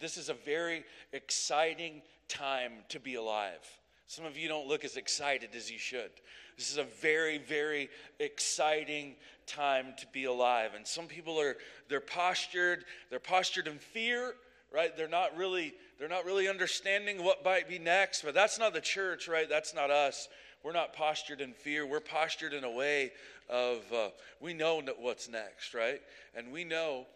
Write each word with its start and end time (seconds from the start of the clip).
This 0.00 0.16
is 0.16 0.28
a 0.28 0.34
very 0.34 0.84
exciting 1.12 2.02
time 2.28 2.72
to 2.90 3.00
be 3.00 3.14
alive. 3.14 3.60
Some 4.06 4.24
of 4.24 4.36
you 4.36 4.48
don't 4.48 4.68
look 4.68 4.84
as 4.84 4.96
excited 4.96 5.50
as 5.56 5.70
you 5.70 5.78
should. 5.78 6.10
This 6.56 6.70
is 6.70 6.78
a 6.78 6.84
very, 6.84 7.38
very 7.38 7.90
exciting 8.20 9.16
time 9.46 9.94
to 9.98 10.06
be 10.12 10.24
alive. 10.24 10.70
And 10.74 10.86
some 10.86 11.06
people 11.06 11.40
are 11.40 11.56
they're 11.88 12.00
postured, 12.00 12.84
they're 13.10 13.18
postured 13.18 13.66
in 13.66 13.78
fear, 13.78 14.34
right? 14.72 14.96
They're 14.96 15.08
not 15.08 15.36
really 15.36 15.74
they're 15.98 16.08
not 16.08 16.24
really 16.24 16.48
understanding 16.48 17.24
what 17.24 17.44
might 17.44 17.68
be 17.68 17.78
next. 17.78 18.22
But 18.22 18.34
that's 18.34 18.58
not 18.58 18.74
the 18.74 18.80
church, 18.80 19.28
right? 19.28 19.48
That's 19.48 19.74
not 19.74 19.90
us. 19.90 20.28
We're 20.62 20.72
not 20.72 20.92
postured 20.92 21.40
in 21.40 21.52
fear. 21.52 21.86
We're 21.86 22.00
postured 22.00 22.52
in 22.52 22.64
a 22.64 22.70
way 22.70 23.12
of 23.48 23.80
uh, 23.92 24.08
we 24.40 24.54
know 24.54 24.82
what's 24.98 25.28
next, 25.28 25.74
right? 25.74 26.00
And 26.34 26.52
we 26.52 26.64
know 26.64 27.06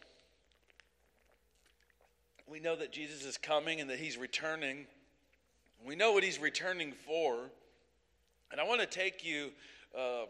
we 2.51 2.59
know 2.59 2.75
that 2.75 2.91
Jesus 2.91 3.25
is 3.25 3.39
coming 3.39 3.81
and 3.81 3.89
that 3.91 4.01
he's 4.01 4.19
returning. 4.19 4.87
We 5.87 5.95
know 5.95 6.13
what 6.13 6.25
he's 6.25 6.41
returning 6.41 6.93
for. 7.07 7.37
And 8.51 8.61
I 8.61 8.65
want 8.65 8.81
to 8.81 8.87
take 8.89 9.25
you. 9.25 9.53
Uh, 9.97 10.25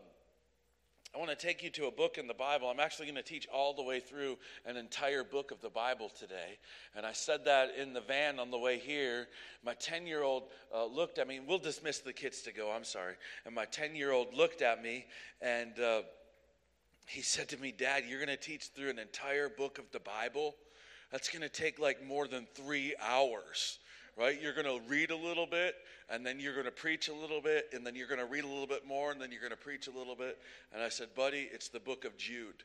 I 1.12 1.18
want 1.18 1.30
to 1.30 1.36
take 1.36 1.64
you 1.64 1.70
to 1.70 1.86
a 1.86 1.90
book 1.90 2.18
in 2.18 2.28
the 2.28 2.34
Bible. 2.34 2.68
I'm 2.68 2.78
actually 2.78 3.06
going 3.06 3.16
to 3.16 3.22
teach 3.22 3.48
all 3.52 3.74
the 3.74 3.82
way 3.82 3.98
through 3.98 4.38
an 4.64 4.76
entire 4.76 5.24
book 5.24 5.50
of 5.50 5.60
the 5.60 5.68
Bible 5.68 6.08
today. 6.08 6.58
And 6.94 7.04
I 7.04 7.10
said 7.12 7.46
that 7.46 7.74
in 7.76 7.94
the 7.94 8.00
van 8.00 8.38
on 8.38 8.52
the 8.52 8.58
way 8.58 8.78
here. 8.78 9.26
My 9.64 9.74
10 9.74 10.06
year 10.06 10.22
old 10.22 10.44
uh, 10.72 10.84
looked 10.84 11.18
at 11.18 11.26
me. 11.26 11.40
We'll 11.44 11.58
dismiss 11.58 11.98
the 11.98 12.12
kids 12.12 12.42
to 12.42 12.52
go, 12.52 12.70
I'm 12.70 12.84
sorry. 12.84 13.14
And 13.44 13.54
my 13.56 13.64
10 13.64 13.96
year 13.96 14.12
old 14.12 14.34
looked 14.34 14.62
at 14.62 14.82
me 14.82 15.06
and 15.40 15.76
uh, 15.80 16.02
he 17.06 17.22
said 17.22 17.48
to 17.48 17.56
me, 17.56 17.72
Dad, 17.72 18.04
you're 18.06 18.24
going 18.24 18.28
to 18.28 18.36
teach 18.36 18.68
through 18.68 18.90
an 18.90 19.00
entire 19.00 19.48
book 19.48 19.78
of 19.78 19.90
the 19.90 20.00
Bible? 20.00 20.54
That's 21.10 21.28
going 21.28 21.42
to 21.42 21.48
take 21.48 21.78
like 21.78 22.06
more 22.06 22.28
than 22.28 22.46
three 22.54 22.94
hours 23.00 23.78
right? 24.20 24.40
You're 24.40 24.52
going 24.52 24.66
to 24.66 24.80
read 24.88 25.10
a 25.10 25.16
little 25.16 25.46
bit, 25.46 25.76
and 26.10 26.24
then 26.24 26.38
you're 26.38 26.52
going 26.52 26.66
to 26.66 26.70
preach 26.70 27.08
a 27.08 27.14
little 27.14 27.40
bit, 27.40 27.70
and 27.72 27.86
then 27.86 27.94
you're 27.94 28.06
going 28.08 28.20
to 28.20 28.26
read 28.26 28.44
a 28.44 28.48
little 28.48 28.66
bit 28.66 28.86
more, 28.86 29.10
and 29.10 29.20
then 29.20 29.30
you're 29.30 29.40
going 29.40 29.50
to 29.50 29.56
preach 29.56 29.86
a 29.86 29.90
little 29.90 30.14
bit. 30.14 30.38
And 30.72 30.82
I 30.82 30.88
said, 30.88 31.08
buddy, 31.14 31.48
it's 31.52 31.68
the 31.68 31.80
book 31.80 32.04
of 32.04 32.16
Jude, 32.18 32.62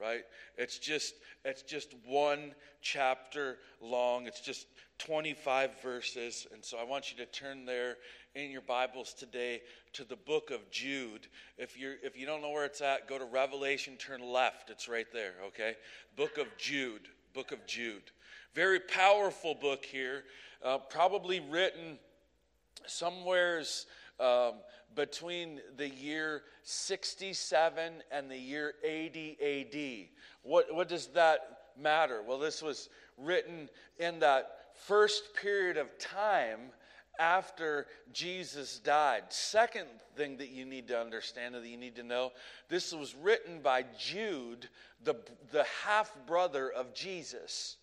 right? 0.00 0.22
It's 0.56 0.78
just 0.78 1.14
it's 1.44 1.62
just 1.62 1.94
one 2.06 2.54
chapter 2.80 3.58
long. 3.80 4.26
It's 4.26 4.40
just 4.40 4.66
25 4.98 5.80
verses, 5.82 6.46
and 6.52 6.64
so 6.64 6.78
I 6.78 6.84
want 6.84 7.10
you 7.10 7.18
to 7.18 7.26
turn 7.26 7.66
there 7.66 7.96
in 8.34 8.50
your 8.50 8.62
Bibles 8.62 9.12
today 9.12 9.60
to 9.94 10.04
the 10.04 10.16
book 10.16 10.50
of 10.50 10.70
Jude. 10.70 11.26
If 11.58 11.78
you 11.78 11.94
if 12.02 12.16
you 12.16 12.26
don't 12.26 12.40
know 12.42 12.50
where 12.50 12.64
it's 12.64 12.80
at, 12.80 13.08
go 13.08 13.18
to 13.18 13.24
Revelation, 13.24 13.96
turn 13.96 14.22
left. 14.22 14.70
It's 14.70 14.88
right 14.88 15.06
there. 15.12 15.34
Okay, 15.48 15.74
book 16.16 16.38
of 16.38 16.46
Jude. 16.56 17.08
Book 17.32 17.52
of 17.52 17.64
Jude. 17.66 18.10
Very 18.54 18.80
powerful 18.80 19.54
book 19.54 19.84
here 19.84 20.24
uh, 20.64 20.78
probably 20.78 21.40
written 21.40 21.98
somewheres 22.86 23.86
um, 24.18 24.54
between 24.94 25.60
the 25.76 25.88
year 25.88 26.42
67 26.64 27.92
and 28.10 28.30
the 28.30 28.36
year 28.36 28.74
80 28.84 29.38
AD. 29.40 30.08
What, 30.42 30.74
what 30.74 30.88
does 30.88 31.06
that 31.08 31.40
matter? 31.80 32.22
Well, 32.26 32.38
this 32.38 32.62
was 32.62 32.88
written 33.16 33.68
in 33.98 34.18
that 34.20 34.50
first 34.74 35.34
period 35.40 35.76
of 35.76 35.96
time 35.98 36.70
after 37.20 37.86
Jesus 38.12 38.78
died. 38.78 39.24
Second 39.28 39.86
thing 40.16 40.38
that 40.38 40.48
you 40.48 40.64
need 40.64 40.88
to 40.88 40.98
understand 40.98 41.54
and 41.54 41.62
that 41.62 41.68
you 41.68 41.76
need 41.76 41.96
to 41.96 42.02
know 42.02 42.32
this 42.68 42.92
was 42.92 43.14
written 43.14 43.60
by 43.60 43.84
Jude, 43.98 44.68
the, 45.04 45.14
the 45.52 45.64
half 45.84 46.12
brother 46.26 46.70
of 46.70 46.94
Jesus. 46.94 47.76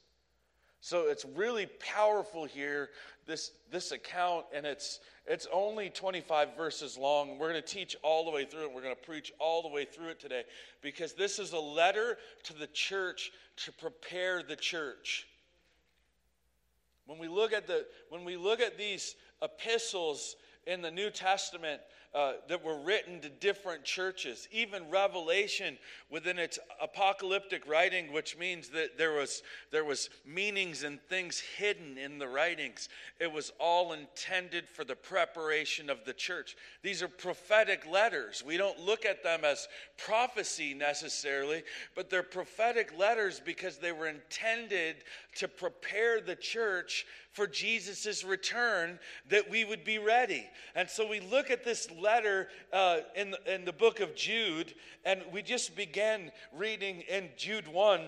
So 0.81 1.08
it's 1.08 1.25
really 1.35 1.67
powerful 1.80 2.45
here, 2.45 2.89
this, 3.25 3.52
this 3.71 3.91
account, 3.91 4.45
and 4.53 4.65
it's, 4.65 4.99
it's 5.25 5.47
only 5.52 5.89
25 5.89 6.55
verses 6.55 6.97
long. 6.97 7.38
We're 7.38 7.49
going 7.49 7.61
to 7.61 7.67
teach 7.67 7.95
all 8.03 8.25
the 8.25 8.31
way 8.31 8.45
through 8.45 8.63
it. 8.63 8.73
We're 8.73 8.81
going 8.81 8.95
to 8.95 9.02
preach 9.02 9.31
all 9.39 9.61
the 9.61 9.70
way 9.70 9.86
through 9.86 10.09
it 10.09 10.20
today 10.20 10.43
because 10.81 11.14
this 11.14 11.39
is 11.39 11.53
a 11.53 11.59
letter 11.59 12.17
to 12.43 12.53
the 12.53 12.67
church 12.67 13.31
to 13.65 13.71
prepare 13.73 14.43
the 14.43 14.55
church. 14.55 15.27
When 17.08 17.20
we 17.20 17.30
look 17.30 17.53
at, 17.53 17.67
the, 17.67 17.86
when 18.09 18.26
we 18.26 18.36
look 18.36 18.59
at 18.59 18.77
these 18.77 19.15
epistles 19.42 20.36
in 20.65 20.81
the 20.81 20.92
New 20.92 21.09
Testament, 21.09 21.81
uh, 22.17 22.33
that 22.48 22.64
were 22.64 22.80
written 22.80 23.20
to 23.20 23.30
different 23.30 23.83
churches. 23.83 24.48
Even 24.52 24.89
Revelation, 24.89 25.77
within 26.09 26.39
its 26.39 26.58
apocalyptic 26.81 27.67
writing, 27.67 28.11
which 28.11 28.37
means 28.37 28.70
that 28.70 28.97
there 28.97 29.11
was, 29.11 29.43
there 29.71 29.86
was 29.86 30.09
meanings 30.26 30.83
and 30.83 30.99
things 31.09 31.39
hidden 31.39 31.97
in 31.97 32.17
the 32.17 32.27
writings, 32.27 32.89
it 33.20 33.31
was 33.31 33.52
all 33.59 33.93
intended 33.93 34.67
for 34.67 34.83
the 34.83 34.95
preparation 34.95 35.89
of 35.89 36.05
the 36.05 36.14
church. 36.14 36.55
These 36.81 37.03
are 37.03 37.08
prophetic 37.08 37.86
letters. 37.86 38.43
We 38.43 38.58
don't 38.58 38.80
look 38.80 39.05
at 39.05 39.21
them 39.21 39.42
as 39.43 39.67
prophecy 39.97 40.73
necessarily, 40.73 41.61
but 41.93 42.09
they're 42.09 42.23
prophetic 42.23 42.97
letters 42.97 43.42
because 43.43 43.77
they 43.77 43.92
were 43.92 44.08
intended 44.08 45.03
to 45.36 45.47
prepare 45.47 46.20
the 46.21 46.36
church 46.36 47.05
for 47.37 47.45
Jesus' 47.45 48.23
return 48.23 48.98
that 49.30 49.48
we 49.48 49.64
would 49.64 49.83
be 49.83 49.99
ready. 49.99 50.43
And 50.73 50.89
so 50.89 51.08
we 51.08 51.20
look 51.20 51.52
at 51.52 51.64
this 51.64 51.87
letter 51.92 52.48
uh, 52.73 53.02
in, 53.15 53.36
in 53.45 53.64
the 53.64 53.71
book 53.71 53.99
of 53.99 54.15
Jude, 54.15 54.73
and 55.05 55.21
we 55.31 55.43
just 55.43 55.76
began 55.76 56.31
reading 56.52 57.02
in 57.02 57.30
Jude 57.37 57.67
1. 57.67 58.02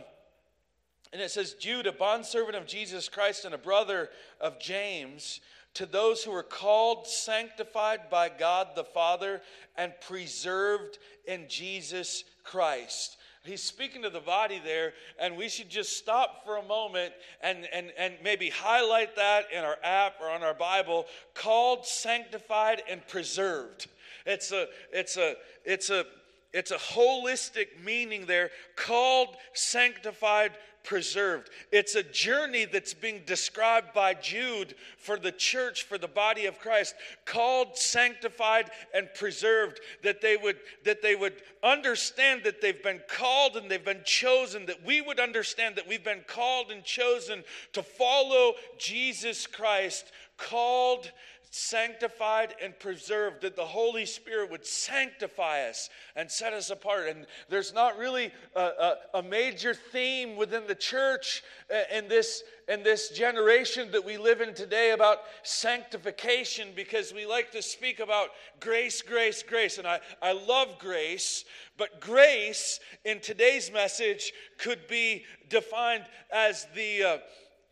And 1.14 1.22
it 1.22 1.30
says, 1.30 1.54
Jude, 1.54 1.86
a 1.86 1.92
bondservant 1.92 2.56
of 2.56 2.66
Jesus 2.66 3.08
Christ 3.08 3.46
and 3.46 3.54
a 3.54 3.60
brother 3.60 4.10
of 4.42 4.60
James, 4.60 5.42
to 5.76 5.86
those 5.86 6.24
who 6.24 6.34
are 6.34 6.42
called, 6.42 7.06
sanctified 7.06 8.10
by 8.10 8.30
God 8.30 8.70
the 8.76 8.84
Father, 8.84 9.44
and 9.78 9.94
preserved 10.02 10.98
in 11.28 11.46
Jesus 11.48 12.24
Christ. 12.44 13.18
He's 13.44 13.64
speaking 13.64 14.02
to 14.02 14.10
the 14.10 14.20
body 14.20 14.62
there, 14.64 14.94
and 15.18 15.38
we 15.38 15.48
should 15.48 15.70
just 15.70 15.98
stop 15.98 16.44
for 16.44 16.58
a 16.58 16.64
moment 16.64 17.14
and, 17.42 17.68
and, 17.74 17.92
and 17.98 18.16
maybe 18.22 18.50
highlight 18.50 19.16
that 19.16 19.46
in 19.52 19.64
our 19.64 19.78
app 19.82 20.16
or 20.22 20.30
on 20.30 20.44
our 20.44 20.54
Bible 20.54 21.06
called, 21.34 21.86
sanctified, 21.86 22.84
and 22.90 23.06
preserved. 23.08 23.88
It's 24.26 24.52
a, 24.52 24.68
it's 24.92 25.16
a, 25.16 25.36
it's 25.64 25.90
a, 25.90 26.06
it's 26.52 26.72
a 26.72 26.78
holistic 26.78 27.68
meaning 27.84 28.26
there 28.26 28.50
called, 28.76 29.30
sanctified, 29.54 30.52
preserved. 30.90 31.52
It's 31.72 31.94
a 31.94 32.02
journey 32.02 32.66
that's 32.66 32.96
being 32.96 33.22
described 33.28 33.94
by 33.94 34.16
Jude 34.16 34.74
for 34.98 35.20
the 35.20 35.32
church, 35.32 35.84
for 35.84 36.00
the 36.00 36.08
body 36.08 36.48
of 36.48 36.58
Christ, 36.58 36.96
called, 37.26 37.78
sanctified, 37.78 38.72
and 38.92 39.08
preserved, 39.14 39.82
that 40.02 40.20
they 40.20 40.36
would, 40.36 40.58
that 40.86 41.04
they 41.04 41.14
would 41.14 41.44
understand 41.64 42.42
that 42.44 42.60
they've 42.60 42.82
been 42.82 43.02
called 43.08 43.56
and 43.56 43.70
they've 43.70 43.86
been 43.86 44.02
chosen, 44.04 44.66
that 44.66 44.84
we 44.84 45.00
would 45.00 45.20
understand 45.20 45.76
that 45.76 45.88
we've 45.88 46.04
been 46.04 46.24
called 46.28 46.72
and 46.72 46.84
chosen 46.84 47.44
to 47.74 47.84
follow 47.84 48.56
Jesus 48.80 49.46
Christ, 49.46 50.12
called, 50.38 51.12
sanctified 51.52 52.54
and 52.62 52.78
preserved, 52.78 53.42
that 53.42 53.56
the 53.56 53.66
Holy 53.66 54.06
Spirit 54.06 54.52
would 54.52 54.66
sanctify 54.66 55.68
us 55.68 55.90
and 56.16 56.30
set 56.30 56.54
us 56.54 56.70
apart. 56.70 57.10
And 57.10 57.26
there's 57.50 57.74
not 57.74 57.98
really 57.98 58.32
a, 58.56 58.62
a, 58.62 58.96
a, 59.16 59.24
major 59.24 59.74
theme 59.74 60.36
within 60.36 60.68
the 60.68 60.76
church 60.76 61.44
uh, 61.74 61.96
in 61.96 62.08
this, 62.08 62.44
in 62.68 62.84
this 62.84 63.10
generation 63.10 63.90
that 63.92 64.06
we 64.06 64.18
live 64.18 64.42
in 64.42 64.54
today 64.54 64.92
about 64.92 65.20
sanctification 65.42 66.70
because 66.76 67.14
we 67.14 67.26
like 67.26 67.52
to 67.52 67.64
speak 67.64 68.00
about 68.00 68.30
grace, 68.60 69.02
grace, 69.02 69.42
grace. 69.42 69.80
And 69.80 69.88
I, 69.88 70.00
I 70.22 70.34
love 70.34 70.78
grace, 70.78 71.46
but 71.78 72.00
grace 72.00 72.80
in 73.06 73.22
today's 73.22 73.72
message 73.72 74.34
could 74.60 74.88
be 74.88 75.24
defined 75.50 76.06
as 76.32 76.68
the. 76.76 77.04
Uh, 77.04 77.18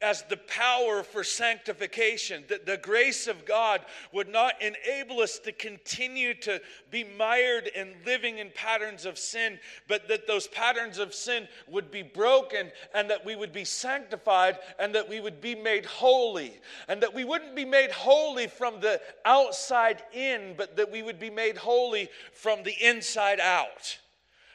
as 0.01 0.23
the 0.23 0.37
power 0.37 1.01
for 1.01 1.23
sanctification, 1.23 2.43
that 2.49 2.67
the 2.67 2.77
grace 2.77 3.25
of 3.25 3.45
God 3.45 3.81
would 4.11 4.29
not 4.29 4.53
enable 4.61 5.21
us 5.21 5.39
to 5.39 5.51
continue 5.51 6.35
to 6.35 6.61
be 6.91 7.03
mired 7.03 7.67
in 7.67 7.95
living 8.05 8.37
in 8.37 8.51
patterns 8.53 9.05
of 9.05 9.17
sin, 9.17 9.59
but 9.87 10.07
that 10.07 10.27
those 10.27 10.47
patterns 10.47 10.99
of 10.99 11.15
sin 11.15 11.47
would 11.67 11.89
be 11.89 12.03
broken 12.03 12.71
and 12.93 13.09
that 13.09 13.25
we 13.25 13.35
would 13.35 13.51
be 13.51 13.65
sanctified 13.65 14.59
and 14.77 14.93
that 14.93 15.09
we 15.09 15.19
would 15.19 15.41
be 15.41 15.55
made 15.55 15.85
holy. 15.85 16.53
And 16.87 17.01
that 17.01 17.13
we 17.13 17.23
wouldn't 17.23 17.55
be 17.55 17.65
made 17.65 17.91
holy 17.91 18.47
from 18.47 18.79
the 18.79 19.01
outside 19.25 20.03
in, 20.13 20.53
but 20.55 20.77
that 20.77 20.91
we 20.91 21.01
would 21.01 21.19
be 21.19 21.31
made 21.31 21.57
holy 21.57 22.09
from 22.33 22.61
the 22.61 22.75
inside 22.85 23.39
out. 23.39 23.97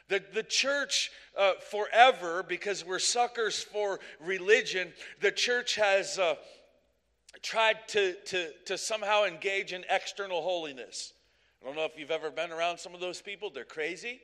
The, 0.07 0.23
the 0.33 0.43
church 0.43 1.11
uh, 1.37 1.53
forever, 1.71 2.43
because 2.43 2.85
we're 2.85 2.99
suckers 2.99 3.61
for 3.61 3.99
religion, 4.19 4.93
the 5.21 5.31
church 5.31 5.75
has 5.75 6.19
uh, 6.19 6.35
tried 7.41 7.87
to, 7.89 8.15
to, 8.25 8.49
to 8.65 8.77
somehow 8.77 9.25
engage 9.25 9.73
in 9.73 9.83
external 9.89 10.41
holiness. 10.41 11.13
I 11.61 11.65
don't 11.65 11.75
know 11.75 11.85
if 11.85 11.97
you've 11.97 12.11
ever 12.11 12.29
been 12.29 12.51
around 12.51 12.77
some 12.77 12.93
of 12.93 12.99
those 12.99 13.21
people, 13.21 13.49
they're 13.49 13.63
crazy. 13.63 14.21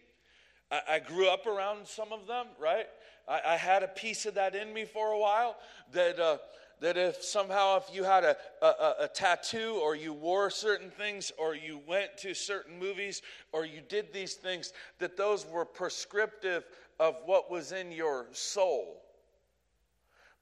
I, 0.71 0.81
I 0.89 0.99
grew 0.99 1.29
up 1.29 1.47
around 1.47 1.87
some 1.87 2.13
of 2.13 2.27
them, 2.27 2.47
right? 2.59 2.85
I, 3.27 3.41
I 3.47 3.55
had 3.55 3.83
a 3.83 3.87
piece 3.87 4.25
of 4.25 4.35
that 4.35 4.55
in 4.55 4.73
me 4.73 4.85
for 4.85 5.11
a 5.11 5.19
while 5.19 5.57
that. 5.93 6.19
Uh, 6.19 6.37
that 6.81 6.97
if 6.97 7.21
somehow 7.23 7.77
if 7.77 7.93
you 7.93 8.03
had 8.05 8.23
a, 8.23 8.37
a, 8.61 8.95
a, 9.01 9.07
tattoo 9.09 9.79
or 9.83 9.95
you 9.95 10.13
wore 10.13 10.49
certain 10.49 10.89
things 10.89 11.31
or 11.37 11.55
you 11.55 11.81
went 11.85 12.17
to 12.17 12.33
certain 12.33 12.79
movies 12.79 13.21
or 13.51 13.65
you 13.65 13.81
did 13.87 14.13
these 14.13 14.35
things 14.35 14.71
that 14.99 15.17
those 15.17 15.45
were 15.45 15.65
prescriptive 15.65 16.63
of 16.99 17.15
what 17.25 17.49
was 17.49 17.71
in 17.71 17.91
your 17.91 18.27
soul 18.31 19.01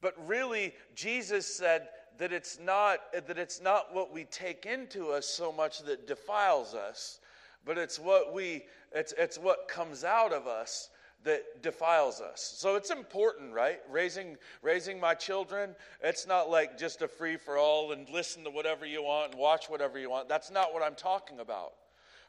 but 0.02 0.14
really 0.28 0.74
jesus 0.96 1.46
said 1.46 1.90
that 2.18 2.32
it's 2.34 2.60
not 2.60 3.00
that 3.28 3.38
it's 3.38 3.62
not 3.62 3.94
what 3.94 4.14
we 4.14 4.24
take 4.26 4.66
into 4.66 5.10
us 5.10 5.28
so 5.28 5.52
much 5.52 5.84
that 5.84 6.08
defiles 6.08 6.74
us 6.74 7.20
but 7.66 7.78
it's 7.78 8.00
what 8.00 8.34
we 8.34 8.64
it's, 8.94 9.14
it's 9.18 9.38
what 9.38 9.68
comes 9.68 10.04
out 10.04 10.32
of 10.32 10.48
us 10.48 10.90
that 11.24 11.62
defiles 11.62 12.22
us. 12.22 12.42
So 12.58 12.76
it's 12.76 12.90
important, 12.90 13.54
right? 13.54 13.80
Raising 13.90 14.38
raising 14.62 15.00
my 15.00 15.14
children, 15.14 15.76
it's 16.02 16.26
not 16.26 16.50
like 16.50 16.78
just 16.78 17.02
a 17.02 17.08
free 17.08 17.36
for 17.36 17.58
all 17.58 17.92
and 17.92 18.10
listen 18.10 18.44
to 18.46 18.50
whatever 18.50 18.86
you 18.86 19.04
want 19.04 19.32
and 19.32 19.40
watch 19.40 19.70
whatever 19.70 20.00
you 20.00 20.10
want. 20.10 20.30
That's 20.30 20.50
not 20.50 20.74
what 20.74 20.84
I'm 20.84 20.96
talking 20.96 21.40
about. 21.40 21.74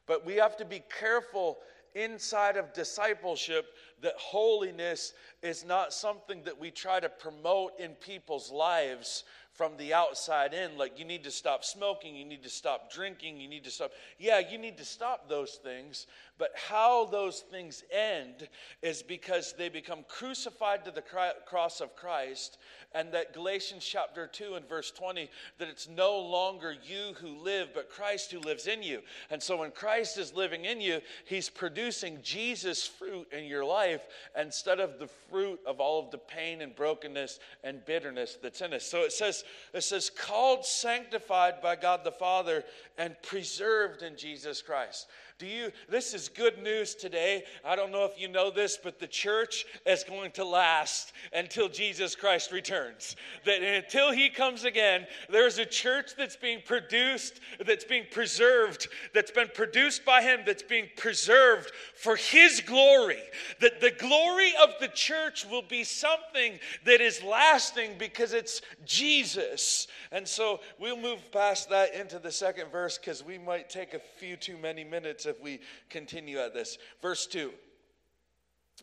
But 0.06 0.26
we 0.26 0.34
have 0.36 0.56
to 0.56 0.64
be 0.64 0.82
careful 0.98 1.58
inside 2.04 2.56
of 2.56 2.72
discipleship 2.72 3.74
that 4.02 4.14
holiness 4.16 5.12
is 5.42 5.64
not 5.64 5.92
something 5.92 6.42
that 6.44 6.58
we 6.58 6.70
try 6.70 7.00
to 7.00 7.08
promote 7.08 7.78
in 7.78 7.92
people's 7.94 8.50
lives 8.50 9.24
from 9.52 9.76
the 9.76 9.92
outside 9.92 10.54
in. 10.54 10.78
Like 10.78 10.98
you 10.98 11.04
need 11.04 11.24
to 11.24 11.30
stop 11.30 11.64
smoking 11.64 12.14
you 12.14 12.24
need 12.24 12.42
to 12.44 12.48
stop 12.48 12.92
drinking 12.92 13.40
you 13.40 13.48
need 13.48 13.64
to 13.64 13.70
stop 13.70 13.90
yeah 14.18 14.38
you 14.38 14.58
need 14.58 14.78
to 14.78 14.84
stop 14.84 15.28
those 15.28 15.58
things 15.62 16.06
but 16.38 16.52
how 16.54 17.06
those 17.06 17.40
things 17.40 17.82
end 17.92 18.48
is 18.82 19.02
because 19.02 19.54
they 19.58 19.68
become 19.68 20.04
crucified 20.08 20.84
to 20.84 20.90
the 20.90 21.02
cross 21.46 21.80
of 21.80 21.96
Christ, 21.96 22.58
and 22.94 23.12
that 23.12 23.34
Galatians 23.34 23.84
chapter 23.84 24.26
2 24.26 24.54
and 24.54 24.66
verse 24.66 24.90
20, 24.90 25.28
that 25.58 25.68
it's 25.68 25.88
no 25.88 26.18
longer 26.18 26.74
you 26.86 27.14
who 27.20 27.42
live, 27.42 27.68
but 27.74 27.90
Christ 27.90 28.32
who 28.32 28.38
lives 28.40 28.66
in 28.66 28.82
you. 28.82 29.02
And 29.30 29.42
so 29.42 29.58
when 29.58 29.72
Christ 29.72 30.16
is 30.16 30.32
living 30.32 30.64
in 30.64 30.80
you, 30.80 31.00
he's 31.26 31.50
producing 31.50 32.20
Jesus' 32.22 32.86
fruit 32.86 33.28
in 33.30 33.44
your 33.44 33.64
life 33.64 34.06
instead 34.38 34.80
of 34.80 34.98
the 34.98 35.08
fruit 35.30 35.60
of 35.66 35.80
all 35.80 36.02
of 36.02 36.10
the 36.10 36.18
pain 36.18 36.62
and 36.62 36.74
brokenness 36.74 37.40
and 37.62 37.84
bitterness 37.84 38.38
that's 38.42 38.62
in 38.62 38.72
us. 38.72 38.84
So 38.84 39.02
it 39.02 39.12
says, 39.12 39.44
it 39.74 39.82
says, 39.82 40.08
called, 40.08 40.64
sanctified 40.64 41.60
by 41.60 41.76
God 41.76 42.04
the 42.04 42.12
Father, 42.12 42.64
and 42.96 43.20
preserved 43.22 44.02
in 44.02 44.16
Jesus 44.16 44.62
Christ. 44.62 45.08
Do 45.38 45.46
you, 45.46 45.70
this 45.88 46.14
is 46.14 46.28
good 46.28 46.60
news 46.64 46.96
today. 46.96 47.44
I 47.64 47.76
don't 47.76 47.92
know 47.92 48.04
if 48.04 48.20
you 48.20 48.26
know 48.26 48.50
this, 48.50 48.76
but 48.76 48.98
the 48.98 49.06
church 49.06 49.66
is 49.86 50.02
going 50.02 50.32
to 50.32 50.44
last 50.44 51.12
until 51.32 51.68
Jesus 51.68 52.16
Christ 52.16 52.50
returns. 52.50 53.14
That 53.46 53.62
until 53.62 54.10
he 54.10 54.30
comes 54.30 54.64
again, 54.64 55.06
there's 55.30 55.58
a 55.58 55.64
church 55.64 56.16
that's 56.18 56.34
being 56.34 56.58
produced, 56.66 57.38
that's 57.64 57.84
being 57.84 58.06
preserved, 58.10 58.88
that's 59.14 59.30
been 59.30 59.46
produced 59.54 60.04
by 60.04 60.22
him, 60.22 60.40
that's 60.44 60.64
being 60.64 60.88
preserved 60.96 61.70
for 61.94 62.16
his 62.16 62.60
glory. 62.60 63.22
That 63.60 63.80
the 63.80 63.92
glory 63.92 64.54
of 64.60 64.70
the 64.80 64.88
church 64.88 65.46
will 65.48 65.62
be 65.62 65.84
something 65.84 66.58
that 66.84 67.00
is 67.00 67.22
lasting 67.22 67.92
because 67.96 68.32
it's 68.32 68.60
Jesus. 68.84 69.86
And 70.10 70.26
so 70.26 70.58
we'll 70.80 71.00
move 71.00 71.30
past 71.30 71.70
that 71.70 71.94
into 71.94 72.18
the 72.18 72.32
second 72.32 72.72
verse 72.72 72.98
because 72.98 73.24
we 73.24 73.38
might 73.38 73.70
take 73.70 73.94
a 73.94 74.00
few 74.00 74.34
too 74.34 74.58
many 74.58 74.82
minutes 74.82 75.27
if 75.28 75.40
we 75.40 75.60
continue 75.90 76.38
at 76.38 76.54
this. 76.54 76.78
Verse 77.00 77.26
2 77.26 77.52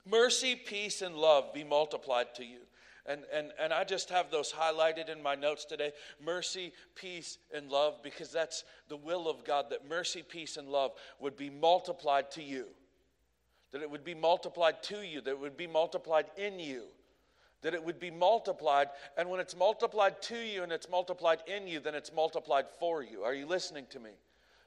Mercy, 0.10 0.56
peace, 0.56 1.02
and 1.02 1.16
love 1.16 1.54
be 1.54 1.64
multiplied 1.64 2.36
to 2.36 2.46
you. 2.46 2.60
And, 3.08 3.22
and, 3.32 3.52
and 3.60 3.72
I 3.72 3.84
just 3.84 4.10
have 4.10 4.32
those 4.32 4.52
highlighted 4.52 5.10
in 5.10 5.22
my 5.22 5.36
notes 5.36 5.66
today 5.66 5.92
mercy, 6.24 6.74
peace, 6.96 7.38
and 7.54 7.70
love, 7.70 8.02
because 8.02 8.32
that's 8.32 8.64
the 8.90 8.98
will 8.98 9.30
of 9.30 9.44
God 9.44 9.70
that 9.70 9.88
mercy, 9.88 10.24
peace, 10.28 10.58
and 10.58 10.70
love 10.70 10.92
would 11.20 11.38
be 11.38 11.50
multiplied 11.50 12.32
to 12.32 12.42
you. 12.42 12.66
That 13.72 13.82
it 13.82 13.92
would 13.92 14.04
be 14.04 14.16
multiplied 14.16 14.82
to 14.84 15.02
you, 15.02 15.22
that 15.22 15.32
it 15.32 15.40
would 15.40 15.58
be 15.58 15.68
multiplied 15.68 16.26
in 16.38 16.60
you, 16.60 16.86
that 17.62 17.74
it 17.74 17.84
would 17.84 18.00
be 18.00 18.12
multiplied. 18.12 18.88
And 19.18 19.30
when 19.30 19.40
it's 19.40 19.56
multiplied 19.56 20.22
to 20.24 20.38
you 20.38 20.64
and 20.64 20.72
it's 20.72 20.90
multiplied 20.90 21.40
in 21.46 21.68
you, 21.68 21.80
then 21.80 21.94
it's 21.94 22.14
multiplied 22.14 22.66
for 22.80 23.04
you. 23.04 23.24
Are 23.24 23.34
you 23.34 23.46
listening 23.46 23.86
to 23.92 24.00
me? 24.00 24.12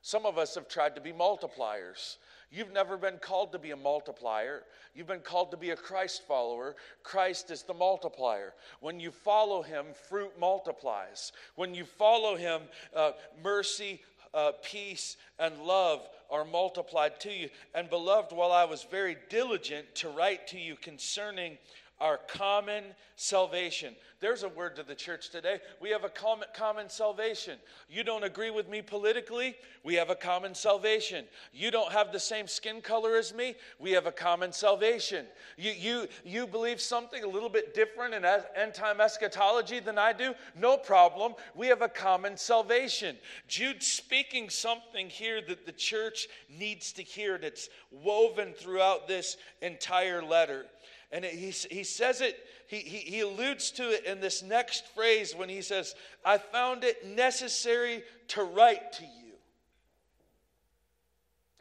Some 0.09 0.25
of 0.25 0.39
us 0.39 0.55
have 0.55 0.69
tried 0.69 0.95
to 0.95 1.03
be 1.03 1.13
multipliers. 1.13 2.17
You've 2.51 2.73
never 2.73 2.97
been 2.97 3.19
called 3.19 3.53
to 3.53 3.59
be 3.59 3.73
a 3.73 3.77
multiplier. 3.77 4.63
You've 4.95 5.07
been 5.07 5.21
called 5.21 5.51
to 5.51 5.59
be 5.59 5.69
a 5.69 5.77
Christ 5.77 6.23
follower. 6.27 6.77
Christ 7.03 7.51
is 7.51 7.63
the 7.63 7.75
multiplier. 7.75 8.55
When 8.81 9.01
you 9.01 9.11
follow 9.11 9.61
him, 9.61 9.85
fruit 10.09 10.33
multiplies. 10.41 11.33
When 11.57 11.75
you 11.75 11.85
follow 11.85 12.37
him, 12.37 12.63
uh, 12.97 13.11
mercy, 13.45 14.01
uh, 14.33 14.53
peace, 14.63 15.19
and 15.39 15.59
love 15.59 16.09
are 16.31 16.47
multiplied 16.47 17.21
to 17.21 17.31
you. 17.31 17.51
And 17.75 17.91
beloved, 17.91 18.33
while 18.33 18.51
I 18.51 18.65
was 18.65 18.85
very 18.85 19.19
diligent 19.29 19.95
to 19.97 20.09
write 20.09 20.47
to 20.47 20.59
you 20.59 20.77
concerning 20.77 21.59
our 22.01 22.19
common 22.29 22.85
salvation. 23.17 23.95
There's 24.21 24.43
a 24.43 24.49
word 24.49 24.77
to 24.77 24.83
the 24.83 24.95
church 24.95 25.31
today. 25.31 25.59
We 25.81 25.91
have 25.91 26.05
a 26.05 26.09
common, 26.09 26.89
salvation. 26.89 27.59
You 27.89 28.05
don't 28.05 28.25
agree 28.25 28.51
with 28.51 28.69
me 28.69 28.83
politically? 28.83 29.57
We 29.85 29.95
have 29.95 30.11
a 30.11 30.15
common 30.15 30.55
salvation. 30.55 31.25
You 31.53 31.71
don't 31.71 31.93
have 31.93 32.13
the 32.13 32.21
same 32.21 32.47
skin 32.47 32.81
color 32.81 33.17
as 33.17 33.35
me? 33.35 33.55
We 33.79 33.93
have 33.93 34.07
a 34.07 34.13
common 34.13 34.53
salvation. 34.53 35.27
You, 35.57 35.73
you, 35.73 36.09
you 36.25 36.47
believe 36.47 36.81
something 36.81 37.23
a 37.23 37.29
little 37.29 37.49
bit 37.49 37.75
different 37.75 38.15
in 38.15 38.25
end 38.25 38.75
time 38.75 39.01
eschatology 39.01 39.81
than 39.81 39.99
I 39.99 40.13
do? 40.13 40.35
No 40.57 40.77
problem. 40.77 41.35
We 41.55 41.69
have 41.69 41.83
a 41.83 41.89
common 41.89 42.37
salvation. 42.37 43.17
Jude's 43.47 43.87
speaking 43.87 44.51
something 44.51 45.09
here 45.09 45.41
that 45.49 45.67
the 45.67 45.73
church 45.73 46.29
needs 46.49 46.93
to 46.93 47.03
hear 47.03 47.39
that's 47.39 47.69
woven 47.91 48.53
throughout 48.53 49.09
this 49.09 49.37
entire 49.63 50.23
letter. 50.23 50.67
And 51.11 51.25
he, 51.25 51.51
he 51.51 51.85
says 51.85 52.21
it, 52.21 52.39
he, 52.67 52.79
he, 52.79 52.99
he 52.99 53.21
alludes 53.21 53.71
to 53.73 53.91
it 53.91 54.05
in 54.05 54.21
this 54.21 54.43
next 54.43 54.87
phrase 54.95 55.35
when 55.35 55.49
he 55.49 55.63
says, 55.63 55.95
I 56.25 56.39
found 56.39 56.85
it 56.85 57.07
necessary 57.07 58.03
to 58.29 58.45
write 58.45 58.93
to 58.95 59.05
you. 59.05 59.28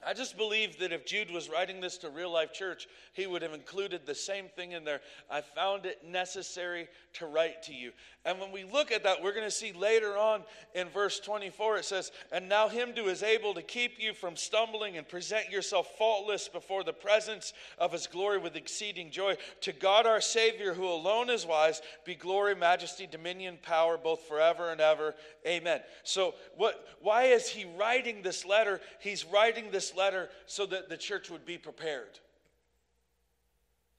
I 0.07 0.13
just 0.13 0.37
believe 0.37 0.79
that 0.79 0.93
if 0.93 1.05
Jude 1.05 1.29
was 1.29 1.49
writing 1.49 1.81
this 1.81 1.97
to 1.97 2.09
real 2.09 2.31
life 2.31 2.53
church, 2.53 2.87
he 3.11 3.27
would 3.27 3.41
have 3.41 3.51
included 3.51 4.05
the 4.05 4.15
same 4.15 4.45
thing 4.47 4.71
in 4.71 4.85
there. 4.85 5.01
I 5.29 5.41
found 5.41 5.85
it 5.85 5.99
necessary 6.07 6.87
to 7.15 7.25
write 7.25 7.63
to 7.63 7.73
you. 7.73 7.91
And 8.23 8.39
when 8.39 8.53
we 8.53 8.63
look 8.63 8.91
at 8.93 9.03
that, 9.03 9.21
we're 9.21 9.33
going 9.33 9.43
to 9.43 9.51
see 9.51 9.73
later 9.73 10.17
on 10.17 10.43
in 10.73 10.87
verse 10.89 11.19
24, 11.19 11.77
it 11.77 11.85
says, 11.85 12.11
And 12.31 12.47
now 12.47 12.69
him 12.69 12.93
who 12.95 13.07
is 13.07 13.21
able 13.21 13.53
to 13.53 13.61
keep 13.61 13.99
you 13.99 14.13
from 14.13 14.37
stumbling 14.37 14.97
and 14.97 15.07
present 15.07 15.49
yourself 15.49 15.89
faultless 15.97 16.47
before 16.47 16.85
the 16.85 16.93
presence 16.93 17.51
of 17.77 17.91
his 17.91 18.07
glory 18.07 18.37
with 18.37 18.55
exceeding 18.55 19.11
joy. 19.11 19.35
To 19.61 19.73
God 19.73 20.05
our 20.05 20.21
Savior, 20.21 20.73
who 20.73 20.87
alone 20.87 21.29
is 21.29 21.45
wise, 21.45 21.81
be 22.05 22.15
glory, 22.15 22.55
majesty, 22.55 23.07
dominion, 23.07 23.57
power, 23.61 23.97
both 23.97 24.25
forever 24.27 24.71
and 24.71 24.79
ever. 24.79 25.15
Amen. 25.45 25.81
So, 26.03 26.35
what, 26.55 26.85
why 27.01 27.23
is 27.25 27.49
he 27.49 27.65
writing 27.77 28.21
this 28.21 28.45
letter? 28.45 28.79
He's 28.99 29.25
writing 29.25 29.71
this 29.71 29.96
letter 29.97 30.29
so 30.45 30.65
that 30.67 30.87
the 30.87 30.97
church 30.97 31.29
would 31.29 31.45
be 31.45 31.57
prepared. 31.57 32.19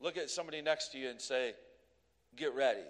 Look 0.00 0.16
at 0.16 0.30
somebody 0.30 0.62
next 0.62 0.92
to 0.92 0.98
you 0.98 1.08
and 1.10 1.20
say, 1.20 1.54
Get 2.36 2.54
ready. 2.54 2.84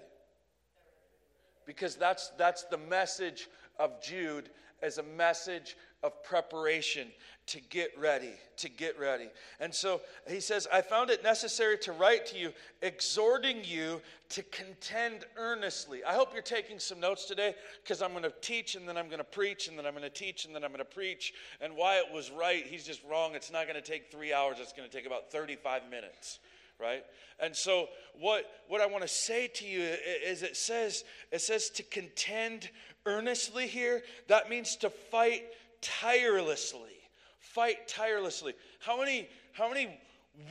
Because 1.64 1.96
that's, 1.96 2.30
that's 2.36 2.64
the 2.64 2.78
message 2.78 3.48
of 3.78 4.02
Jude 4.02 4.50
as 4.82 4.98
a 4.98 5.02
message 5.02 5.76
of 6.02 6.22
preparation 6.22 7.08
to 7.46 7.60
get 7.60 7.90
ready, 7.98 8.32
to 8.58 8.68
get 8.68 8.98
ready. 8.98 9.28
And 9.58 9.74
so 9.74 10.02
he 10.28 10.38
says, 10.38 10.68
I 10.72 10.82
found 10.82 11.10
it 11.10 11.22
necessary 11.22 11.78
to 11.78 11.92
write 11.92 12.26
to 12.26 12.38
you, 12.38 12.52
exhorting 12.82 13.64
you 13.64 14.00
to 14.30 14.42
contend 14.44 15.24
earnestly. 15.36 16.04
I 16.04 16.12
hope 16.12 16.32
you're 16.32 16.42
taking 16.42 16.78
some 16.78 17.00
notes 17.00 17.24
today 17.24 17.54
because 17.82 18.02
I'm 18.02 18.10
going 18.10 18.22
to 18.22 18.32
teach 18.42 18.74
and 18.74 18.86
then 18.86 18.96
I'm 18.96 19.06
going 19.06 19.18
to 19.18 19.24
preach 19.24 19.68
and 19.68 19.78
then 19.78 19.86
I'm 19.86 19.92
going 19.92 20.04
to 20.04 20.10
teach 20.10 20.44
and 20.44 20.54
then 20.54 20.62
I'm 20.62 20.70
going 20.70 20.78
to 20.78 20.84
preach. 20.84 21.32
And 21.60 21.74
why 21.74 21.96
it 21.96 22.12
was 22.12 22.30
right. 22.30 22.66
He's 22.66 22.84
just 22.84 23.02
wrong. 23.04 23.34
It's 23.34 23.50
not 23.50 23.66
going 23.66 23.82
to 23.82 23.90
take 23.90 24.10
three 24.10 24.32
hours, 24.32 24.58
it's 24.60 24.72
going 24.72 24.88
to 24.88 24.94
take 24.94 25.06
about 25.06 25.32
35 25.32 25.90
minutes 25.90 26.38
right 26.80 27.04
and 27.40 27.56
so 27.56 27.88
what 28.20 28.44
what 28.68 28.80
i 28.80 28.86
want 28.86 29.02
to 29.02 29.08
say 29.08 29.48
to 29.48 29.66
you 29.66 29.80
is 29.80 30.44
it 30.44 30.56
says 30.56 31.02
it 31.32 31.40
says 31.40 31.70
to 31.70 31.82
contend 31.82 32.70
earnestly 33.04 33.66
here 33.66 34.02
that 34.28 34.48
means 34.48 34.76
to 34.76 34.88
fight 34.88 35.42
tirelessly 35.80 36.98
fight 37.58 37.88
tirelessly. 37.88 38.54
How 38.78 38.98
many, 38.98 39.28
how 39.52 39.68
many 39.68 39.98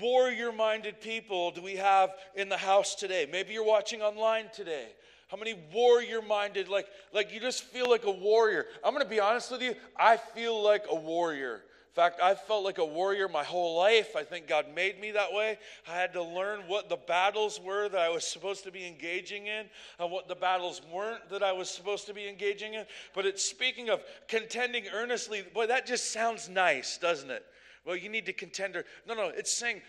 warrior 0.01 0.51
minded 0.51 0.99
people 0.99 1.51
do 1.51 1.61
we 1.61 1.77
have 1.77 2.09
in 2.35 2.49
the 2.49 2.57
house 2.57 2.95
today? 2.95 3.27
Maybe 3.31 3.53
you're 3.53 3.63
watching 3.63 4.01
online 4.01 4.45
today. 4.53 4.87
How 5.29 5.37
many 5.37 5.55
warrior 5.73 6.21
minded, 6.21 6.67
like, 6.67 6.87
like 7.13 7.33
you 7.33 7.39
just 7.39 7.63
feel 7.63 7.89
like 7.89 8.05
a 8.05 8.11
warrior? 8.11 8.65
I'm 8.83 8.93
going 8.93 9.05
to 9.05 9.09
be 9.09 9.19
honest 9.19 9.51
with 9.51 9.61
you, 9.61 9.75
I 9.97 10.17
feel 10.17 10.61
like 10.61 10.85
a 10.89 10.95
warrior 10.95 11.61
fact, 11.97 12.21
I 12.21 12.35
felt 12.35 12.63
like 12.63 12.77
a 12.77 12.85
warrior 12.85 13.27
my 13.27 13.43
whole 13.43 13.75
life. 13.75 14.15
I 14.15 14.23
think 14.23 14.47
God 14.47 14.67
made 14.75 15.01
me 15.01 15.11
that 15.11 15.33
way. 15.33 15.57
I 15.89 15.95
had 15.95 16.13
to 16.13 16.21
learn 16.21 16.61
what 16.67 16.89
the 16.89 16.95
battles 16.95 17.59
were 17.59 17.89
that 17.89 17.99
I 17.99 18.09
was 18.09 18.23
supposed 18.23 18.63
to 18.65 18.71
be 18.71 18.85
engaging 18.85 19.47
in 19.47 19.65
and 19.99 20.11
what 20.11 20.27
the 20.27 20.35
battles 20.35 20.81
weren't 20.93 21.27
that 21.29 21.41
I 21.41 21.53
was 21.53 21.69
supposed 21.69 22.05
to 22.05 22.13
be 22.13 22.29
engaging 22.29 22.75
in. 22.75 22.85
But 23.15 23.25
it's 23.25 23.43
speaking 23.43 23.89
of 23.89 24.03
contending 24.27 24.83
earnestly. 24.93 25.43
Boy, 25.53 25.65
that 25.65 25.87
just 25.87 26.13
sounds 26.13 26.47
nice, 26.47 26.99
doesn't 26.99 27.31
it? 27.31 27.43
Well, 27.83 27.95
you 27.95 28.09
need 28.09 28.27
to 28.27 28.33
contend. 28.33 28.75
No, 29.07 29.15
no, 29.15 29.31
it's 29.35 29.51
saying 29.51 29.81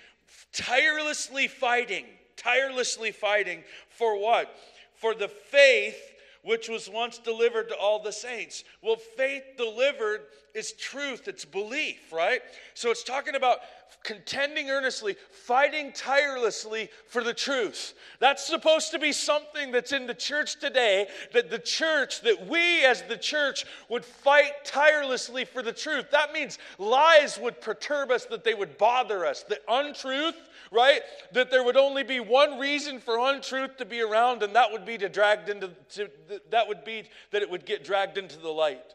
tirelessly 0.54 1.46
fighting, 1.46 2.06
tirelessly 2.36 3.12
fighting 3.12 3.62
for 3.90 4.18
what? 4.18 4.56
For 4.94 5.14
the 5.14 5.28
faith 5.28 6.14
which 6.48 6.70
was 6.70 6.88
once 6.88 7.18
delivered 7.18 7.68
to 7.68 7.76
all 7.76 8.02
the 8.02 8.10
saints. 8.10 8.64
Well, 8.80 8.96
faith 8.96 9.42
delivered 9.58 10.22
is 10.54 10.72
truth, 10.72 11.28
it's 11.28 11.44
belief, 11.44 12.10
right? 12.10 12.40
So 12.72 12.90
it's 12.90 13.04
talking 13.04 13.34
about 13.34 13.58
contending 14.02 14.70
earnestly, 14.70 15.16
fighting 15.30 15.92
tirelessly 15.92 16.88
for 17.06 17.22
the 17.22 17.34
truth. 17.34 17.92
That's 18.18 18.46
supposed 18.46 18.92
to 18.92 18.98
be 18.98 19.12
something 19.12 19.72
that's 19.72 19.92
in 19.92 20.06
the 20.06 20.14
church 20.14 20.58
today, 20.58 21.08
that 21.34 21.50
the 21.50 21.58
church, 21.58 22.22
that 22.22 22.46
we 22.48 22.82
as 22.84 23.02
the 23.02 23.18
church 23.18 23.66
would 23.90 24.04
fight 24.04 24.64
tirelessly 24.64 25.44
for 25.44 25.62
the 25.62 25.72
truth. 25.72 26.10
That 26.10 26.32
means 26.32 26.58
lies 26.78 27.38
would 27.38 27.60
perturb 27.60 28.10
us, 28.10 28.24
that 28.26 28.44
they 28.44 28.54
would 28.54 28.78
bother 28.78 29.26
us, 29.26 29.42
the 29.42 29.60
untruth, 29.68 30.36
right? 30.72 31.02
That 31.32 31.50
there 31.50 31.64
would 31.64 31.76
only 31.76 32.04
be 32.04 32.20
one 32.20 32.58
reason 32.58 33.00
for 33.00 33.18
untruth 33.18 33.76
to 33.76 33.84
be 33.84 34.00
around, 34.00 34.42
and 34.42 34.54
that 34.54 34.72
would 34.72 34.86
be 34.86 34.96
to 34.98 35.08
dragged 35.08 35.48
into 35.48 35.70
to, 35.90 36.08
that 36.50 36.68
would 36.68 36.84
be 36.84 37.04
that 37.30 37.42
it 37.42 37.50
would 37.50 37.64
get 37.64 37.84
dragged 37.84 38.18
into 38.18 38.38
the 38.38 38.48
light. 38.48 38.94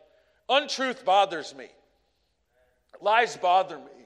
Untruth 0.49 1.05
bothers 1.05 1.55
me. 1.55 1.67
Lies 3.01 3.37
bother 3.37 3.77
me. 3.77 4.02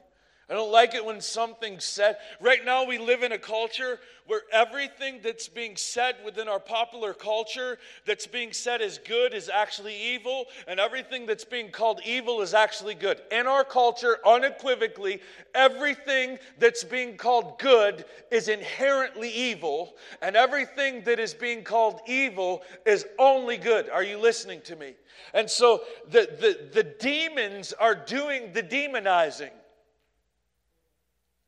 I 0.50 0.54
don't 0.54 0.72
like 0.72 0.96
it 0.96 1.04
when 1.04 1.20
something's 1.20 1.84
said. 1.84 2.18
Right 2.40 2.64
now, 2.64 2.86
we 2.86 2.98
live 2.98 3.22
in 3.22 3.34
a 3.34 3.38
culture 3.38 4.00
where 4.28 4.44
everything 4.54 5.20
that's 5.22 5.50
being 5.50 5.76
said 5.76 6.16
within 6.24 6.48
our 6.48 6.60
popular 6.60 7.14
culture 7.14 7.78
that's 8.06 8.28
being 8.28 8.54
said 8.54 8.82
as 8.82 8.98
good 8.98 9.34
is 9.34 9.50
actually 9.50 9.96
evil, 9.96 10.46
and 10.66 10.80
everything 10.80 11.26
that's 11.26 11.44
being 11.44 11.70
called 11.70 12.00
evil 12.06 12.42
is 12.42 12.54
actually 12.54 12.96
good. 12.96 13.22
In 13.30 13.46
our 13.46 13.66
culture, 13.66 14.20
unequivocally, 14.26 15.20
everything 15.54 16.38
that's 16.60 16.84
being 16.86 17.18
called 17.18 17.60
good 17.60 18.06
is 18.32 18.48
inherently 18.48 19.30
evil, 19.30 19.96
and 20.22 20.38
everything 20.38 21.04
that 21.04 21.20
is 21.20 21.34
being 21.34 21.62
called 21.62 22.00
evil 22.08 22.64
is 22.86 23.06
only 23.20 23.58
good. 23.58 23.90
Are 23.90 24.04
you 24.04 24.18
listening 24.18 24.62
to 24.62 24.78
me? 24.78 24.96
And 25.34 25.50
so 25.50 25.82
the, 26.10 26.30
the, 26.40 26.70
the 26.74 26.84
demons 26.84 27.74
are 27.74 27.96
doing 27.96 28.54
the 28.54 28.64
demonizing. 28.64 29.52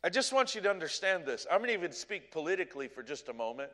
I 0.02 0.08
just 0.08 0.32
want 0.32 0.56
you 0.56 0.62
to 0.62 0.70
understand 0.70 1.26
this. 1.26 1.46
I'm 1.52 1.58
going 1.58 1.70
to 1.70 1.74
even 1.74 1.92
speak 1.92 2.32
politically 2.32 2.88
for 2.88 3.04
just 3.04 3.28
a 3.28 3.34
moment. 3.34 3.70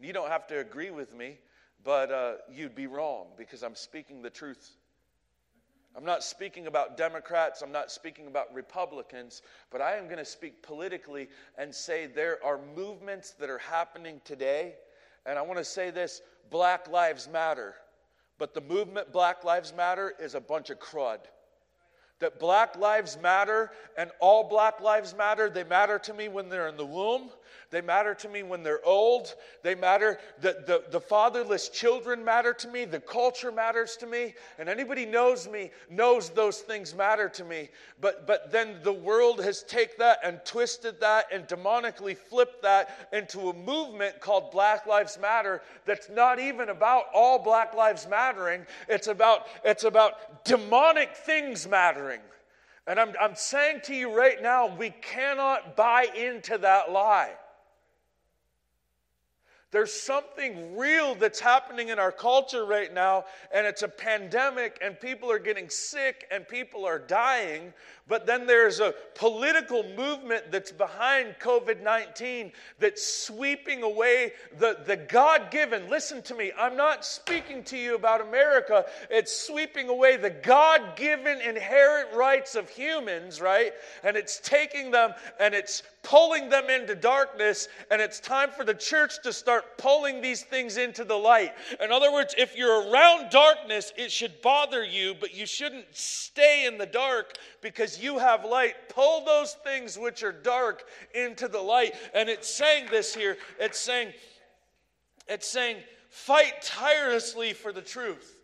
You 0.00 0.12
don't 0.12 0.28
have 0.28 0.46
to 0.48 0.58
agree 0.58 0.90
with 0.90 1.14
me, 1.14 1.38
but 1.84 2.10
uh, 2.10 2.32
you'd 2.52 2.74
be 2.74 2.88
wrong 2.88 3.28
because 3.36 3.62
I'm 3.62 3.76
speaking 3.76 4.20
the 4.20 4.30
truth. 4.30 4.76
I'm 5.96 6.04
not 6.04 6.24
speaking 6.24 6.66
about 6.66 6.96
Democrats, 6.96 7.62
I'm 7.62 7.72
not 7.72 7.92
speaking 7.92 8.26
about 8.26 8.52
Republicans, 8.52 9.42
but 9.70 9.80
I 9.80 9.96
am 9.96 10.04
going 10.06 10.18
to 10.18 10.24
speak 10.24 10.62
politically 10.62 11.28
and 11.56 11.72
say 11.72 12.06
there 12.06 12.44
are 12.44 12.60
movements 12.76 13.32
that 13.32 13.48
are 13.48 13.58
happening 13.58 14.20
today. 14.24 14.74
And 15.26 15.38
I 15.38 15.42
want 15.42 15.58
to 15.58 15.64
say 15.64 15.90
this 15.90 16.22
Black 16.50 16.88
Lives 16.88 17.28
Matter. 17.28 17.74
But 18.36 18.52
the 18.52 18.60
movement 18.60 19.12
Black 19.12 19.44
Lives 19.44 19.72
Matter 19.72 20.14
is 20.20 20.34
a 20.34 20.40
bunch 20.40 20.70
of 20.70 20.80
crud 20.80 21.18
that 22.20 22.40
Black 22.40 22.76
Lives 22.76 23.18
Matter 23.22 23.70
and 23.96 24.10
all 24.20 24.48
Black 24.48 24.80
Lives 24.80 25.14
Matter, 25.16 25.48
they 25.48 25.64
matter 25.64 25.98
to 26.00 26.14
me 26.14 26.28
when 26.28 26.48
they're 26.48 26.68
in 26.68 26.76
the 26.76 26.86
womb. 26.86 27.30
They 27.70 27.82
matter 27.82 28.14
to 28.14 28.28
me 28.30 28.42
when 28.42 28.62
they're 28.62 28.84
old. 28.84 29.34
They 29.62 29.74
matter, 29.74 30.18
the, 30.40 30.62
the, 30.66 30.84
the 30.90 31.00
fatherless 31.00 31.68
children 31.68 32.24
matter 32.24 32.54
to 32.54 32.68
me. 32.68 32.86
The 32.86 33.00
culture 33.00 33.52
matters 33.52 33.96
to 33.96 34.06
me. 34.06 34.34
And 34.58 34.70
anybody 34.70 35.04
knows 35.04 35.46
me 35.46 35.70
knows 35.90 36.30
those 36.30 36.60
things 36.60 36.94
matter 36.94 37.28
to 37.28 37.44
me. 37.44 37.68
But, 38.00 38.26
but 38.26 38.50
then 38.50 38.78
the 38.82 38.92
world 38.92 39.44
has 39.44 39.62
taken 39.64 39.96
that 39.98 40.20
and 40.24 40.40
twisted 40.46 40.98
that 41.00 41.26
and 41.30 41.46
demonically 41.46 42.16
flipped 42.16 42.62
that 42.62 43.08
into 43.12 43.50
a 43.50 43.54
movement 43.54 44.18
called 44.20 44.50
Black 44.50 44.86
Lives 44.86 45.18
Matter 45.20 45.60
that's 45.84 46.08
not 46.08 46.38
even 46.38 46.70
about 46.70 47.04
all 47.12 47.38
Black 47.38 47.74
Lives 47.74 48.08
mattering. 48.08 48.64
It's 48.88 49.08
about, 49.08 49.46
it's 49.62 49.84
about 49.84 50.44
demonic 50.46 51.14
things 51.14 51.68
mattering. 51.68 52.07
And 52.86 52.98
I'm, 52.98 53.12
I'm 53.20 53.34
saying 53.34 53.80
to 53.84 53.94
you 53.94 54.16
right 54.16 54.42
now, 54.42 54.74
we 54.74 54.90
cannot 54.90 55.76
buy 55.76 56.06
into 56.16 56.56
that 56.58 56.90
lie. 56.90 57.32
There's 59.70 59.92
something 59.92 60.78
real 60.78 61.14
that's 61.14 61.40
happening 61.40 61.90
in 61.90 61.98
our 61.98 62.10
culture 62.10 62.64
right 62.64 62.92
now, 62.92 63.24
and 63.52 63.66
it's 63.66 63.82
a 63.82 63.88
pandemic, 63.88 64.78
and 64.80 64.98
people 64.98 65.30
are 65.30 65.38
getting 65.38 65.68
sick 65.68 66.26
and 66.30 66.48
people 66.48 66.86
are 66.86 66.98
dying. 66.98 67.74
But 68.08 68.24
then 68.24 68.46
there's 68.46 68.80
a 68.80 68.94
political 69.14 69.84
movement 69.94 70.50
that's 70.50 70.72
behind 70.72 71.34
COVID 71.38 71.82
19 71.82 72.50
that's 72.78 73.06
sweeping 73.06 73.82
away 73.82 74.32
the, 74.58 74.78
the 74.86 74.96
God 74.96 75.50
given. 75.50 75.90
Listen 75.90 76.22
to 76.22 76.34
me, 76.34 76.50
I'm 76.58 76.74
not 76.74 77.04
speaking 77.04 77.62
to 77.64 77.76
you 77.76 77.94
about 77.94 78.22
America. 78.22 78.86
It's 79.10 79.46
sweeping 79.46 79.90
away 79.90 80.16
the 80.16 80.30
God 80.30 80.96
given 80.96 81.42
inherent 81.42 82.14
rights 82.14 82.54
of 82.54 82.70
humans, 82.70 83.42
right? 83.42 83.72
And 84.02 84.16
it's 84.16 84.40
taking 84.40 84.90
them 84.90 85.12
and 85.38 85.54
it's 85.54 85.82
pulling 86.08 86.48
them 86.48 86.70
into 86.70 86.94
darkness, 86.94 87.68
and 87.90 88.00
it's 88.00 88.18
time 88.18 88.48
for 88.50 88.64
the 88.64 88.72
church 88.72 89.20
to 89.22 89.30
start 89.30 89.76
pulling 89.76 90.22
these 90.22 90.42
things 90.42 90.78
into 90.78 91.04
the 91.04 91.14
light. 91.14 91.52
In 91.82 91.92
other 91.92 92.10
words, 92.10 92.34
if 92.38 92.56
you're 92.56 92.90
around 92.90 93.28
darkness, 93.28 93.92
it 93.94 94.10
should 94.10 94.40
bother 94.40 94.82
you, 94.82 95.14
but 95.20 95.34
you 95.34 95.44
shouldn't 95.44 95.84
stay 95.92 96.64
in 96.66 96.78
the 96.78 96.86
dark 96.86 97.36
because 97.60 98.02
you 98.02 98.16
have 98.16 98.46
light. 98.46 98.88
Pull 98.88 99.26
those 99.26 99.52
things 99.64 99.98
which 99.98 100.22
are 100.22 100.32
dark 100.32 100.84
into 101.14 101.46
the 101.46 101.60
light. 101.60 101.92
And 102.14 102.30
it's 102.30 102.48
saying 102.48 102.86
this 102.90 103.14
here 103.14 103.36
it's 103.60 103.78
saying, 103.78 104.14
it's 105.26 105.46
saying, 105.46 105.76
fight 106.08 106.62
tirelessly 106.62 107.52
for 107.52 107.70
the 107.70 107.82
truth. 107.82 108.38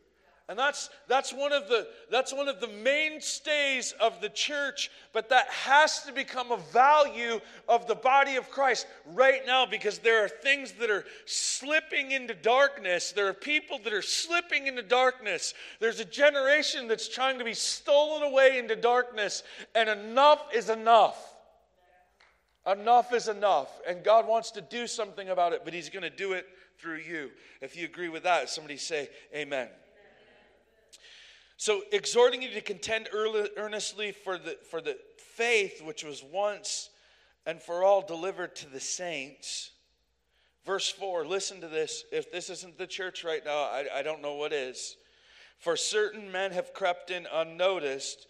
And 0.47 0.59
that's, 0.59 0.91
that's, 1.09 1.33
one 1.33 1.53
of 1.53 1.69
the, 1.69 1.89
that's 2.11 2.33
one 2.35 2.49
of 2.49 2.61
the 2.61 2.69
mainstays 2.69 3.95
of 3.99 4.21
the 4.21 4.29
church, 4.29 4.91
but 5.15 5.31
that 5.31 5.49
has 5.49 6.03
to 6.03 6.13
become 6.13 6.53
a 6.53 6.59
value 6.71 7.41
of 7.67 7.87
the 7.87 7.95
body 7.95 8.37
of 8.37 8.51
Christ 8.51 8.87
right 9.15 9.41
now 9.47 9.65
because 9.65 10.01
there 10.01 10.23
are 10.23 10.29
things 10.29 10.73
that 10.73 10.91
are 10.91 11.07
slipping 11.25 12.11
into 12.11 12.35
darkness. 12.35 13.13
There 13.13 13.27
are 13.27 13.33
people 13.33 13.79
that 13.85 13.93
are 13.95 14.03
slipping 14.03 14.67
into 14.67 14.83
darkness. 14.83 15.55
There's 15.81 16.01
a 16.01 16.05
generation 16.05 16.89
that's 16.89 17.09
trying 17.09 17.39
to 17.39 17.45
be 17.45 17.55
stolen 17.55 18.23
away 18.23 18.59
into 18.59 18.77
darkness, 18.77 19.45
and 19.75 19.89
enough 19.89 20.49
is 20.55 20.69
enough. 20.69 21.35
Enough 22.71 23.15
is 23.15 23.29
enough. 23.29 23.81
And 23.89 24.05
God 24.05 24.29
wants 24.29 24.51
to 24.53 24.61
do 24.61 24.87
something 24.87 25.31
about 25.31 25.55
it, 25.55 25.63
but 25.65 25.73
He's 25.73 25.89
going 25.89 26.03
to 26.03 26.11
do 26.11 26.35
it 26.35 26.47
through 26.79 26.99
you. 26.99 27.31
If 27.63 27.79
you 27.79 27.87
agree 27.87 28.11
with 28.11 28.25
that, 28.25 28.51
somebody 28.51 28.77
say, 28.77 29.09
Amen. 29.35 29.69
So, 31.57 31.83
exhorting 31.93 32.43
you 32.43 32.51
to 32.51 32.61
contend 32.61 33.09
earnestly 33.13 34.13
for 34.13 34.39
the, 34.39 34.59
for 34.71 34.81
the 34.81 34.99
faith 35.17 35.83
which 35.83 36.03
was 36.03 36.23
once 36.23 36.91
and 37.47 37.63
for 37.63 37.85
all 37.85 38.03
delivered 38.03 38.57
to 38.57 38.69
the 38.69 38.81
saints. 38.81 39.71
Verse 40.65 40.91
4, 40.91 41.27
listen 41.27 41.61
to 41.61 41.69
this. 41.69 42.05
If 42.11 42.33
this 42.33 42.51
isn't 42.51 42.79
the 42.79 42.87
church 42.87 43.23
right 43.23 43.45
now, 43.45 43.59
I, 43.59 43.85
I 43.97 44.03
don't 44.03 44.23
know 44.23 44.35
what 44.35 44.53
is. 44.53 44.97
For 45.59 45.77
certain 45.77 46.33
men 46.33 46.53
have 46.53 46.73
crept 46.73 47.11
in 47.11 47.27
unnoticed 47.33 48.27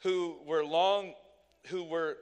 who 0.00 0.38
were 0.46 0.64
long, 0.64 1.14
who 1.66 1.82
were, 1.82 2.18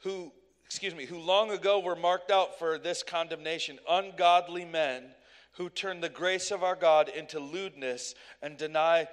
who, 0.00 0.32
excuse 0.64 0.94
me, 0.94 1.06
who 1.06 1.18
long 1.18 1.50
ago 1.50 1.80
were 1.80 1.96
marked 1.96 2.30
out 2.30 2.58
for 2.58 2.78
this 2.78 3.02
condemnation, 3.02 3.78
ungodly 3.88 4.64
men 4.64 5.04
who 5.52 5.68
turn 5.70 6.00
the 6.00 6.08
grace 6.08 6.50
of 6.50 6.62
our 6.62 6.76
God 6.76 7.08
into 7.08 7.40
lewdness 7.40 8.14
and 8.42 8.58
deny 8.58 9.08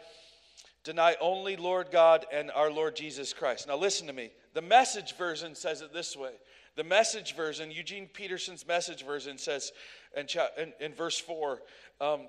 deny 0.84 1.16
only 1.22 1.56
Lord 1.56 1.92
God 1.92 2.26
and 2.32 2.52
our 2.52 2.72
Lord 2.72 2.96
Jesus 2.96 3.34
Christ. 3.34 3.68
Now, 3.68 3.78
listen 3.78 4.08
to 4.08 4.14
me. 4.14 4.32
The 4.54 4.62
message 4.62 5.16
version 5.16 5.56
says 5.56 5.82
it 5.82 5.94
this 5.94 6.16
way. 6.16 6.32
The 6.76 6.84
message 6.84 7.36
version, 7.36 7.72
Eugene 7.72 8.10
Peterson's 8.12 8.68
message 8.68 9.06
version 9.06 9.38
says 9.38 9.72
in, 10.18 10.28
in, 10.58 10.74
in 10.80 10.94
verse 10.94 11.20
4 11.20 11.62
um, 12.02 12.22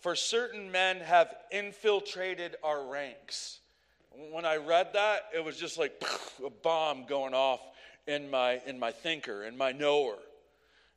For 0.00 0.14
certain 0.14 0.70
men 0.70 0.98
have 0.98 1.34
infiltrated 1.50 2.56
our 2.64 2.86
ranks. 2.86 3.60
When 4.30 4.44
I 4.44 4.56
read 4.56 4.92
that, 4.94 5.28
it 5.34 5.44
was 5.44 5.56
just 5.56 5.78
like 5.78 6.02
a 6.44 6.50
bomb 6.50 7.04
going 7.06 7.34
off 7.34 7.60
in 8.06 8.30
my, 8.30 8.60
in 8.66 8.78
my 8.78 8.90
thinker, 8.92 9.44
in 9.44 9.56
my 9.56 9.72
knower. 9.72 10.16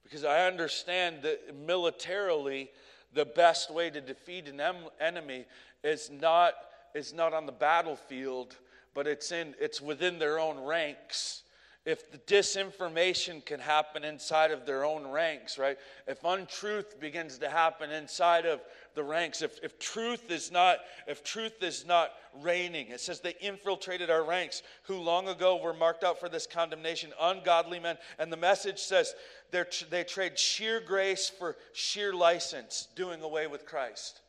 Because 0.04 0.24
I 0.24 0.48
understand 0.48 1.24
that 1.24 1.56
militarily, 1.56 2.70
the 3.14 3.26
best 3.26 3.74
way 3.74 3.90
to 3.90 4.00
defeat 4.00 4.48
an 4.48 4.62
enemy 5.00 5.46
is 5.84 6.10
not 6.10 6.54
is 6.96 7.14
not 7.14 7.34
on 7.34 7.46
the 7.46 7.52
battlefield, 7.52 8.56
but 8.94 9.08
it's 9.08 9.32
in 9.32 9.56
it's 9.60 9.82
within 9.82 10.20
their 10.20 10.40
own 10.40 10.64
ranks 10.64 11.44
if 11.88 12.12
the 12.12 12.18
disinformation 12.18 13.44
can 13.46 13.62
happen 13.62 14.04
inside 14.04 14.52
of 14.52 14.66
their 14.66 14.84
own 14.84 15.08
ranks, 15.08 15.58
right? 15.58 15.78
If 16.06 16.22
untruth 16.26 17.00
begins 17.00 17.38
to 17.38 17.50
happen 17.50 17.92
inside 17.92 18.46
of 18.46 18.60
the 18.94 19.06
ranks, 19.06 19.42
if, 19.42 19.58
if 19.64 19.80
truth 19.80 20.30
is 20.30 20.52
not, 20.52 20.80
if 21.08 21.24
truth 21.24 21.64
is 21.64 21.86
not 21.86 22.12
reigning, 22.42 22.90
it 22.90 23.00
says 23.00 23.22
they 23.22 23.36
infiltrated 23.40 24.10
our 24.10 24.26
ranks, 24.26 24.64
who 24.84 24.96
long 24.96 25.30
ago 25.30 25.56
were 25.56 25.74
marked 25.74 26.04
out 26.04 26.20
for 26.20 26.28
this 26.28 26.46
condemnation, 26.46 27.14
ungodly 27.22 27.80
men. 27.80 27.98
And 28.20 28.34
the 28.34 28.38
message 28.38 28.80
says 28.80 29.16
they 29.52 30.04
trade 30.04 30.38
sheer 30.38 30.82
grace 30.82 31.30
for 31.30 31.56
sheer 31.72 32.12
license, 32.12 32.90
doing 32.98 33.22
away 33.22 33.48
with 33.48 33.66
Christ. 33.66 34.20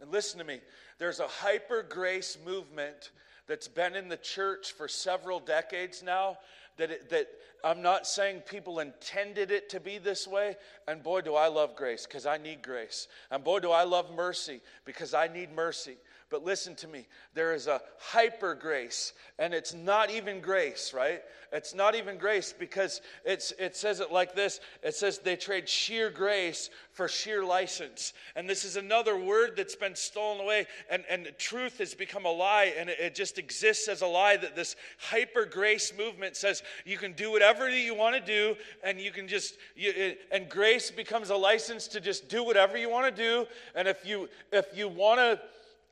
And 0.00 0.10
listen 0.10 0.40
to 0.40 0.44
me, 0.44 0.60
there's 0.98 1.20
a 1.20 1.28
hyper 1.28 1.82
grace 1.82 2.38
movement 2.44 3.10
that's 3.46 3.68
been 3.68 3.94
in 3.94 4.08
the 4.08 4.16
church 4.16 4.72
for 4.72 4.88
several 4.88 5.38
decades 5.40 6.02
now 6.02 6.38
that, 6.78 6.90
it, 6.90 7.10
that 7.10 7.28
I'm 7.64 7.82
not 7.82 8.06
saying 8.06 8.40
people 8.40 8.80
intended 8.80 9.50
it 9.50 9.70
to 9.70 9.80
be 9.80 9.98
this 9.98 10.26
way. 10.26 10.56
And 10.86 11.02
boy, 11.02 11.20
do 11.20 11.34
I 11.34 11.48
love 11.48 11.76
grace 11.76 12.06
because 12.06 12.26
I 12.26 12.38
need 12.38 12.62
grace. 12.62 13.08
And 13.30 13.42
boy, 13.44 13.60
do 13.60 13.70
I 13.70 13.84
love 13.84 14.14
mercy 14.14 14.60
because 14.84 15.14
I 15.14 15.28
need 15.28 15.54
mercy. 15.54 15.96
But 16.28 16.44
listen 16.44 16.74
to 16.76 16.88
me, 16.88 17.06
there 17.34 17.54
is 17.54 17.68
a 17.68 17.80
hyper 17.98 18.56
grace, 18.56 19.12
and 19.38 19.54
it's 19.54 19.72
not 19.72 20.10
even 20.10 20.40
grace, 20.40 20.92
right? 20.92 21.22
It's 21.52 21.72
not 21.72 21.94
even 21.94 22.18
grace 22.18 22.52
because 22.52 23.00
it's, 23.24 23.52
it 23.60 23.76
says 23.76 24.00
it 24.00 24.10
like 24.10 24.34
this 24.34 24.58
it 24.82 24.96
says 24.96 25.20
they 25.20 25.36
trade 25.36 25.68
sheer 25.68 26.10
grace 26.10 26.68
for 26.90 27.06
sheer 27.06 27.44
license. 27.44 28.12
And 28.34 28.50
this 28.50 28.64
is 28.64 28.76
another 28.76 29.16
word 29.16 29.52
that's 29.56 29.76
been 29.76 29.94
stolen 29.94 30.40
away, 30.40 30.66
and, 30.90 31.04
and 31.08 31.28
truth 31.38 31.78
has 31.78 31.94
become 31.94 32.24
a 32.24 32.32
lie, 32.32 32.74
and 32.76 32.90
it, 32.90 32.98
it 32.98 33.14
just 33.14 33.38
exists 33.38 33.86
as 33.86 34.02
a 34.02 34.06
lie 34.06 34.36
that 34.36 34.56
this 34.56 34.74
hyper 34.98 35.44
grace 35.44 35.92
movement 35.96 36.34
says 36.34 36.64
you 36.84 36.98
can 36.98 37.12
do 37.12 37.30
whatever 37.30 37.70
you 37.70 37.94
want 37.94 38.16
to 38.16 38.20
do, 38.20 38.56
and 38.82 39.00
you 39.00 39.12
can 39.12 39.28
just, 39.28 39.58
you, 39.76 39.92
it, 39.94 40.20
and 40.32 40.48
grace 40.48 40.90
becomes 40.90 41.30
a 41.30 41.36
license 41.36 41.86
to 41.86 42.00
just 42.00 42.28
do 42.28 42.42
whatever 42.42 42.76
you 42.76 42.90
want 42.90 43.14
to 43.14 43.22
do. 43.22 43.46
And 43.76 43.86
if 43.86 44.04
you, 44.04 44.28
if 44.50 44.76
you 44.76 44.88
want 44.88 45.20
to, 45.20 45.40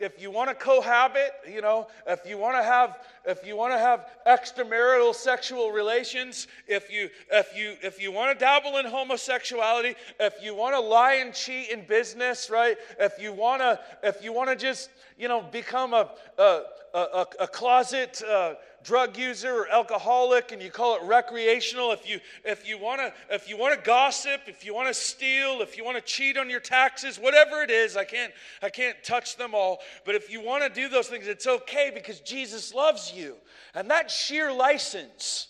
if 0.00 0.20
you 0.20 0.30
want 0.30 0.48
to 0.50 0.54
cohabit, 0.54 1.32
you 1.48 1.60
know, 1.60 1.86
if 2.06 2.26
you 2.26 2.36
want 2.36 2.56
to 2.56 2.62
have 2.62 2.98
if 3.26 3.46
you 3.46 3.56
want 3.56 3.72
to 3.72 3.78
have 3.78 4.06
extramarital 4.26 5.14
sexual 5.14 5.70
relations, 5.70 6.48
if 6.66 6.90
you 6.90 7.08
if 7.30 7.56
you 7.56 7.76
if 7.82 8.02
you 8.02 8.10
want 8.10 8.36
to 8.36 8.44
dabble 8.44 8.78
in 8.78 8.86
homosexuality, 8.86 9.94
if 10.18 10.34
you 10.42 10.54
want 10.54 10.74
to 10.74 10.80
lie 10.80 11.14
and 11.14 11.32
cheat 11.32 11.70
in 11.70 11.86
business, 11.86 12.50
right? 12.50 12.76
If 12.98 13.20
you 13.20 13.32
want 13.32 13.62
to 13.62 13.78
if 14.02 14.22
you 14.22 14.32
want 14.32 14.50
to 14.50 14.56
just, 14.56 14.90
you 15.16 15.28
know, 15.28 15.42
become 15.42 15.94
a 15.94 16.10
a 16.38 16.62
a, 16.94 17.26
a 17.40 17.48
closet 17.48 18.22
uh, 18.22 18.54
drug 18.84 19.16
user 19.16 19.52
or 19.52 19.68
alcoholic 19.70 20.52
and 20.52 20.62
you 20.62 20.70
call 20.70 20.96
it 20.96 21.02
recreational 21.02 21.90
if 21.90 22.08
you 22.08 22.20
if 22.44 22.68
you 22.68 22.78
want 22.78 23.00
to 23.00 23.12
if 23.34 23.48
you 23.48 23.56
want 23.56 23.74
to 23.74 23.84
gossip 23.84 24.42
if 24.46 24.64
you 24.64 24.74
want 24.74 24.86
to 24.86 24.94
steal 24.94 25.62
if 25.62 25.76
you 25.76 25.84
want 25.84 25.96
to 25.96 26.02
cheat 26.02 26.36
on 26.36 26.50
your 26.50 26.60
taxes 26.60 27.18
whatever 27.18 27.62
it 27.62 27.70
is 27.70 27.96
i 27.96 28.04
can't 28.04 28.32
i 28.62 28.68
can't 28.68 29.02
touch 29.02 29.36
them 29.36 29.54
all 29.54 29.78
but 30.04 30.14
if 30.14 30.30
you 30.30 30.40
want 30.40 30.62
to 30.62 30.68
do 30.68 30.88
those 30.88 31.08
things 31.08 31.26
it's 31.26 31.46
okay 31.46 31.90
because 31.92 32.20
jesus 32.20 32.74
loves 32.74 33.12
you 33.12 33.34
and 33.74 33.90
that's 33.90 34.14
sheer 34.14 34.52
license 34.52 35.48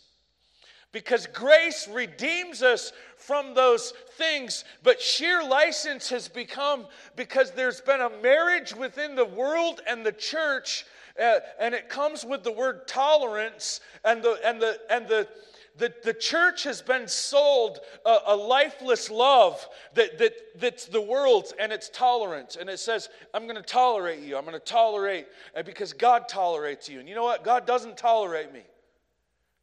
because 0.92 1.26
grace 1.26 1.88
redeems 1.88 2.62
us 2.62 2.92
from 3.16 3.52
those 3.54 3.92
things. 4.16 4.64
But 4.82 5.02
sheer 5.02 5.42
license 5.42 6.08
has 6.10 6.28
become 6.28 6.86
because 7.16 7.50
there's 7.50 7.80
been 7.80 8.00
a 8.00 8.10
marriage 8.22 8.74
within 8.74 9.16
the 9.16 9.24
world 9.24 9.80
and 9.88 10.06
the 10.06 10.12
church 10.12 10.86
uh, 11.20 11.40
and 11.60 11.74
it 11.74 11.88
comes 11.88 12.24
with 12.24 12.42
the 12.42 12.52
word 12.52 12.86
tolerance, 12.88 13.80
and 14.04 14.22
the, 14.22 14.38
and 14.44 14.60
the, 14.60 14.78
and 14.90 15.06
the, 15.06 15.28
the, 15.76 15.92
the 16.04 16.14
church 16.14 16.62
has 16.64 16.82
been 16.82 17.08
sold 17.08 17.80
a, 18.04 18.18
a, 18.26 18.36
lifeless 18.36 19.10
love 19.10 19.66
that, 19.94 20.18
that, 20.18 20.32
that's 20.56 20.86
the 20.86 21.00
world's 21.00 21.52
and 21.58 21.72
it's 21.72 21.88
tolerance. 21.88 22.56
And 22.56 22.70
it 22.70 22.78
says, 22.78 23.08
I'm 23.32 23.44
going 23.44 23.56
to 23.56 23.62
tolerate 23.62 24.20
you. 24.20 24.36
I'm 24.36 24.44
going 24.44 24.54
to 24.54 24.60
tolerate 24.60 25.26
because 25.64 25.92
God 25.92 26.28
tolerates 26.28 26.88
you. 26.88 27.00
And 27.00 27.08
you 27.08 27.16
know 27.16 27.24
what? 27.24 27.42
God 27.42 27.66
doesn't 27.66 27.96
tolerate 27.96 28.52
me. 28.52 28.62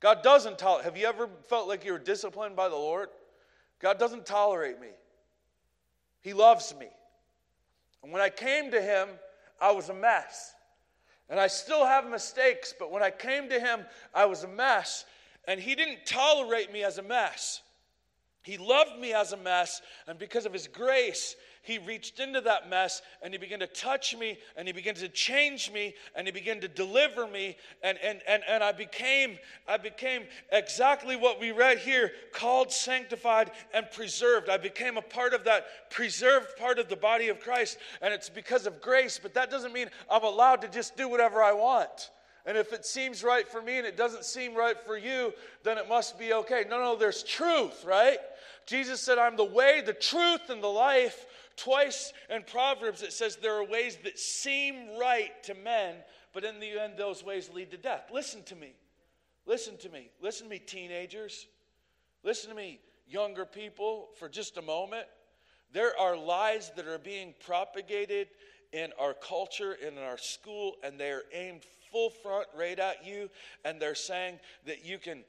God 0.01 0.21
doesn't 0.21 0.57
tolerate. 0.57 0.85
Have 0.85 0.97
you 0.97 1.05
ever 1.05 1.29
felt 1.47 1.67
like 1.69 1.85
you 1.85 1.93
were 1.93 1.99
disciplined 1.99 2.57
by 2.57 2.67
the 2.67 2.75
Lord? 2.75 3.07
God 3.79 3.97
doesn't 3.97 4.25
tolerate 4.25 4.81
me. 4.81 4.89
He 6.21 6.33
loves 6.33 6.73
me. 6.77 6.87
And 8.03 8.11
when 8.11 8.21
I 8.21 8.29
came 8.29 8.71
to 8.71 8.81
Him, 8.81 9.07
I 9.61 9.71
was 9.71 9.89
a 9.89 9.93
mess. 9.93 10.53
And 11.31 11.39
I 11.39 11.47
still 11.47 11.85
have 11.85 12.07
mistakes, 12.09 12.73
but 12.77 12.91
when 12.91 13.01
I 13.01 13.09
came 13.09 13.49
to 13.49 13.59
him, 13.59 13.85
I 14.13 14.25
was 14.25 14.43
a 14.43 14.49
mess. 14.49 15.05
And 15.47 15.59
he 15.59 15.73
didn't 15.73 16.05
tolerate 16.05 16.71
me 16.71 16.83
as 16.83 16.97
a 16.97 17.01
mess. 17.01 17.61
He 18.43 18.57
loved 18.57 18.99
me 18.99 19.13
as 19.13 19.31
a 19.31 19.37
mess, 19.37 19.81
and 20.07 20.17
because 20.17 20.45
of 20.45 20.53
his 20.53 20.67
grace, 20.67 21.35
he 21.63 21.77
reached 21.77 22.19
into 22.19 22.41
that 22.41 22.69
mess 22.69 23.01
and 23.21 23.33
he 23.33 23.37
began 23.37 23.59
to 23.59 23.67
touch 23.67 24.17
me 24.17 24.37
and 24.57 24.67
he 24.67 24.73
began 24.73 24.95
to 24.95 25.07
change 25.07 25.71
me 25.71 25.93
and 26.15 26.27
he 26.27 26.31
began 26.31 26.59
to 26.59 26.67
deliver 26.67 27.27
me 27.27 27.55
and 27.83 27.97
and 27.99 28.21
and, 28.27 28.43
and 28.47 28.63
I 28.63 28.71
became 28.71 29.37
I 29.67 29.77
became 29.77 30.23
exactly 30.51 31.15
what 31.15 31.39
we 31.39 31.51
read 31.51 31.77
here 31.77 32.11
called 32.33 32.71
sanctified 32.71 33.51
and 33.73 33.89
preserved. 33.91 34.49
I 34.49 34.57
became 34.57 34.97
a 34.97 35.01
part 35.01 35.33
of 35.33 35.43
that 35.43 35.91
preserved 35.91 36.47
part 36.57 36.79
of 36.79 36.89
the 36.89 36.95
body 36.95 37.29
of 37.29 37.39
Christ 37.39 37.77
and 38.01 38.13
it's 38.13 38.29
because 38.29 38.65
of 38.65 38.81
grace, 38.81 39.19
but 39.21 39.33
that 39.35 39.51
doesn't 39.51 39.73
mean 39.73 39.89
I'm 40.09 40.23
allowed 40.23 40.61
to 40.61 40.67
just 40.67 40.97
do 40.97 41.07
whatever 41.07 41.43
I 41.43 41.53
want. 41.53 42.09
And 42.45 42.57
if 42.57 42.73
it 42.73 42.85
seems 42.85 43.23
right 43.23 43.47
for 43.47 43.61
me 43.61 43.77
and 43.77 43.85
it 43.85 43.95
doesn't 43.95 44.25
seem 44.25 44.55
right 44.55 44.79
for 44.83 44.97
you, 44.97 45.31
then 45.63 45.77
it 45.77 45.87
must 45.87 46.17
be 46.17 46.33
okay. 46.33 46.65
No, 46.67 46.79
no, 46.79 46.95
there's 46.95 47.21
truth, 47.21 47.85
right? 47.85 48.17
Jesus 48.65 48.99
said, 48.99 49.19
I'm 49.19 49.35
the 49.35 49.43
way, 49.43 49.81
the 49.85 49.93
truth, 49.93 50.49
and 50.49 50.63
the 50.63 50.67
life. 50.67 51.25
Twice 51.55 52.13
in 52.29 52.43
Proverbs 52.43 53.01
it 53.01 53.13
says 53.13 53.35
there 53.35 53.55
are 53.55 53.65
ways 53.65 53.97
that 54.03 54.17
seem 54.19 54.97
right 54.99 55.31
to 55.43 55.53
men, 55.53 55.95
but 56.33 56.43
in 56.43 56.59
the 56.59 56.79
end, 56.79 56.93
those 56.97 57.23
ways 57.23 57.49
lead 57.53 57.71
to 57.71 57.77
death. 57.77 58.09
Listen 58.11 58.43
to 58.43 58.55
me. 58.55 58.73
Listen 59.45 59.77
to 59.77 59.89
me. 59.89 60.09
Listen 60.21 60.47
to 60.47 60.51
me, 60.51 60.59
teenagers. 60.59 61.47
Listen 62.23 62.49
to 62.49 62.55
me, 62.55 62.79
younger 63.07 63.45
people, 63.45 64.09
for 64.17 64.29
just 64.29 64.57
a 64.57 64.61
moment. 64.61 65.07
There 65.73 65.97
are 65.99 66.17
lies 66.17 66.71
that 66.75 66.87
are 66.87 66.99
being 66.99 67.33
propagated 67.45 68.27
in 68.73 68.91
our 68.99 69.13
culture, 69.13 69.73
in 69.73 69.97
our 69.97 70.17
school, 70.17 70.75
and 70.83 70.99
they 70.99 71.11
are 71.11 71.23
aimed 71.33 71.65
full 71.91 72.09
front 72.09 72.47
right 72.57 72.77
at 72.79 73.05
you. 73.05 73.29
And 73.65 73.81
they're 73.81 73.95
saying 73.95 74.39
that 74.65 74.85
you 74.85 74.97
can 74.97 75.23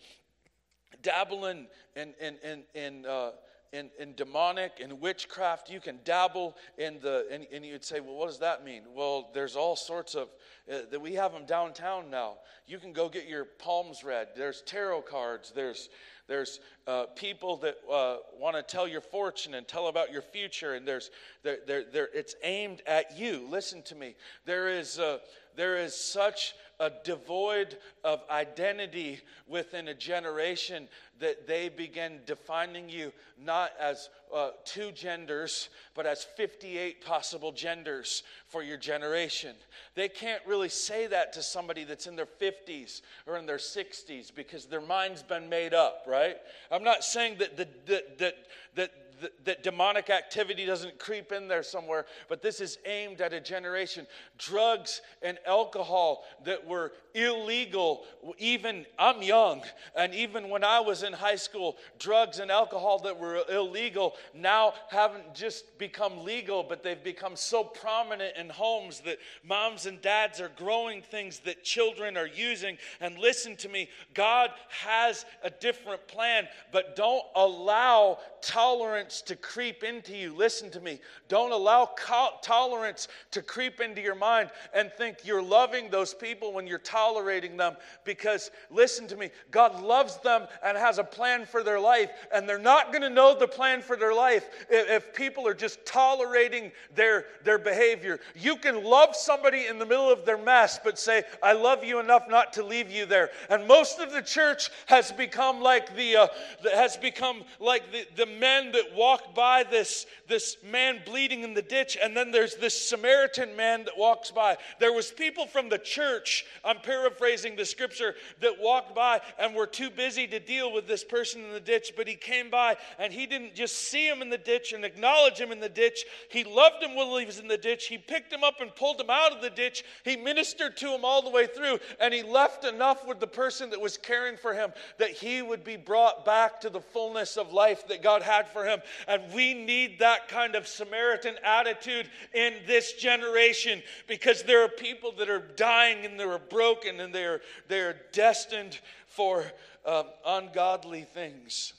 dabble 1.03 1.47
in, 1.47 1.67
in, 1.97 2.15
in, 2.21 2.37
in, 2.45 2.63
in 2.75 3.07
uh, 3.07 3.31
in, 3.73 3.91
in 3.99 4.15
demonic 4.15 4.81
and 4.83 5.01
witchcraft. 5.01 5.71
You 5.71 5.81
can 5.81 5.99
dabble 6.05 6.57
in 6.77 6.99
the, 7.01 7.27
and, 7.31 7.47
and 7.53 7.65
you'd 7.65 7.85
say, 7.85 8.01
well, 8.01 8.15
what 8.15 8.29
does 8.29 8.39
that 8.41 8.65
mean? 8.65 8.83
Well, 8.95 9.31
there's 9.33 9.57
all 9.57 9.77
sorts 9.77 10.15
of, 10.15 10.29
uh, 10.71 10.81
that 10.91 11.01
we 11.01 11.15
have 11.15 11.33
them 11.33 11.47
downtown 11.47 12.11
now. 12.11 12.39
You 12.67 12.79
can 12.79 12.93
go 12.93 13.09
get 13.09 13.27
your 13.27 13.45
palms 13.45 14.05
read. 14.05 14.29
There's 14.37 14.63
tarot 14.63 15.03
cards. 15.03 15.53
There's, 15.55 15.89
there's 16.29 16.61
uh, 16.87 17.07
people 17.17 17.57
that 17.59 17.77
uh, 17.91 18.19
want 18.39 18.57
to 18.57 18.63
tell 18.63 18.87
your 18.87 19.01
fortune 19.01 19.55
and 19.55 19.67
tell 19.67 19.89
about 19.89 20.13
your 20.13 20.23
future, 20.23 20.75
and 20.75 20.87
there's, 20.87 21.11
there, 21.43 21.59
there, 21.67 21.85
there, 21.91 22.09
it's 22.15 22.35
aimed 22.43 22.83
at 22.87 23.19
you. 23.19 23.47
Listen 23.51 23.83
to 23.83 23.95
me. 23.95 24.15
There 24.45 24.69
is, 24.69 24.99
uh, 24.99 25.19
there 25.57 25.77
is 25.79 25.95
such 25.95 26.55
devoid 26.90 27.77
of 28.05 28.23
identity 28.31 29.21
within 29.47 29.88
a 29.88 29.95
generation 29.95 30.88
that 31.21 31.47
they 31.47 31.68
begin 31.68 32.21
defining 32.27 32.88
you 32.88 33.12
not 33.38 33.73
as 33.81 34.09
uh, 34.35 34.51
two 34.64 34.90
genders, 34.92 35.68
but 35.95 36.07
as 36.07 36.25
58 36.25 37.05
possible 37.05 37.53
genders 37.53 38.23
for 38.47 38.62
your 38.62 38.77
generation. 38.77 39.55
They 39.95 40.09
can't 40.09 40.42
really 40.47 40.68
say 40.68 41.07
that 41.09 41.33
to 41.35 41.42
somebody 41.42 41.85
that's 41.85 42.07
in 42.07 42.16
their 42.16 42.27
50s 42.27 43.03
or 43.27 43.37
in 43.37 43.47
their 43.47 43.59
60s 43.59 44.35
because 44.35 44.66
their 44.66 44.81
mind's 44.81 45.23
been 45.23 45.49
made 45.49 45.75
up, 45.75 46.05
right? 46.07 46.37
I'm 46.71 46.85
not 46.85 47.05
saying 47.05 47.37
that, 47.38 47.57
the, 47.57 47.68
that, 47.87 48.18
that, 48.18 48.37
that 48.75 49.12
that 49.45 49.63
demonic 49.63 50.11
activity 50.11 50.67
doesn't 50.67 50.99
creep 50.99 51.33
in 51.33 51.49
there 51.49 51.63
somewhere, 51.63 52.07
but 52.29 52.43
this 52.43 52.61
is 52.61 52.79
aimed 52.87 53.21
at 53.21 53.33
a 53.33 53.41
generation. 53.41 54.07
Drugs 54.39 55.03
and 55.23 55.39
alcohol 55.47 56.25
that 56.45 56.67
were 56.67 56.93
illegal, 57.15 58.05
even 58.39 58.87
I'm 58.99 59.23
young, 59.23 59.63
and 59.97 60.15
even 60.15 60.49
when 60.49 60.65
I 60.65 60.81
was 60.81 61.03
in 61.03 61.13
high 61.13 61.37
school, 61.37 61.77
drugs 61.99 62.39
and 62.39 62.51
alcohol 62.51 62.99
that 63.01 63.19
were 63.19 63.43
illegal 63.51 64.15
now 64.35 64.75
haven't 64.89 65.35
just 65.35 65.79
become 65.79 66.25
legal, 66.25 66.63
but 66.63 66.83
they've 66.83 67.03
become 67.03 67.37
so 67.37 67.63
prominent 67.63 68.37
in 68.37 68.49
homes 68.49 69.01
that 69.01 69.19
moms 69.45 69.87
and 69.87 70.01
dads 70.01 70.41
are 70.41 70.51
growing 70.57 71.03
things 71.03 71.41
that 71.41 71.65
children 71.65 72.17
are 72.17 72.27
using. 72.27 72.79
And 73.01 73.19
listen 73.19 73.57
to 73.57 73.69
me, 73.69 73.89
God 74.15 74.51
has 74.69 75.25
a 75.43 75.51
different 75.51 76.07
plan, 76.09 76.49
but 76.73 76.97
don't 76.97 77.25
allow 77.37 78.19
tolerance 78.41 79.12
tolerance 79.12 79.22
to 79.22 79.37
creep 79.37 79.83
into 79.85 80.16
you. 80.16 80.35
Listen 80.35 80.70
to 80.70 80.81
me. 80.81 81.01
Don't 81.29 81.53
allow 81.53 81.90
co- 81.96 82.37
tolerance 82.42 83.09
to 83.31 83.42
creep 83.42 83.81
into 83.81 84.01
your 84.01 84.14
mind 84.14 84.51
and 84.75 84.90
think 84.92 85.18
you're 85.25 85.42
loving 85.42 85.90
those 85.90 86.14
people 86.14 86.53
when 86.53 86.66
you're 86.66 86.79
tolerating 86.79 87.57
them. 87.57 87.77
Because, 88.05 88.51
listen 88.70 89.07
to 89.09 89.16
me, 89.16 89.31
God 89.51 89.83
loves 89.83 90.18
them 90.18 90.46
and 90.64 90.79
has 90.79 90.98
a 90.98 91.05
plan 91.05 91.44
for 91.44 91.62
their 91.62 91.81
life. 91.81 92.11
And 92.33 92.48
they're 92.48 92.59
not 92.59 92.92
going 92.92 93.03
to 93.03 93.11
know 93.11 93.37
the 93.38 93.48
plan 93.48 93.83
for 93.83 93.96
their 93.96 94.14
life 94.14 94.48
if, 94.70 94.88
if 94.88 95.14
people 95.14 95.46
are 95.46 95.55
just 95.55 95.85
tolerating 95.85 96.72
their, 96.94 97.27
their 97.44 97.59
behavior. 97.59 98.20
You 98.35 98.57
can 98.57 98.83
love 98.83 99.14
somebody 99.14 99.66
in 99.66 99.79
the 99.79 99.87
middle 99.87 100.11
of 100.11 100.25
their 100.25 100.38
mess, 100.38 100.79
but 100.83 100.98
say, 100.98 101.25
I 101.42 101.53
love 101.53 101.85
you 101.85 102.01
enough 102.01 102.29
not 102.29 102.53
to 102.55 102.64
leave 102.64 102.90
you 102.90 103.07
there. 103.07 103.31
And 103.51 103.66
most 103.66 103.98
of 103.98 104.12
the 104.12 104.22
church 104.22 104.70
has 104.87 105.12
become 105.12 105.61
like 105.61 105.94
the, 105.96 106.16
uh, 106.16 106.27
has 106.75 106.96
become 106.96 107.42
like 107.61 107.92
the, 107.92 108.07
the 108.16 108.27
men 108.27 108.72
that 108.72 108.94
walk 109.03 109.35
by 109.35 109.65
this, 109.65 110.07
this 110.29 110.57
man 110.62 111.01
bleeding 111.05 111.43
in 111.43 111.55
the 111.55 111.62
ditch, 111.62 111.99
and 112.01 112.17
then 112.17 112.31
there's 112.31 112.55
this 112.55 112.88
Samaritan 112.88 113.57
man 113.57 113.85
that 113.85 113.99
walks 113.99 114.31
by. 114.31 114.57
There 114.79 114.93
was 114.93 115.11
people 115.11 115.45
from 115.45 115.69
the 115.69 115.79
church, 115.79 116.47
I'm 116.65 116.79
paraphrasing 116.79 117.57
the 117.57 117.65
scripture, 117.65 118.15
that 118.43 118.61
walked 118.61 118.95
by 118.95 119.21
and 119.41 119.57
were 119.57 119.67
too 119.67 119.91
busy 119.91 120.29
to 120.29 120.38
deal 120.38 120.73
with 120.73 120.87
this 120.87 121.03
person 121.03 121.43
in 121.43 121.53
the 121.53 121.59
ditch, 121.59 121.95
but 121.97 122.07
he 122.07 122.15
came 122.15 122.49
by 122.49 122.77
and 123.01 123.12
he 123.12 123.27
didn't 123.27 123.57
just 123.57 123.77
see 123.77 124.07
him 124.07 124.23
in 124.23 124.31
the 124.31 124.38
ditch 124.38 124.73
and 124.73 124.85
acknowledge 124.85 125.38
him 125.41 125.51
in 125.51 125.59
the 125.59 125.69
ditch. 125.69 126.05
He 126.31 126.45
loved 126.45 126.81
him 126.81 126.95
while 126.95 127.17
he 127.17 127.27
was 127.27 127.41
in 127.41 127.49
the 127.49 127.59
ditch. 127.59 127.88
He 127.88 127.99
picked 127.99 128.33
him 128.33 128.45
up 128.45 128.61
and 128.61 128.73
pulled 128.77 129.01
him 129.01 129.11
out 129.11 129.33
of 129.33 129.43
the 129.43 129.51
ditch. 129.51 129.83
He 130.05 130.15
ministered 130.17 130.77
to 130.77 130.91
him 130.95 131.05
all 131.05 131.23
the 131.23 131.31
way 131.31 131.49
through, 131.49 131.81
and 132.01 132.15
he 132.15 132.23
left 132.23 132.65
enough 132.65 133.05
with 133.05 133.19
the 133.19 133.27
person 133.27 133.71
that 133.71 133.81
was 133.81 133.99
caring 133.99 134.37
for 134.37 134.55
him 134.55 134.73
that 134.99 135.11
he 135.11 135.43
would 135.43 135.65
be 135.65 135.77
brought 135.77 136.25
back 136.25 136.61
to 136.61 136.71
the 136.71 136.81
fullness 136.81 137.37
of 137.37 137.53
life 137.53 137.88
that 137.88 138.01
God 138.01 138.23
had 138.23 138.47
for 138.47 138.65
him. 138.65 138.81
And 139.07 139.23
we 139.33 139.55
need 139.55 139.99
that 139.99 140.29
kind 140.29 140.55
of 140.55 140.66
Samaritan 140.66 141.37
attitude 141.45 142.09
in 142.35 142.55
this 142.66 142.92
generation 142.95 143.83
because 144.07 144.42
there 144.42 144.62
are 144.64 144.68
people 144.68 145.12
that 145.18 145.29
are 145.29 145.47
dying 145.57 146.05
and 146.05 146.18
they're 146.18 146.38
broken 146.38 147.01
and 147.01 147.14
they're, 147.14 147.40
they're 147.68 148.01
destined 148.12 148.79
for 149.07 149.45
um, 149.85 150.07
ungodly 150.25 151.03
things. 151.03 151.75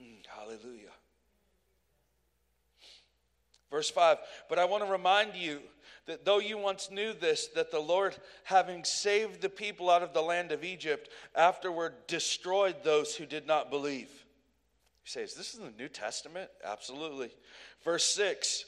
Mm, 0.00 0.26
hallelujah. 0.26 0.90
Verse 3.70 3.90
5 3.90 4.18
But 4.48 4.58
I 4.58 4.64
want 4.64 4.84
to 4.84 4.90
remind 4.90 5.34
you 5.34 5.60
that 6.06 6.24
though 6.24 6.38
you 6.38 6.58
once 6.58 6.90
knew 6.90 7.12
this, 7.12 7.46
that 7.48 7.70
the 7.70 7.78
Lord, 7.78 8.16
having 8.44 8.84
saved 8.84 9.40
the 9.40 9.48
people 9.48 9.88
out 9.88 10.02
of 10.02 10.12
the 10.12 10.22
land 10.22 10.50
of 10.50 10.64
Egypt, 10.64 11.08
afterward 11.36 11.94
destroyed 12.06 12.76
those 12.82 13.14
who 13.14 13.26
did 13.26 13.46
not 13.46 13.70
believe. 13.70 14.19
Say, 15.04 15.22
is 15.22 15.34
this 15.34 15.54
in 15.54 15.64
the 15.64 15.72
New 15.76 15.88
Testament? 15.88 16.50
Absolutely. 16.64 17.30
Verse 17.84 18.04
6 18.04 18.64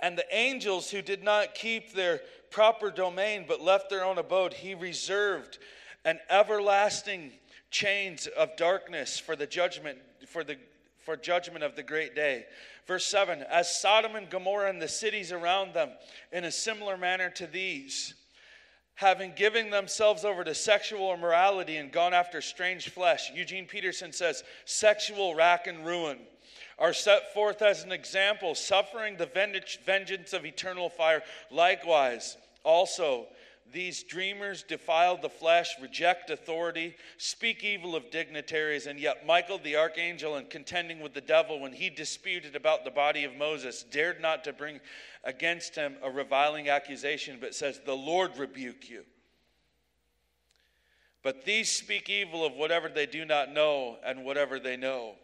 And 0.00 0.18
the 0.18 0.26
angels 0.34 0.90
who 0.90 1.02
did 1.02 1.22
not 1.22 1.54
keep 1.54 1.92
their 1.92 2.20
proper 2.50 2.90
domain 2.90 3.44
but 3.46 3.60
left 3.60 3.90
their 3.90 4.04
own 4.04 4.18
abode, 4.18 4.54
he 4.54 4.74
reserved 4.74 5.58
an 6.04 6.18
everlasting 6.28 7.32
chains 7.70 8.26
of 8.26 8.56
darkness 8.56 9.18
for 9.18 9.36
the 9.36 9.46
judgment, 9.46 9.98
for 10.26 10.42
the 10.42 10.56
for 11.00 11.16
judgment 11.16 11.64
of 11.64 11.76
the 11.76 11.82
great 11.82 12.14
day. 12.14 12.46
Verse 12.86 13.06
7 13.06 13.44
As 13.50 13.80
Sodom 13.80 14.16
and 14.16 14.28
Gomorrah 14.28 14.70
and 14.70 14.80
the 14.80 14.88
cities 14.88 15.32
around 15.32 15.74
them, 15.74 15.90
in 16.32 16.44
a 16.44 16.52
similar 16.52 16.96
manner 16.96 17.30
to 17.30 17.46
these, 17.46 18.14
having 19.00 19.32
given 19.32 19.70
themselves 19.70 20.26
over 20.26 20.44
to 20.44 20.54
sexual 20.54 21.14
immorality 21.14 21.78
and 21.78 21.90
gone 21.90 22.12
after 22.12 22.42
strange 22.42 22.90
flesh, 22.90 23.32
Eugene 23.34 23.64
Peterson 23.64 24.12
says, 24.12 24.44
sexual 24.66 25.34
rack 25.34 25.66
and 25.66 25.86
ruin, 25.86 26.18
are 26.78 26.92
set 26.92 27.32
forth 27.32 27.62
as 27.62 27.82
an 27.82 27.92
example, 27.92 28.54
suffering 28.54 29.16
the 29.16 29.24
vengeance 29.86 30.34
of 30.34 30.44
eternal 30.44 30.90
fire. 30.90 31.22
Likewise, 31.50 32.36
also, 32.62 33.26
these 33.72 34.02
dreamers 34.02 34.62
defile 34.62 35.16
the 35.16 35.28
flesh, 35.28 35.76
reject 35.80 36.30
authority, 36.30 36.96
speak 37.18 37.64
evil 37.64 37.94
of 37.94 38.10
dignitaries, 38.10 38.86
and 38.86 38.98
yet 38.98 39.26
Michael 39.26 39.58
the 39.58 39.76
archangel, 39.76 40.36
in 40.36 40.46
contending 40.46 41.00
with 41.00 41.14
the 41.14 41.20
devil 41.20 41.60
when 41.60 41.72
he 41.72 41.90
disputed 41.90 42.56
about 42.56 42.84
the 42.84 42.90
body 42.90 43.24
of 43.24 43.36
Moses, 43.36 43.82
dared 43.82 44.20
not 44.20 44.44
to 44.44 44.52
bring 44.52 44.80
against 45.24 45.74
him 45.74 45.96
a 46.02 46.10
reviling 46.10 46.68
accusation, 46.68 47.38
but 47.40 47.54
says, 47.54 47.80
The 47.84 47.94
Lord 47.94 48.36
rebuke 48.38 48.88
you. 48.88 49.04
But 51.22 51.44
these 51.44 51.70
speak 51.70 52.08
evil 52.08 52.44
of 52.44 52.54
whatever 52.54 52.88
they 52.88 53.06
do 53.06 53.24
not 53.24 53.52
know 53.52 53.98
and 54.04 54.24
whatever 54.24 54.58
they 54.58 54.76
know. 54.76 55.16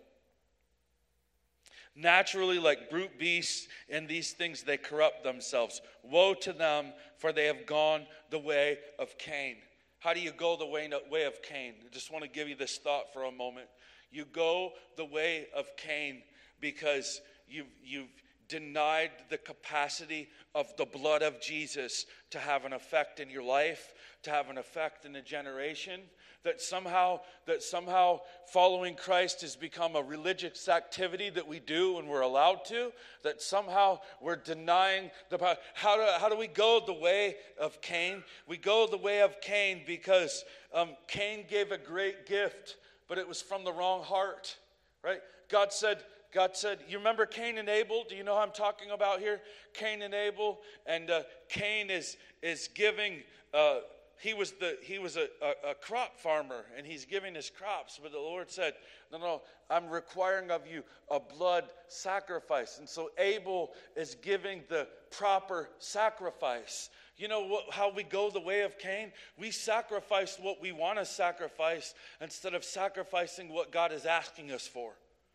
Naturally, 1.96 2.58
like 2.58 2.90
brute 2.90 3.18
beasts, 3.18 3.68
in 3.88 4.06
these 4.06 4.32
things 4.32 4.62
they 4.62 4.76
corrupt 4.76 5.24
themselves. 5.24 5.80
Woe 6.02 6.34
to 6.34 6.52
them, 6.52 6.92
for 7.16 7.32
they 7.32 7.46
have 7.46 7.64
gone 7.64 8.06
the 8.30 8.38
way 8.38 8.78
of 8.98 9.16
Cain. 9.16 9.56
How 9.98 10.12
do 10.12 10.20
you 10.20 10.32
go 10.32 10.56
the 10.56 10.66
way, 10.66 10.90
way 11.10 11.24
of 11.24 11.42
Cain? 11.42 11.74
I 11.84 11.88
just 11.90 12.12
want 12.12 12.22
to 12.22 12.30
give 12.30 12.48
you 12.48 12.54
this 12.54 12.76
thought 12.76 13.12
for 13.14 13.24
a 13.24 13.32
moment. 13.32 13.68
You 14.10 14.26
go 14.26 14.72
the 14.96 15.06
way 15.06 15.46
of 15.56 15.74
Cain 15.78 16.22
because 16.60 17.22
you've, 17.48 17.72
you've 17.82 18.12
denied 18.48 19.10
the 19.30 19.38
capacity 19.38 20.28
of 20.54 20.76
the 20.76 20.84
blood 20.84 21.22
of 21.22 21.40
Jesus 21.40 22.04
to 22.30 22.38
have 22.38 22.66
an 22.66 22.74
effect 22.74 23.20
in 23.20 23.30
your 23.30 23.42
life, 23.42 23.94
to 24.22 24.30
have 24.30 24.50
an 24.50 24.58
effect 24.58 25.06
in 25.06 25.16
a 25.16 25.22
generation 25.22 26.02
that 26.46 26.60
somehow 26.60 27.18
that 27.46 27.60
somehow 27.62 28.20
following 28.52 28.94
Christ 28.94 29.40
has 29.40 29.56
become 29.56 29.96
a 29.96 30.02
religious 30.02 30.68
activity 30.68 31.28
that 31.30 31.46
we 31.46 31.58
do 31.58 31.98
and 31.98 32.08
we're 32.08 32.20
allowed 32.20 32.64
to 32.66 32.92
that 33.24 33.42
somehow 33.42 33.98
we're 34.20 34.36
denying 34.36 35.10
the 35.28 35.38
power 35.38 35.56
how 35.74 35.96
do, 35.96 36.06
how 36.20 36.28
do 36.28 36.36
we 36.36 36.46
go 36.46 36.80
the 36.86 36.92
way 36.92 37.34
of 37.60 37.80
Cain 37.82 38.22
we 38.46 38.56
go 38.56 38.86
the 38.88 38.96
way 38.96 39.22
of 39.22 39.40
Cain 39.40 39.82
because 39.86 40.44
um, 40.72 40.90
Cain 41.08 41.44
gave 41.50 41.72
a 41.72 41.78
great 41.78 42.26
gift 42.26 42.76
but 43.08 43.18
it 43.18 43.26
was 43.28 43.42
from 43.42 43.64
the 43.64 43.72
wrong 43.72 44.02
heart 44.02 44.56
right 45.02 45.20
God 45.50 45.72
said 45.72 45.98
God 46.32 46.54
said, 46.54 46.80
You 46.86 46.98
remember 46.98 47.24
Cain 47.24 47.56
and 47.56 47.66
Abel? 47.68 48.04
Do 48.06 48.14
you 48.14 48.22
know 48.22 48.34
who 48.34 48.42
I'm 48.42 48.50
talking 48.50 48.90
about 48.90 49.20
here? 49.20 49.40
Cain 49.72 50.02
and 50.02 50.12
Abel. 50.12 50.58
And 50.84 51.10
uh, 51.10 51.22
Cain 51.48 51.88
is, 51.88 52.18
is 52.42 52.68
giving 52.74 53.22
uh, 53.54 53.78
he 54.18 54.32
was, 54.32 54.52
the, 54.52 54.78
he 54.82 54.98
was 54.98 55.16
a, 55.16 55.28
a, 55.42 55.70
a, 55.70 55.74
crop 55.74 56.18
farmer 56.18 56.64
and 56.76 56.86
he's 56.86 57.04
giving 57.04 57.34
his 57.34 57.50
crops. 57.50 58.00
But 58.02 58.12
the 58.12 58.18
Lord 58.18 58.50
said, 58.50 58.72
No, 59.12 59.18
no, 59.18 59.42
I'm 59.68 59.90
requiring 59.90 60.50
of 60.50 60.66
you 60.66 60.82
a 61.10 61.20
blood 61.20 61.64
sacrifice. 61.88 62.78
And 62.78 62.88
so 62.88 63.10
Abel 63.18 63.72
is 63.94 64.14
giving 64.14 64.62
the 64.68 64.88
proper 65.10 65.68
sacrifice. 65.78 66.88
You 67.18 67.28
know 67.28 67.46
what, 67.46 67.64
how 67.70 67.90
we 67.90 68.04
go 68.04 68.30
the 68.30 68.40
way 68.40 68.62
of 68.62 68.78
Cain? 68.78 69.12
We 69.38 69.50
sacrifice 69.50 70.38
what 70.40 70.62
we 70.62 70.72
want 70.72 70.98
to 70.98 71.04
sacrifice 71.04 71.94
instead 72.20 72.54
of 72.54 72.64
sacrificing 72.64 73.50
what 73.50 73.70
God 73.70 73.92
is 73.92 74.06
asking 74.06 74.50
us 74.50 74.66
for. 74.66 74.92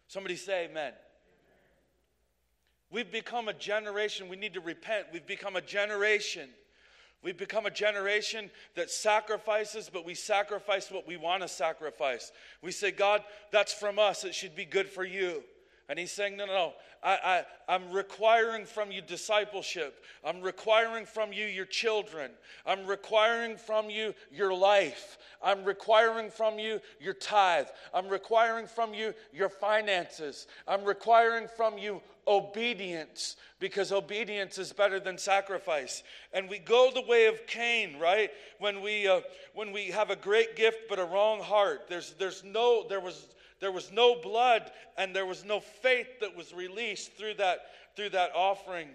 Somebody 0.07 0.35
say, 0.35 0.65
Amen. 0.65 0.93
We've 2.89 3.11
become 3.11 3.47
a 3.47 3.53
generation, 3.53 4.27
we 4.27 4.35
need 4.35 4.55
to 4.55 4.59
repent. 4.59 5.07
We've 5.13 5.25
become 5.25 5.55
a 5.55 5.61
generation 5.61 6.49
We've 7.23 7.37
become 7.37 7.65
a 7.65 7.71
generation 7.71 8.49
that 8.75 8.89
sacrifices, 8.89 9.89
but 9.91 10.05
we 10.05 10.15
sacrifice 10.15 10.89
what 10.89 11.07
we 11.07 11.17
want 11.17 11.43
to 11.43 11.47
sacrifice. 11.47 12.31
We 12.61 12.71
say, 12.71 12.91
God, 12.91 13.23
that's 13.51 13.73
from 13.73 13.99
us. 13.99 14.23
It 14.23 14.33
should 14.33 14.55
be 14.55 14.65
good 14.65 14.89
for 14.89 15.03
you. 15.03 15.43
And 15.91 15.99
he's 15.99 16.11
saying, 16.11 16.37
No, 16.37 16.45
no, 16.45 16.53
no. 16.53 16.73
I, 17.03 17.43
I, 17.67 17.73
I'm 17.73 17.91
requiring 17.91 18.65
from 18.65 18.91
you 18.91 19.01
discipleship. 19.01 20.05
I'm 20.23 20.41
requiring 20.41 21.05
from 21.05 21.33
you 21.33 21.45
your 21.45 21.65
children. 21.65 22.31
I'm 22.65 22.85
requiring 22.85 23.57
from 23.57 23.89
you 23.89 24.13
your 24.31 24.53
life. 24.53 25.17
I'm 25.43 25.65
requiring 25.65 26.29
from 26.29 26.59
you 26.59 26.79
your 26.99 27.15
tithe. 27.15 27.65
I'm 27.93 28.07
requiring 28.07 28.67
from 28.67 28.93
you 28.93 29.13
your 29.33 29.49
finances. 29.49 30.47
I'm 30.67 30.85
requiring 30.85 31.47
from 31.57 31.77
you 31.77 32.01
obedience 32.27 33.35
because 33.59 33.91
obedience 33.91 34.57
is 34.57 34.73
better 34.73 34.99
than 34.99 35.17
sacrifice. 35.17 36.03
And 36.33 36.49
we 36.49 36.59
go 36.59 36.91
the 36.93 37.01
way 37.01 37.27
of 37.27 37.45
Cain, 37.47 37.99
right? 37.99 38.31
When 38.59 38.81
we 38.81 39.07
uh, 39.07 39.21
when 39.53 39.71
we 39.71 39.87
have 39.87 40.09
a 40.09 40.15
great 40.15 40.55
gift 40.55 40.89
but 40.89 40.99
a 40.99 41.05
wrong 41.05 41.41
heart. 41.41 41.87
There's 41.89 42.13
there's 42.19 42.43
no 42.43 42.85
there 42.87 42.99
was 42.99 43.27
there 43.59 43.71
was 43.71 43.91
no 43.91 44.15
blood 44.21 44.71
and 44.97 45.15
there 45.15 45.25
was 45.25 45.45
no 45.45 45.59
faith 45.59 46.19
that 46.21 46.35
was 46.35 46.53
released 46.53 47.13
through 47.13 47.35
that 47.35 47.59
through 47.95 48.09
that 48.09 48.31
offering. 48.35 48.87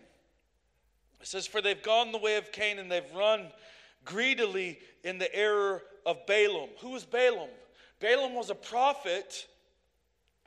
It 1.20 1.26
says, 1.26 1.46
For 1.46 1.60
they've 1.60 1.82
gone 1.82 2.12
the 2.12 2.18
way 2.18 2.36
of 2.36 2.52
Cain 2.52 2.78
and 2.78 2.90
they've 2.90 3.02
run 3.14 3.46
greedily 4.04 4.78
in 5.04 5.18
the 5.18 5.34
error 5.34 5.82
of 6.04 6.26
Balaam. 6.26 6.70
Who 6.80 6.90
was 6.90 7.04
Balaam? 7.04 7.50
Balaam 8.00 8.34
was 8.34 8.50
a 8.50 8.54
prophet 8.54 9.46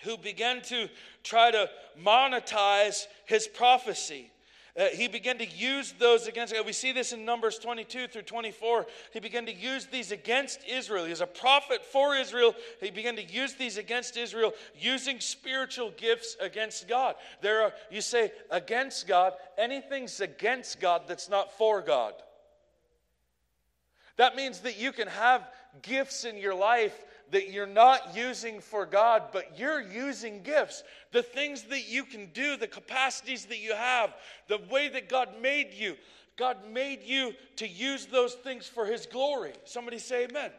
who 0.04 0.18
began 0.18 0.62
to 0.64 0.88
try 1.24 1.52
to 1.52 1.70
monetize 2.04 3.06
his 3.26 3.48
prophecy. 3.48 4.32
Uh, 4.80 4.86
he 4.94 5.08
began 5.08 5.38
to 5.38 5.46
use 5.46 5.94
those 6.00 6.28
against 6.28 6.54
We 6.66 6.72
see 6.72 6.94
this 6.94 7.12
in 7.12 7.26
Numbers 7.26 7.58
22 7.58 8.08
through 8.08 8.22
24. 8.22 8.86
He 9.12 9.20
began 9.20 9.46
to 9.48 9.54
use 9.54 9.88
these 9.88 10.12
against 10.12 10.62
Israel. 10.66 11.04
He 11.04 11.10
was 11.10 11.22
a 11.22 11.28
prophet 11.28 11.84
for 11.84 12.16
Israel. 12.16 12.56
He 12.80 12.90
began 12.90 13.16
to 13.18 13.24
use 13.24 13.56
these 13.56 13.78
against 13.78 14.16
Israel, 14.16 14.54
using 14.80 15.20
spiritual 15.20 15.92
gifts 15.98 16.38
against 16.40 16.88
God. 16.88 17.16
There 17.42 17.64
are, 17.64 17.74
you 17.92 18.00
say, 18.00 18.32
against 18.52 19.08
God, 19.08 19.34
anything's 19.58 20.22
against 20.22 20.80
God 20.80 21.04
that's 21.08 21.30
not 21.30 21.58
for 21.58 21.82
God. 21.82 22.14
That 24.16 24.36
means 24.36 24.60
that 24.62 24.80
you 24.80 24.92
can 24.92 25.08
have 25.08 25.48
gifts 25.82 26.26
in 26.26 26.38
your 26.38 26.56
life 26.56 27.06
that 27.32 27.52
you're 27.52 27.68
not 27.68 28.16
using 28.16 28.60
for 28.60 28.86
God, 28.86 29.24
but 29.32 29.58
you're 29.58 29.82
using 29.82 30.42
gifts. 30.42 30.84
The 31.12 31.24
things 31.24 31.64
that 31.64 31.90
you 31.90 32.04
can 32.04 32.28
do, 32.34 32.58
the 32.58 32.68
capacities 32.68 33.46
that 33.46 33.60
you 33.60 33.76
have, 33.76 34.14
the 34.48 34.60
way 34.70 34.90
that 34.90 35.10
God 35.10 35.30
made 35.42 35.74
you. 35.74 35.96
God 36.38 36.58
made 36.72 37.04
you 37.04 37.34
to 37.58 37.68
use 37.68 38.06
those 38.06 38.34
things 38.34 38.68
for 38.68 38.86
His 38.86 39.06
glory. 39.06 39.54
Somebody 39.66 40.00
say 40.00 40.26
amen. 40.26 40.52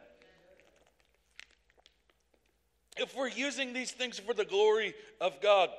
If 2.97 3.17
we're 3.17 3.29
using 3.29 3.73
these 3.73 3.93
things 3.93 4.19
for 4.19 4.35
the 4.35 4.45
glory 4.45 4.95
of 5.21 5.41
God, 5.41 5.71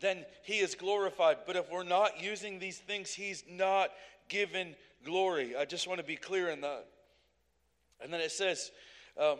then 0.00 0.24
He 0.44 0.58
is 0.58 0.74
glorified. 0.74 1.38
But 1.46 1.56
if 1.56 1.70
we're 1.70 1.82
not 1.82 2.22
using 2.22 2.58
these 2.58 2.78
things, 2.78 3.12
He's 3.12 3.42
not 3.50 3.90
given 4.28 4.76
glory. 5.04 5.56
I 5.56 5.64
just 5.64 5.88
want 5.88 5.98
to 5.98 6.06
be 6.06 6.16
clear 6.16 6.48
in 6.48 6.60
that. 6.60 6.86
And 8.00 8.12
then 8.12 8.20
it 8.20 8.30
says, 8.30 8.70
um, 9.20 9.38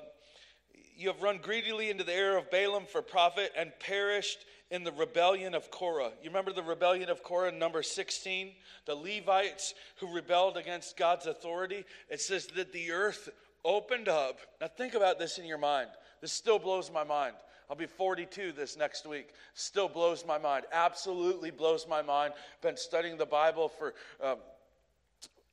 you 0.96 1.08
have 1.08 1.22
run 1.22 1.38
greedily 1.42 1.90
into 1.90 2.04
the 2.04 2.14
error 2.14 2.38
of 2.38 2.50
Balaam 2.50 2.84
for 2.86 3.02
profit 3.02 3.52
and 3.56 3.72
perished 3.80 4.44
in 4.70 4.82
the 4.82 4.92
rebellion 4.92 5.54
of 5.54 5.70
Korah. 5.70 6.10
You 6.22 6.30
remember 6.30 6.52
the 6.52 6.62
rebellion 6.62 7.08
of 7.08 7.22
Korah 7.22 7.52
number 7.52 7.82
16? 7.82 8.52
The 8.86 8.94
Levites 8.94 9.74
who 9.96 10.12
rebelled 10.12 10.56
against 10.56 10.96
God's 10.96 11.26
authority. 11.26 11.84
It 12.08 12.20
says 12.20 12.46
that 12.56 12.72
the 12.72 12.90
earth 12.90 13.28
opened 13.64 14.08
up. 14.08 14.38
Now 14.60 14.68
think 14.68 14.94
about 14.94 15.18
this 15.18 15.38
in 15.38 15.44
your 15.44 15.58
mind. 15.58 15.88
This 16.20 16.32
still 16.32 16.58
blows 16.58 16.90
my 16.90 17.04
mind. 17.04 17.34
I'll 17.68 17.76
be 17.76 17.86
42 17.86 18.52
this 18.52 18.76
next 18.76 19.06
week. 19.06 19.30
Still 19.54 19.88
blows 19.88 20.24
my 20.26 20.38
mind. 20.38 20.66
Absolutely 20.72 21.50
blows 21.50 21.86
my 21.88 22.00
mind. 22.00 22.32
Been 22.62 22.76
studying 22.76 23.16
the 23.18 23.26
Bible 23.26 23.68
for 23.68 23.94
um, 24.22 24.38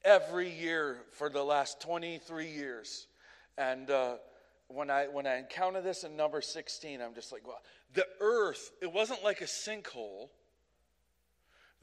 every 0.05 0.49
year 0.49 0.97
for 1.11 1.29
the 1.29 1.43
last 1.43 1.81
23 1.81 2.47
years. 2.47 3.07
And, 3.57 3.89
uh, 3.89 4.15
when 4.73 4.89
I 4.89 5.05
when 5.05 5.27
I 5.27 5.37
encounter 5.37 5.81
this 5.81 6.03
in 6.03 6.15
number 6.15 6.41
16, 6.41 7.01
I'm 7.01 7.13
just 7.13 7.31
like, 7.31 7.45
well, 7.47 7.61
the 7.93 8.07
earth, 8.19 8.71
it 8.81 8.91
wasn't 8.91 9.23
like 9.23 9.41
a 9.41 9.45
sinkhole. 9.45 10.29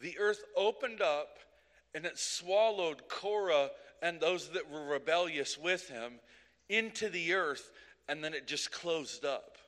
The 0.00 0.18
earth 0.18 0.42
opened 0.56 1.02
up 1.02 1.38
and 1.94 2.04
it 2.04 2.18
swallowed 2.18 3.08
Korah 3.08 3.70
and 4.02 4.20
those 4.20 4.48
that 4.50 4.70
were 4.70 4.84
rebellious 4.84 5.58
with 5.58 5.88
him 5.88 6.14
into 6.68 7.08
the 7.08 7.34
earth, 7.34 7.70
and 8.08 8.22
then 8.22 8.32
it 8.32 8.46
just 8.46 8.70
closed 8.70 9.24
up. 9.24 9.58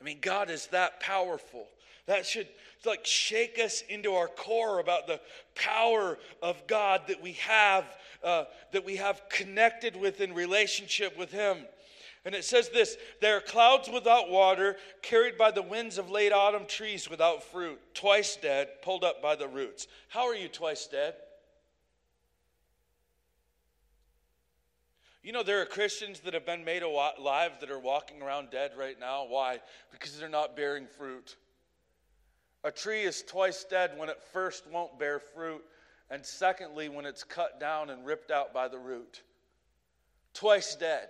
I 0.00 0.04
mean, 0.04 0.18
God 0.20 0.50
is 0.50 0.66
that 0.68 1.00
powerful. 1.00 1.66
That 2.06 2.26
should 2.26 2.48
like 2.84 3.04
shake 3.04 3.58
us 3.58 3.82
into 3.88 4.14
our 4.14 4.26
core 4.26 4.80
about 4.80 5.06
the 5.06 5.20
power 5.54 6.18
of 6.42 6.66
God 6.66 7.02
that 7.08 7.22
we 7.22 7.32
have, 7.32 7.84
uh, 8.24 8.44
that 8.72 8.84
we 8.84 8.96
have 8.96 9.22
connected 9.28 9.94
with 9.94 10.20
in 10.20 10.34
relationship 10.34 11.16
with 11.16 11.30
Him. 11.30 11.58
And 12.24 12.34
it 12.34 12.44
says 12.44 12.68
this 12.68 12.96
There 13.20 13.36
are 13.36 13.40
clouds 13.40 13.88
without 13.88 14.30
water, 14.30 14.76
carried 15.02 15.38
by 15.38 15.50
the 15.50 15.62
winds 15.62 15.98
of 15.98 16.10
late 16.10 16.32
autumn 16.32 16.66
trees 16.66 17.08
without 17.08 17.42
fruit, 17.42 17.80
twice 17.94 18.36
dead, 18.36 18.68
pulled 18.82 19.04
up 19.04 19.22
by 19.22 19.36
the 19.36 19.48
roots. 19.48 19.86
How 20.08 20.26
are 20.26 20.34
you 20.34 20.48
twice 20.48 20.86
dead? 20.86 21.14
You 25.22 25.32
know, 25.32 25.42
there 25.42 25.60
are 25.60 25.66
Christians 25.66 26.20
that 26.20 26.32
have 26.32 26.46
been 26.46 26.64
made 26.64 26.82
alive 26.82 27.52
that 27.60 27.70
are 27.70 27.78
walking 27.78 28.22
around 28.22 28.50
dead 28.50 28.72
right 28.76 28.98
now. 28.98 29.26
Why? 29.26 29.60
Because 29.92 30.18
they're 30.18 30.30
not 30.30 30.56
bearing 30.56 30.86
fruit. 30.86 31.36
A 32.64 32.70
tree 32.70 33.02
is 33.02 33.22
twice 33.22 33.64
dead 33.64 33.92
when 33.96 34.08
it 34.08 34.22
first 34.32 34.66
won't 34.70 34.98
bear 34.98 35.18
fruit, 35.18 35.62
and 36.10 36.24
secondly, 36.24 36.88
when 36.88 37.06
it's 37.06 37.22
cut 37.22 37.60
down 37.60 37.90
and 37.90 38.04
ripped 38.04 38.30
out 38.30 38.52
by 38.52 38.68
the 38.68 38.78
root. 38.78 39.22
Twice 40.32 40.74
dead 40.74 41.08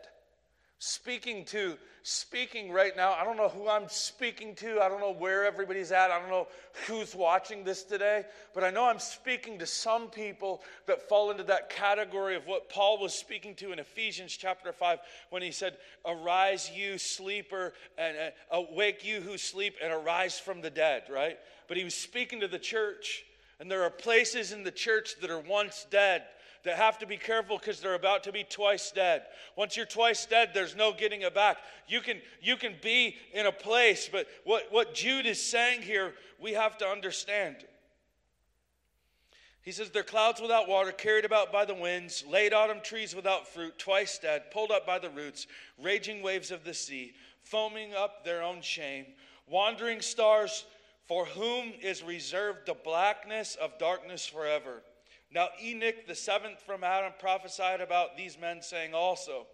speaking 0.81 1.45
to 1.45 1.77
speaking 2.03 2.73
right 2.73 2.97
now. 2.97 3.13
I 3.13 3.23
don't 3.23 3.37
know 3.37 3.51
who 3.51 3.69
i'm 3.69 3.87
speaking 3.89 4.55
to. 4.57 4.81
I 4.81 4.89
don't 4.89 5.01
know 5.01 5.13
where 5.13 5.45
everybody's 5.45 5.93
at. 5.93 6.11
I 6.11 6.19
don't 6.19 6.31
know 6.31 6.49
who's 6.87 7.15
watching 7.15 7.65
this 7.65 7.83
today. 7.83 8.25
But 8.55 8.65
i 8.65 8.71
know 8.71 8.87
i'm 8.87 8.99
speaking 8.99 9.59
to 9.59 9.67
some 9.67 10.09
people 10.09 10.63
that 10.87 11.07
fall 11.07 11.31
into 11.31 11.45
that 11.45 11.69
category 11.69 12.35
of 12.35 12.47
what 12.47 12.71
paul 12.71 12.99
was 12.99 13.13
speaking 13.13 13.55
to 13.57 13.73
in 13.73 13.79
ephesians 13.79 14.35
chapter 14.35 14.73
5 14.73 14.99
when 15.29 15.43
he 15.43 15.51
said 15.51 15.77
arise 16.07 16.71
you 16.75 16.97
sleeper 16.97 17.75
and 17.99 18.17
uh, 18.17 18.57
awake 18.57 19.05
you 19.05 19.21
who 19.21 19.37
sleep 19.37 19.77
and 19.83 19.93
arise 19.93 20.39
from 20.41 20.63
the 20.63 20.71
dead 20.71 21.03
right? 21.13 21.39
But 21.69 21.77
he 21.77 21.85
was 21.85 21.95
speaking 21.95 22.41
to 22.41 22.49
the 22.49 22.59
church 22.59 23.25
and 23.61 23.71
there 23.71 23.83
are 23.83 23.91
places 23.91 24.53
in 24.53 24.65
the 24.65 24.71
church 24.71 25.21
that 25.21 25.29
are 25.29 25.41
once 25.41 25.87
dead 25.91 26.23
that 26.65 26.77
have 26.77 26.99
to 26.99 27.07
be 27.07 27.17
careful 27.17 27.59
because 27.59 27.81
they're 27.81 27.95
about 27.95 28.25
to 28.25 28.33
be 28.33 28.45
twice 28.45 28.91
dead. 28.91 29.23
Once 29.57 29.77
you're 29.77 29.87
twice 29.87 30.27
dead, 30.27 30.51
there's 30.53 30.77
no 30.77 30.93
getting 30.93 31.23
it 31.23 31.35
back. 31.35 31.59
You 31.89 32.01
can, 32.01 32.19
you 32.41 32.57
can 32.57 32.75
be 32.83 33.17
in 33.33 33.47
a 33.47 33.53
place, 33.53 34.09
but 34.11 34.27
what, 34.45 34.65
what 34.71 34.95
Jude 34.95 35.27
is 35.27 35.43
saying 35.43 35.83
here, 35.83 36.15
we 36.41 36.53
have 36.53 36.79
to 36.79 36.87
understand. 36.87 37.57
He 39.63 39.73
says, 39.73 39.91
They're 39.91 40.03
clouds 40.03 40.41
without 40.41 40.69
water, 40.69 40.93
carried 40.93 41.25
about 41.25 41.53
by 41.53 41.65
the 41.65 41.75
winds, 41.75 42.25
late 42.29 42.53
autumn 42.53 42.81
trees 42.83 43.15
without 43.15 43.49
fruit, 43.49 43.79
twice 43.79 44.19
dead, 44.19 44.51
pulled 44.51 44.71
up 44.71 44.87
by 44.87 44.99
the 44.99 45.11
roots, 45.11 45.47
raging 45.83 46.23
waves 46.23 46.51
of 46.51 46.65
the 46.65 46.75
sea, 46.75 47.13
foaming 47.43 47.95
up 47.95 48.25
their 48.25 48.43
own 48.43 48.63
shame, 48.63 49.07
wandering 49.47 50.01
stars 50.01 50.65
for 51.07 51.27
whom 51.27 51.73
is 51.83 52.03
reserved 52.03 52.67
the 52.67 52.75
blackness 52.85 53.57
of 53.57 53.79
darkness 53.79 54.27
forever. 54.27 54.83
Now 55.33 55.49
Enoch, 55.63 56.07
the 56.07 56.15
seventh 56.15 56.61
from 56.63 56.83
Adam, 56.83 57.13
prophesied 57.19 57.81
about 57.81 58.17
these 58.17 58.39
men, 58.39 58.63
saying 58.63 58.95
also, 58.95 59.47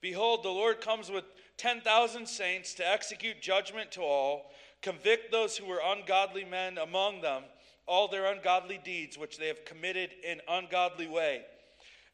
Behold, 0.00 0.42
the 0.42 0.48
Lord 0.48 0.80
comes 0.80 1.10
with 1.10 1.24
10,000 1.58 2.26
saints 2.26 2.74
to 2.74 2.88
execute 2.88 3.40
judgment 3.40 3.92
to 3.92 4.00
all, 4.00 4.50
convict 4.82 5.30
those 5.30 5.56
who 5.56 5.66
were 5.66 5.80
ungodly 5.84 6.44
men 6.44 6.78
among 6.78 7.20
them, 7.20 7.42
all 7.86 8.08
their 8.08 8.32
ungodly 8.32 8.80
deeds 8.82 9.18
which 9.18 9.36
they 9.36 9.46
have 9.46 9.64
committed 9.64 10.10
in 10.24 10.40
ungodly 10.48 11.06
way, 11.06 11.42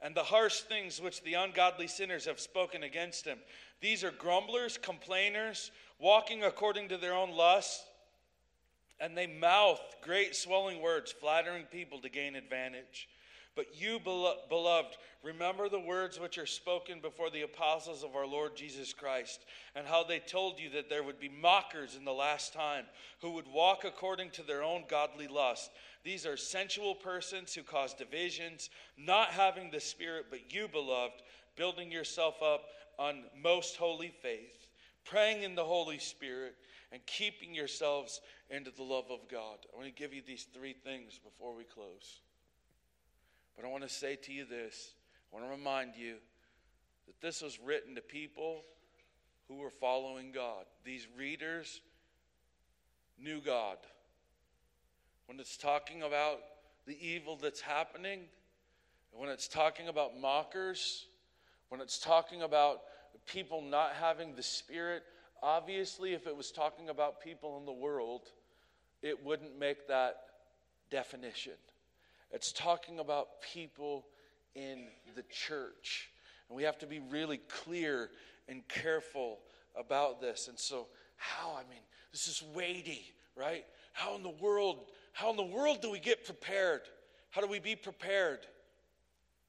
and 0.03 0.15
the 0.15 0.25
harsh 0.25 0.61
things 0.61 1.01
which 1.01 1.23
the 1.23 1.35
ungodly 1.35 1.87
sinners 1.87 2.25
have 2.25 2.41
spoken 2.41 2.83
against 2.83 3.25
him. 3.25 3.39
These 3.81 4.03
are 4.03 4.11
grumblers, 4.11 4.79
complainers, 4.79 5.71
walking 5.99 6.43
according 6.43 6.89
to 6.89 6.99
their 6.99 7.15
own 7.15 7.31
lusts 7.31 7.85
and 9.01 9.17
they 9.17 9.27
mouth 9.27 9.81
great 10.03 10.35
swelling 10.35 10.81
words, 10.81 11.13
flattering 11.13 11.65
people 11.65 12.01
to 12.01 12.09
gain 12.09 12.35
advantage. 12.35 13.09
But 13.55 13.81
you, 13.81 13.99
beloved, 13.99 14.97
remember 15.23 15.71
the 15.71 15.81
words 15.81 16.21
which 16.21 16.37
are 16.37 16.45
spoken 16.45 17.01
before 17.01 17.31
the 17.31 17.41
apostles 17.41 18.05
of 18.05 18.15
our 18.15 18.27
Lord 18.27 18.55
Jesus 18.55 18.93
Christ, 18.93 19.47
and 19.75 19.87
how 19.87 20.05
they 20.05 20.19
told 20.19 20.61
you 20.61 20.69
that 20.71 20.91
there 20.91 21.03
would 21.03 21.19
be 21.19 21.31
mockers 21.31 21.97
in 21.97 22.05
the 22.05 22.13
last 22.13 22.53
time 22.53 22.85
who 23.23 23.31
would 23.31 23.49
walk 23.49 23.85
according 23.85 24.31
to 24.33 24.43
their 24.43 24.63
own 24.63 24.85
godly 24.89 25.27
lust. 25.27 25.71
These 26.05 26.27
are 26.27 26.37
sensual 26.37 26.95
persons 26.95 27.55
who 27.55 27.63
cause 27.63 27.95
divisions, 27.95 28.69
not 28.99 29.29
having 29.29 29.71
the 29.71 29.81
Spirit, 29.81 30.27
but 30.29 30.53
you, 30.53 30.69
beloved, 30.69 31.23
building 31.57 31.91
yourself 31.91 32.43
up 32.43 32.67
on 32.99 33.25
most 33.43 33.77
holy 33.77 34.13
faith, 34.21 34.67
praying 35.05 35.45
in 35.45 35.55
the 35.55 35.65
Holy 35.65 35.99
Spirit, 35.99 36.57
and 36.93 37.05
keeping 37.07 37.55
yourselves 37.55 38.21
into 38.51 38.71
the 38.71 38.83
love 38.83 39.11
of 39.11 39.29
God. 39.29 39.59
I 39.73 39.77
want 39.77 39.89
to 39.89 39.93
give 39.93 40.13
you 40.15 40.23
these 40.27 40.47
three 40.55 40.73
things 40.73 41.19
before 41.23 41.55
we 41.55 41.65
close. 41.65 42.21
But 43.57 43.65
I 43.65 43.69
want 43.69 43.83
to 43.83 43.89
say 43.89 44.17
to 44.17 44.33
you 44.33 44.45
this 44.45 44.93
I 45.33 45.37
want 45.37 45.47
to 45.47 45.51
remind 45.51 45.97
you 45.97 46.17
that 47.07 47.21
this 47.21 47.43
was 47.43 47.59
written 47.61 47.95
to 47.95 48.01
people 48.01 48.63
who 49.49 49.57
were 49.57 49.71
following 49.71 50.33
God. 50.33 50.65
These 50.85 51.07
readers 51.17 51.81
knew 53.19 53.41
God. 53.41 53.79
When 55.27 55.41
it's 55.41 55.57
talking 55.57 56.03
about 56.03 56.39
the 56.87 56.97
evil 57.05 57.37
that's 57.37 57.61
happening, 57.61 58.21
when 59.13 59.29
it's 59.29 59.49
talking 59.49 59.89
about 59.89 60.19
mockers, 60.19 61.07
when 61.69 61.81
it's 61.81 61.99
talking 61.99 62.43
about 62.43 62.83
people 63.27 63.63
not 63.63 63.93
having 63.93 64.35
the 64.35 64.43
Spirit, 64.43 65.03
obviously, 65.43 66.15
if 66.15 66.27
it 66.27 66.37
was 66.37 66.51
talking 66.51 66.89
about 66.89 67.21
people 67.21 67.59
in 67.59 67.67
the 67.67 67.73
world, 67.73 68.23
it 69.03 69.25
wouldn't 69.25 69.59
make 69.59 69.89
that 69.89 70.17
definition. 70.91 71.53
It's 72.31 72.53
talking 72.53 72.99
about 72.99 73.41
people 73.41 74.07
in 74.55 74.87
the 75.15 75.23
church. 75.31 76.11
And 76.49 76.57
we 76.57 76.63
have 76.65 76.79
to 76.79 76.87
be 76.87 77.01
really 77.01 77.39
clear 77.49 78.11
and 78.49 78.67
careful 78.69 79.39
about 79.79 80.21
this. 80.21 80.49
And 80.49 80.59
so, 80.59 80.87
how? 81.17 81.53
I 81.55 81.69
mean, 81.69 81.83
this 82.13 82.29
is 82.29 82.43
weighty, 82.55 83.05
right? 83.37 83.65
How 83.93 84.15
in 84.17 84.23
the 84.23 84.29
world, 84.29 84.87
how 85.13 85.31
in 85.31 85.37
the 85.37 85.43
world 85.43 85.81
do 85.83 85.91
we 85.91 85.99
get 85.99 86.25
prepared? 86.25 86.83
How 87.31 87.41
do 87.41 87.47
we 87.47 87.59
be 87.59 87.77
prepared? 87.77 88.41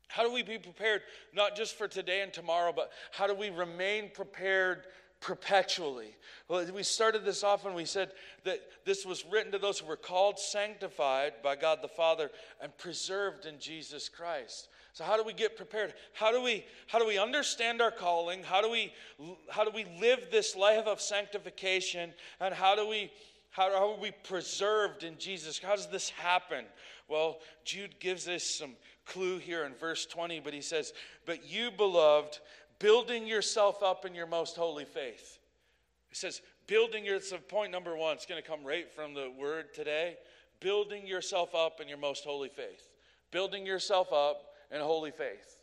How 0.07 0.23
do 0.23 0.31
we 0.31 0.41
be 0.41 0.57
prepared 0.57 1.01
not 1.33 1.55
just 1.55 1.77
for 1.77 1.87
today 1.87 2.21
and 2.21 2.31
tomorrow, 2.31 2.71
but 2.73 2.91
how 3.11 3.27
do 3.27 3.35
we 3.35 3.49
remain 3.49 4.09
prepared 4.13 4.83
perpetually? 5.19 6.15
Well, 6.47 6.65
we 6.73 6.83
started 6.83 7.25
this 7.25 7.43
off 7.43 7.65
and 7.65 7.75
we 7.75 7.85
said 7.85 8.11
that 8.43 8.59
this 8.85 9.05
was 9.05 9.25
written 9.25 9.51
to 9.51 9.57
those 9.57 9.79
who 9.79 9.87
were 9.87 9.97
called, 9.97 10.39
sanctified 10.39 11.33
by 11.43 11.55
God 11.55 11.79
the 11.81 11.87
Father, 11.87 12.31
and 12.61 12.75
preserved 12.77 13.45
in 13.45 13.59
Jesus 13.59 14.09
Christ. 14.09 14.69
So 14.93 15.03
how 15.03 15.17
do 15.17 15.23
we 15.23 15.33
get 15.33 15.57
prepared? 15.57 15.93
How 16.13 16.31
do 16.31 16.41
we 16.41 16.65
how 16.87 16.97
do 16.97 17.05
we 17.05 17.19
understand 17.19 17.81
our 17.81 17.91
calling? 17.91 18.41
How 18.41 18.61
do 18.61 18.71
we 18.71 18.93
how 19.49 19.63
do 19.63 19.69
we 19.69 19.85
live 19.99 20.29
this 20.31 20.55
life 20.55 20.87
of 20.87 21.01
sanctification? 21.01 22.13
And 22.39 22.53
how 22.53 22.75
do 22.75 22.87
we 22.87 23.11
how 23.51 23.73
are 23.73 23.99
we 23.99 24.11
preserved 24.11 25.03
in 25.03 25.17
Jesus? 25.17 25.59
How 25.59 25.75
does 25.75 25.87
this 25.87 26.09
happen? 26.09 26.65
Well, 27.07 27.39
Jude 27.63 27.99
gives 27.99 28.27
us 28.27 28.43
some 28.43 28.71
clue 29.05 29.37
here 29.37 29.65
in 29.65 29.73
verse 29.73 30.05
20, 30.05 30.41
but 30.41 30.53
he 30.53 30.61
says, 30.61 30.93
But 31.25 31.49
you, 31.49 31.71
beloved, 31.71 32.39
building 32.79 33.27
yourself 33.27 33.81
up 33.83 34.05
in 34.05 34.15
your 34.15 34.27
most 34.27 34.55
holy 34.55 34.85
faith. 34.85 35.39
It 36.11 36.17
says, 36.17 36.41
building 36.67 37.05
your, 37.05 37.19
so 37.19 37.37
point 37.37 37.71
number 37.71 37.95
one, 37.95 38.15
it's 38.15 38.25
going 38.25 38.41
to 38.41 38.47
come 38.47 38.63
right 38.63 38.91
from 38.91 39.13
the 39.13 39.31
word 39.37 39.73
today. 39.73 40.17
Building 40.59 41.05
yourself 41.05 41.53
up 41.53 41.79
in 41.81 41.87
your 41.87 41.97
most 41.97 42.23
holy 42.23 42.49
faith. 42.49 42.89
Building 43.31 43.65
yourself 43.65 44.11
up 44.11 44.43
in 44.71 44.81
holy 44.81 45.11
faith. 45.11 45.61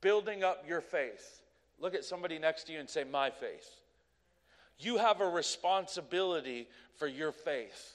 Building 0.00 0.44
up 0.44 0.64
your 0.68 0.80
faith. 0.80 1.40
Look 1.78 1.94
at 1.94 2.04
somebody 2.04 2.38
next 2.38 2.64
to 2.64 2.72
you 2.72 2.80
and 2.80 2.88
say, 2.88 3.04
My 3.04 3.30
faith. 3.30 3.68
You 4.78 4.98
have 4.98 5.20
a 5.20 5.28
responsibility 5.28 6.68
for 6.96 7.06
your 7.06 7.32
faith. 7.32 7.94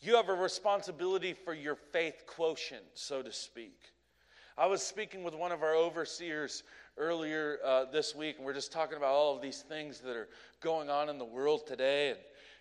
You 0.00 0.16
have 0.16 0.28
a 0.28 0.34
responsibility 0.34 1.32
for 1.32 1.54
your 1.54 1.74
faith 1.74 2.24
quotient, 2.26 2.84
so 2.94 3.22
to 3.22 3.32
speak. 3.32 3.78
I 4.56 4.66
was 4.66 4.82
speaking 4.82 5.24
with 5.24 5.34
one 5.34 5.50
of 5.50 5.62
our 5.62 5.74
overseers 5.74 6.62
earlier 6.96 7.58
uh, 7.64 7.84
this 7.90 8.14
week, 8.14 8.36
and 8.36 8.46
we're 8.46 8.54
just 8.54 8.72
talking 8.72 8.96
about 8.96 9.10
all 9.10 9.34
of 9.34 9.42
these 9.42 9.62
things 9.62 10.00
that 10.00 10.16
are 10.16 10.28
going 10.60 10.88
on 10.88 11.08
in 11.08 11.18
the 11.18 11.24
world 11.24 11.66
today 11.66 12.10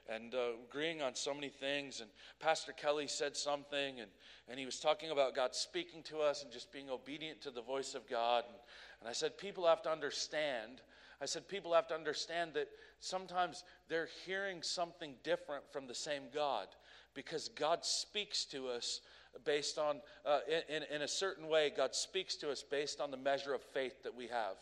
and, 0.10 0.24
and 0.24 0.36
uh, 0.36 0.54
agreeing 0.68 1.02
on 1.02 1.16
so 1.16 1.34
many 1.34 1.50
things. 1.50 2.02
And 2.02 2.10
Pastor 2.40 2.72
Kelly 2.72 3.08
said 3.08 3.38
something, 3.38 4.00
and, 4.00 4.10
and 4.50 4.60
he 4.60 4.66
was 4.66 4.80
talking 4.80 5.12
about 5.12 5.36
God 5.36 5.54
speaking 5.54 6.02
to 6.04 6.20
us 6.20 6.44
and 6.44 6.52
just 6.52 6.72
being 6.72 6.90
obedient 6.90 7.42
to 7.42 7.52
the 7.52 7.62
voice 7.62 7.94
of 7.94 8.10
God. 8.10 8.44
And, 8.48 8.58
and 9.02 9.10
I 9.10 9.14
said, 9.14 9.38
People 9.38 9.68
have 9.68 9.84
to 9.84 9.92
understand. 9.92 10.82
I 11.22 11.26
said, 11.26 11.48
People 11.48 11.74
have 11.74 11.88
to 11.90 11.96
understand 11.96 12.52
that 12.56 12.70
sometimes 13.00 13.64
they're 13.88 14.10
hearing 14.26 14.64
something 14.64 15.14
different 15.24 15.64
from 15.72 15.88
the 15.88 15.96
same 15.96 16.24
God 16.34 16.68
because 17.14 17.50
God 17.50 17.86
speaks 17.86 18.46
to 18.46 18.68
us 18.68 19.02
based 19.46 19.78
on, 19.78 20.02
uh, 20.26 20.40
in, 20.70 20.84
in 20.94 21.02
a 21.02 21.08
certain 21.08 21.48
way, 21.48 21.72
God 21.76 21.96
speaks 21.96 22.36
to 22.38 22.52
us 22.52 22.64
based 22.64 23.02
on 23.02 23.12
the 23.12 23.18
measure 23.18 23.54
of 23.54 23.62
faith 23.62 24.04
that 24.04 24.16
we 24.16 24.28
have. 24.28 24.56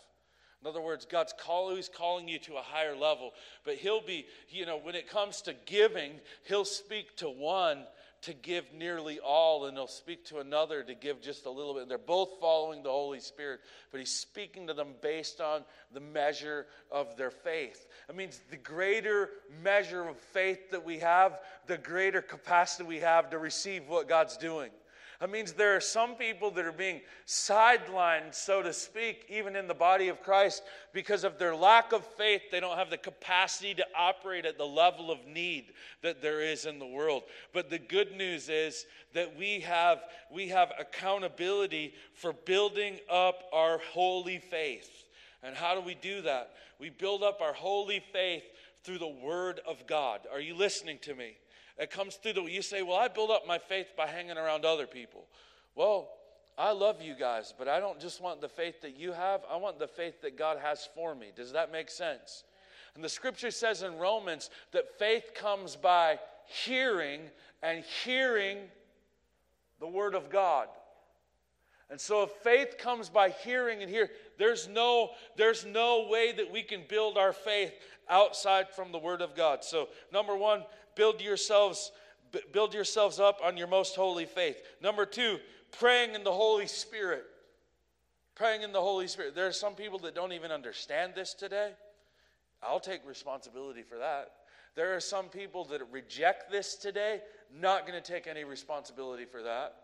In 0.62 0.68
other 0.68 0.82
words, 0.82 1.08
God's 1.10 1.34
He's 1.76 1.90
calling 1.90 2.28
you 2.28 2.38
to 2.40 2.58
a 2.58 2.62
higher 2.62 2.96
level, 2.96 3.32
but 3.66 3.76
He'll 3.76 4.02
be, 4.02 4.28
you 4.50 4.66
know, 4.66 4.78
when 4.78 4.96
it 4.96 5.10
comes 5.10 5.42
to 5.44 5.56
giving, 5.66 6.20
He'll 6.44 6.66
speak 6.66 7.18
to 7.18 7.30
one 7.30 7.86
to 8.22 8.34
give 8.34 8.72
nearly 8.74 9.20
all, 9.20 9.66
and 9.66 9.78
He'll 9.78 9.88
speak 9.88 10.26
to 10.26 10.40
another 10.40 10.84
to 10.84 10.94
give 10.94 11.22
just 11.22 11.46
a 11.46 11.50
little 11.50 11.74
bit. 11.74 11.84
And 11.84 11.92
they're 11.92 11.98
both 11.98 12.40
following 12.40 12.84
the 12.84 12.90
Holy 12.90 13.20
Spirit, 13.20 13.62
but 13.92 14.00
He's 14.00 14.14
speaking 14.14 14.68
to 14.68 14.74
them 14.74 14.90
based 15.02 15.42
on 15.42 15.64
the 15.94 16.00
measure 16.00 16.68
of 16.92 17.18
their 17.18 17.32
faith. 17.32 17.88
It 18.08 18.16
means 18.16 18.42
the 18.50 18.58
greater 18.58 19.30
measure 19.64 20.08
of 20.08 20.18
faith 20.18 20.70
that 20.72 20.86
we 20.86 21.00
have, 21.00 21.40
the 21.68 21.78
greater 21.78 22.22
capacity 22.22 22.88
we 22.88 23.00
have 23.00 23.30
to 23.32 23.38
receive 23.38 23.88
what 23.88 24.08
God's 24.08 24.38
doing. 24.38 24.72
That 25.22 25.30
means 25.30 25.54
there 25.54 25.76
are 25.76 25.82
some 25.82 26.16
people 26.16 26.50
that 26.50 26.66
are 26.66 26.72
being 26.72 27.00
sidelined, 27.28 28.34
so 28.34 28.64
to 28.64 28.74
speak, 28.74 29.28
even 29.30 29.56
in 29.56 29.68
the 29.68 29.74
body 29.76 30.08
of 30.08 30.24
Christ, 30.24 30.64
because 30.94 31.24
of 31.24 31.38
their 31.38 31.56
lack 31.56 31.94
of 31.94 32.04
faith. 32.04 32.42
They 32.52 32.60
don't 32.60 32.76
have 32.76 32.90
the 32.90 32.98
capacity 32.98 33.76
to 33.76 33.86
operate 33.96 34.48
at 34.48 34.58
the 34.58 34.66
level 34.66 35.12
of 35.12 35.28
need 35.28 35.74
that 36.02 36.24
there 36.24 36.42
is 36.42 36.66
in 36.66 36.80
the 36.80 36.88
world. 36.88 37.22
But 37.54 37.70
the 37.70 37.78
good 37.78 38.18
news 38.18 38.50
is 38.50 38.88
that 39.14 39.38
we 39.38 39.60
have, 39.60 40.00
we 40.32 40.48
have 40.48 40.72
accountability 40.80 41.94
for 42.16 42.34
building 42.34 42.98
up 43.08 43.44
our 43.54 43.78
holy 43.94 44.40
faith. 44.40 45.06
And 45.44 45.56
how 45.56 45.76
do 45.76 45.82
we 45.82 45.94
do 45.94 46.24
that? 46.24 46.54
We 46.80 46.90
build 46.90 47.22
up 47.22 47.42
our 47.42 47.54
holy 47.54 48.04
faith 48.12 48.44
through 48.84 48.98
the 48.98 49.08
Word 49.08 49.62
of 49.68 49.86
God. 49.86 50.22
Are 50.34 50.42
you 50.42 50.56
listening 50.56 50.98
to 51.04 51.14
me? 51.14 51.38
It 51.82 51.90
comes 51.90 52.16
through 52.16 52.34
the, 52.34 52.44
you 52.44 52.62
say, 52.62 52.84
well, 52.84 52.98
I 52.98 53.08
build 53.08 53.32
up 53.32 53.48
my 53.48 53.58
faith 53.58 53.88
by 53.98 54.06
hanging 54.06 54.38
around 54.38 54.66
other 54.66 54.86
people. 54.86 55.26
Well, 55.74 56.10
I 56.56 56.74
love 56.74 57.02
you 57.02 57.16
guys, 57.16 57.56
but 57.58 57.68
I 57.68 57.80
don't 57.80 58.00
just 58.00 58.22
want 58.22 58.40
the 58.40 58.48
faith 58.48 58.82
that 58.84 58.96
you 58.96 59.14
have. 59.14 59.42
I 59.50 59.58
want 59.58 59.80
the 59.80 59.88
faith 59.88 60.22
that 60.22 60.38
God 60.38 60.60
has 60.62 60.88
for 60.94 61.16
me. 61.16 61.32
Does 61.36 61.54
that 61.54 61.72
make 61.72 61.90
sense? 61.90 62.44
And 62.94 63.04
the 63.04 63.10
scripture 63.10 63.50
says 63.50 63.82
in 63.82 63.98
Romans 63.98 64.52
that 64.74 65.00
faith 65.00 65.32
comes 65.34 65.76
by 65.76 66.20
hearing 66.46 67.22
and 67.64 67.84
hearing 68.04 68.60
the 69.80 69.88
word 69.88 70.14
of 70.14 70.30
God. 70.30 70.68
And 71.92 72.00
so 72.00 72.24
if 72.24 72.32
faith 72.42 72.78
comes 72.78 73.10
by 73.10 73.30
hearing 73.30 73.82
and 73.82 73.92
hear, 73.92 74.10
there's 74.38 74.70
no 74.70 75.12
there's 75.36 75.66
no 75.66 76.08
way 76.10 76.32
that 76.32 76.50
we 76.50 76.64
can 76.64 76.84
build 76.88 77.18
our 77.18 77.34
faith 77.34 77.74
outside 78.10 78.70
from 78.70 78.94
the 78.94 78.98
word 78.98 79.22
of 79.22 79.36
God. 79.36 79.66
So 79.66 79.90
number 80.12 80.36
1, 80.36 80.64
build 80.96 81.22
yourselves 81.22 81.92
build 82.54 82.74
yourselves 82.74 83.20
up 83.20 83.42
on 83.44 83.58
your 83.58 83.68
most 83.68 83.98
holy 83.98 84.26
faith. 84.26 84.62
Number 84.82 85.06
2, 85.06 85.38
praying 85.78 86.16
in 86.16 86.24
the 86.24 86.32
Holy 86.32 86.66
Spirit. 86.66 87.26
Praying 88.36 88.62
in 88.62 88.72
the 88.72 88.80
Holy 88.80 89.08
Spirit. 89.08 89.36
There 89.36 89.48
are 89.48 89.52
some 89.52 89.76
people 89.76 90.00
that 90.00 90.16
don't 90.16 90.32
even 90.32 90.50
understand 90.50 91.12
this 91.14 91.34
today. 91.34 91.72
I'll 92.64 92.80
take 92.80 93.06
responsibility 93.06 93.82
for 93.82 93.98
that. 93.98 94.32
There 94.76 94.96
are 94.96 95.02
some 95.02 95.26
people 95.26 95.66
that 95.66 95.82
reject 95.92 96.50
this 96.50 96.76
today, 96.76 97.20
not 97.54 97.86
going 97.86 98.02
to 98.02 98.12
take 98.12 98.28
any 98.28 98.46
responsibility 98.46 99.26
for 99.26 99.44
that. 99.44 99.76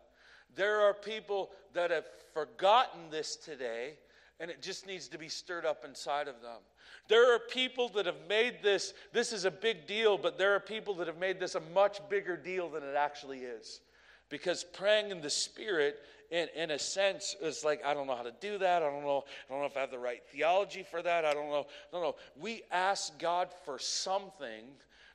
There 0.56 0.82
are 0.82 0.94
people 0.94 1.52
that 1.74 1.92
have 1.92 2.06
forgotten 2.34 3.10
this 3.12 3.36
today, 3.36 3.94
and 4.40 4.50
it 4.50 4.62
just 4.62 4.88
needs 4.88 5.08
to 5.10 5.18
be 5.18 5.30
stirred 5.30 5.66
up 5.66 5.86
inside 5.86 6.28
of 6.28 6.42
them. 6.42 6.60
There 7.08 7.34
are 7.34 7.40
people 7.40 7.90
that 7.90 8.06
have 8.06 8.28
made 8.28 8.58
this, 8.62 8.94
this 9.14 9.32
is 9.32 9.46
a 9.46 9.52
big 9.52 9.88
deal, 9.88 10.18
but 10.18 10.38
there 10.38 10.54
are 10.56 10.60
people 10.60 10.94
that 10.96 11.08
have 11.08 11.18
made 11.18 11.40
this 11.40 11.56
a 11.56 11.62
much 11.74 12.00
bigger 12.10 12.36
deal 12.36 12.70
than 12.70 12.84
it 12.84 12.96
actually 12.96 13.40
is. 13.40 13.82
Because 14.30 14.64
praying 14.64 15.12
in 15.12 15.22
the 15.22 15.30
Spirit, 15.30 16.00
in, 16.32 16.48
in 16.56 16.72
a 16.72 16.80
sense, 16.80 17.36
is 17.42 17.64
like, 17.64 17.84
I 17.86 17.94
don't 17.94 18.08
know 18.08 18.16
how 18.16 18.24
to 18.24 18.34
do 18.42 18.58
that. 18.58 18.84
I 18.84 18.90
don't 18.90 19.04
know. 19.04 19.24
I 19.50 19.54
don't 19.54 19.62
know 19.62 19.68
if 19.68 19.78
I 19.78 19.82
have 19.82 19.92
the 19.92 20.00
right 20.00 20.22
theology 20.32 20.84
for 20.84 21.02
that. 21.02 21.24
I 21.24 21.34
don't 21.34 21.50
know. 21.50 21.66
No, 21.94 22.02
no. 22.02 22.16
We 22.38 22.64
ask 22.72 23.18
God 23.20 23.50
for 23.64 23.80
something. 23.80 24.66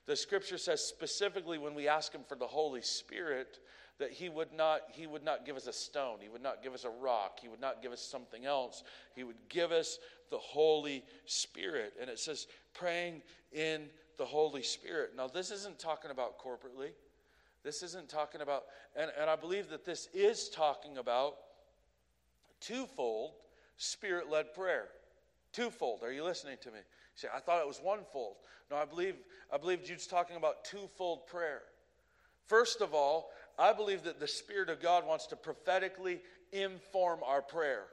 The 0.06 0.16
scripture 0.16 0.58
says 0.58 0.82
specifically 0.82 1.58
when 1.58 1.74
we 1.74 1.88
ask 1.88 2.12
Him 2.12 2.22
for 2.26 2.36
the 2.36 2.46
Holy 2.46 2.82
Spirit, 2.82 3.58
that 4.02 4.10
he 4.10 4.28
would 4.28 4.52
not 4.52 4.80
he 4.90 5.06
would 5.06 5.24
not 5.24 5.46
give 5.46 5.54
us 5.54 5.68
a 5.68 5.72
stone. 5.72 6.18
He 6.20 6.28
would 6.28 6.42
not 6.42 6.60
give 6.60 6.74
us 6.74 6.84
a 6.84 6.90
rock. 6.90 7.38
He 7.40 7.46
would 7.46 7.60
not 7.60 7.80
give 7.82 7.92
us 7.92 8.00
something 8.00 8.44
else. 8.44 8.82
He 9.14 9.22
would 9.22 9.36
give 9.48 9.70
us 9.70 9.98
the 10.28 10.38
holy 10.38 11.04
spirit. 11.26 11.92
And 12.00 12.10
it 12.10 12.18
says 12.18 12.48
praying 12.74 13.22
in 13.52 13.84
the 14.18 14.24
holy 14.24 14.64
spirit. 14.64 15.12
Now 15.16 15.28
this 15.28 15.52
isn't 15.52 15.78
talking 15.78 16.10
about 16.10 16.36
corporately. 16.36 16.90
This 17.62 17.84
isn't 17.84 18.08
talking 18.08 18.40
about 18.40 18.64
and, 18.96 19.12
and 19.20 19.30
i 19.30 19.36
believe 19.36 19.70
that 19.70 19.84
this 19.84 20.08
is 20.12 20.48
talking 20.48 20.98
about 20.98 21.36
twofold 22.60 23.34
spirit-led 23.76 24.52
prayer. 24.52 24.88
Twofold. 25.52 26.02
Are 26.02 26.12
you 26.12 26.24
listening 26.24 26.56
to 26.62 26.72
me? 26.72 26.78
You 26.78 26.82
say 27.14 27.28
i 27.32 27.38
thought 27.38 27.60
it 27.60 27.68
was 27.68 27.80
onefold. 27.80 28.34
No 28.68 28.78
i 28.78 28.84
believe 28.84 29.14
i 29.52 29.56
believe 29.56 29.84
jude's 29.84 30.08
talking 30.08 30.36
about 30.36 30.64
twofold 30.64 31.28
prayer. 31.28 31.62
First 32.48 32.80
of 32.80 32.92
all 32.94 33.30
I 33.58 33.72
believe 33.72 34.04
that 34.04 34.20
the 34.20 34.28
Spirit 34.28 34.68
of 34.68 34.80
God 34.80 35.06
wants 35.06 35.26
to 35.28 35.36
prophetically 35.36 36.20
inform 36.52 37.20
our 37.24 37.42
prayer. 37.42 37.84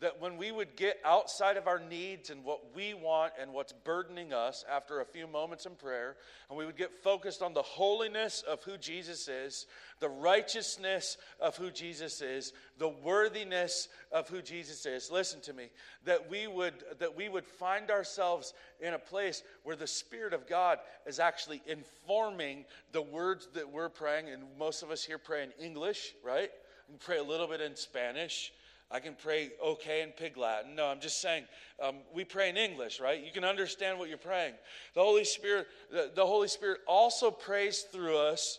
That 0.00 0.18
when 0.18 0.38
we 0.38 0.50
would 0.50 0.76
get 0.76 0.98
outside 1.04 1.58
of 1.58 1.66
our 1.66 1.78
needs 1.78 2.30
and 2.30 2.42
what 2.42 2.74
we 2.74 2.94
want 2.94 3.34
and 3.38 3.52
what's 3.52 3.74
burdening 3.74 4.32
us 4.32 4.64
after 4.70 5.00
a 5.00 5.04
few 5.04 5.26
moments 5.26 5.66
in 5.66 5.74
prayer, 5.74 6.16
and 6.48 6.58
we 6.58 6.64
would 6.64 6.78
get 6.78 6.94
focused 6.94 7.42
on 7.42 7.52
the 7.52 7.60
holiness 7.60 8.42
of 8.48 8.64
who 8.64 8.78
Jesus 8.78 9.28
is, 9.28 9.66
the 9.98 10.08
righteousness 10.08 11.18
of 11.38 11.54
who 11.58 11.70
Jesus 11.70 12.22
is, 12.22 12.54
the 12.78 12.88
worthiness 12.88 13.88
of 14.10 14.26
who 14.26 14.40
Jesus 14.40 14.86
is. 14.86 15.10
Listen 15.10 15.40
to 15.42 15.52
me. 15.52 15.68
That 16.06 16.30
we 16.30 16.46
would 16.46 16.82
that 16.98 17.14
we 17.14 17.28
would 17.28 17.46
find 17.46 17.90
ourselves 17.90 18.54
in 18.80 18.94
a 18.94 18.98
place 18.98 19.42
where 19.64 19.76
the 19.76 19.86
Spirit 19.86 20.32
of 20.32 20.46
God 20.46 20.78
is 21.06 21.20
actually 21.20 21.60
informing 21.66 22.64
the 22.92 23.02
words 23.02 23.48
that 23.52 23.70
we're 23.70 23.90
praying, 23.90 24.30
and 24.30 24.44
most 24.58 24.82
of 24.82 24.90
us 24.90 25.04
here 25.04 25.18
pray 25.18 25.42
in 25.42 25.52
English, 25.62 26.14
right? 26.24 26.50
We 26.88 26.96
pray 26.96 27.18
a 27.18 27.22
little 27.22 27.46
bit 27.46 27.60
in 27.60 27.76
Spanish. 27.76 28.52
I 28.90 28.98
can 28.98 29.14
pray 29.14 29.50
okay 29.64 30.02
in 30.02 30.10
pig 30.10 30.36
Latin. 30.36 30.74
No, 30.74 30.86
I'm 30.86 31.00
just 31.00 31.20
saying 31.20 31.44
um, 31.80 31.96
we 32.12 32.24
pray 32.24 32.48
in 32.48 32.56
English, 32.56 33.00
right? 33.00 33.22
You 33.24 33.30
can 33.32 33.44
understand 33.44 33.98
what 33.98 34.08
you're 34.08 34.18
praying. 34.18 34.54
The 34.94 35.02
Holy 35.02 35.24
Spirit, 35.24 35.68
the, 35.92 36.10
the 36.14 36.26
Holy 36.26 36.48
Spirit 36.48 36.80
also 36.86 37.30
prays 37.30 37.82
through 37.82 38.18
us 38.18 38.58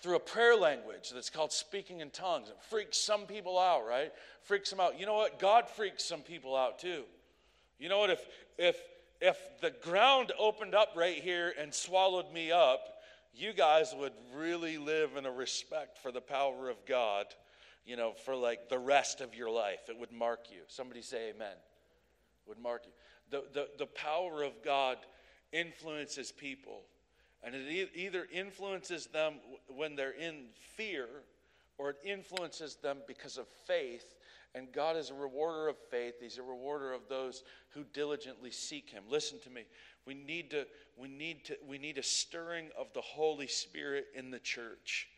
through 0.00 0.16
a 0.16 0.20
prayer 0.20 0.56
language 0.56 1.10
that's 1.12 1.28
called 1.28 1.52
speaking 1.52 2.00
in 2.00 2.10
tongues. 2.10 2.48
It 2.48 2.56
freaks 2.70 2.96
some 2.96 3.26
people 3.26 3.58
out, 3.58 3.86
right? 3.86 4.12
Freaks 4.42 4.70
them 4.70 4.80
out. 4.80 4.98
You 4.98 5.06
know 5.06 5.14
what? 5.14 5.38
God 5.38 5.68
freaks 5.68 6.04
some 6.04 6.20
people 6.20 6.56
out 6.56 6.78
too. 6.78 7.02
You 7.78 7.88
know 7.88 7.98
what? 7.98 8.10
If 8.10 8.26
if 8.58 8.76
if 9.20 9.38
the 9.60 9.70
ground 9.82 10.32
opened 10.38 10.74
up 10.74 10.92
right 10.96 11.16
here 11.16 11.52
and 11.58 11.74
swallowed 11.74 12.32
me 12.32 12.50
up, 12.50 12.80
you 13.34 13.52
guys 13.52 13.94
would 13.98 14.12
really 14.34 14.78
live 14.78 15.16
in 15.16 15.26
a 15.26 15.30
respect 15.30 15.98
for 15.98 16.10
the 16.10 16.20
power 16.20 16.70
of 16.70 16.76
God, 16.86 17.26
you 17.84 17.96
know, 17.96 18.12
for 18.24 18.36
like 18.36 18.68
the 18.68 18.78
rest 18.78 19.20
of 19.20 19.34
your 19.34 19.50
life. 19.50 19.88
It 19.88 19.98
would 19.98 20.12
mark 20.12 20.46
you. 20.50 20.60
Somebody 20.68 21.02
say 21.02 21.30
amen. 21.30 21.52
It 21.52 22.48
would 22.48 22.58
mark 22.58 22.82
you. 22.86 22.92
The, 23.30 23.44
the, 23.52 23.68
the 23.78 23.86
power 23.86 24.42
of 24.42 24.52
God 24.64 24.98
influences 25.52 26.32
people. 26.32 26.82
And 27.42 27.54
it 27.54 27.90
either 27.94 28.26
influences 28.32 29.06
them 29.06 29.34
when 29.68 29.96
they're 29.96 30.12
in 30.12 30.46
fear 30.76 31.06
or 31.78 31.90
it 31.90 31.96
influences 32.04 32.76
them 32.76 32.98
because 33.08 33.38
of 33.38 33.46
faith. 33.66 34.14
And 34.54 34.70
God 34.72 34.96
is 34.96 35.10
a 35.10 35.14
rewarder 35.14 35.68
of 35.68 35.76
faith. 35.90 36.14
He's 36.20 36.36
a 36.36 36.42
rewarder 36.42 36.92
of 36.92 37.02
those 37.08 37.42
who 37.70 37.84
diligently 37.94 38.50
seek 38.50 38.90
Him. 38.90 39.04
Listen 39.08 39.38
to 39.44 39.50
me. 39.50 39.62
We 40.04 40.12
need 40.12 40.50
to, 40.50 40.66
we 40.96 41.08
need 41.08 41.44
to, 41.46 41.56
we 41.66 41.78
need 41.78 41.96
a 41.96 42.02
stirring 42.02 42.68
of 42.78 42.92
the 42.92 43.00
Holy 43.00 43.46
Spirit 43.46 44.08
in 44.14 44.30
the 44.30 44.38
church. 44.38 45.08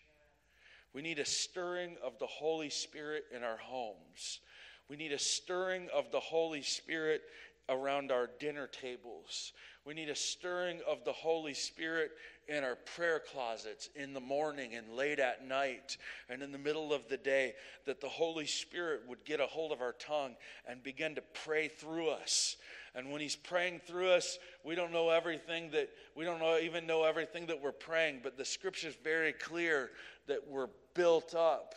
We 0.94 1.02
need 1.02 1.18
a 1.18 1.24
stirring 1.24 1.96
of 2.04 2.18
the 2.18 2.26
Holy 2.26 2.70
Spirit 2.70 3.24
in 3.34 3.42
our 3.42 3.56
homes. 3.56 4.40
We 4.88 4.96
need 4.96 5.12
a 5.12 5.18
stirring 5.18 5.88
of 5.94 6.10
the 6.12 6.20
Holy 6.20 6.62
Spirit 6.62 7.22
around 7.68 8.10
our 8.10 8.28
dinner 8.38 8.66
tables. 8.66 9.52
We 9.84 9.94
need 9.94 10.10
a 10.10 10.16
stirring 10.16 10.80
of 10.86 11.04
the 11.04 11.12
Holy 11.12 11.54
Spirit 11.54 12.12
in 12.48 12.62
our 12.62 12.76
prayer 12.96 13.20
closets 13.20 13.88
in 13.96 14.12
the 14.12 14.20
morning 14.20 14.74
and 14.74 14.94
late 14.94 15.18
at 15.18 15.46
night 15.46 15.96
and 16.28 16.42
in 16.42 16.52
the 16.52 16.58
middle 16.58 16.92
of 16.92 17.08
the 17.08 17.16
day, 17.16 17.54
that 17.86 18.00
the 18.00 18.08
Holy 18.08 18.46
Spirit 18.46 19.02
would 19.08 19.24
get 19.24 19.40
a 19.40 19.46
hold 19.46 19.72
of 19.72 19.80
our 19.80 19.92
tongue 19.92 20.34
and 20.68 20.82
begin 20.82 21.14
to 21.14 21.22
pray 21.44 21.68
through 21.68 22.10
us. 22.10 22.56
And 22.94 23.10
when 23.10 23.20
He's 23.20 23.36
praying 23.36 23.80
through 23.86 24.10
us, 24.10 24.38
we 24.64 24.74
don't 24.74 24.92
know 24.92 25.10
everything 25.10 25.70
that 25.70 25.90
we 26.14 26.24
don't 26.24 26.40
know, 26.40 26.58
even 26.58 26.86
know 26.86 27.04
everything 27.04 27.46
that 27.46 27.62
we're 27.62 27.72
praying, 27.72 28.20
but 28.22 28.36
the 28.36 28.44
Scripture 28.44 28.88
is 28.88 28.96
very 29.02 29.32
clear 29.32 29.90
that 30.26 30.46
we're 30.46 30.68
built 30.94 31.34
up 31.34 31.74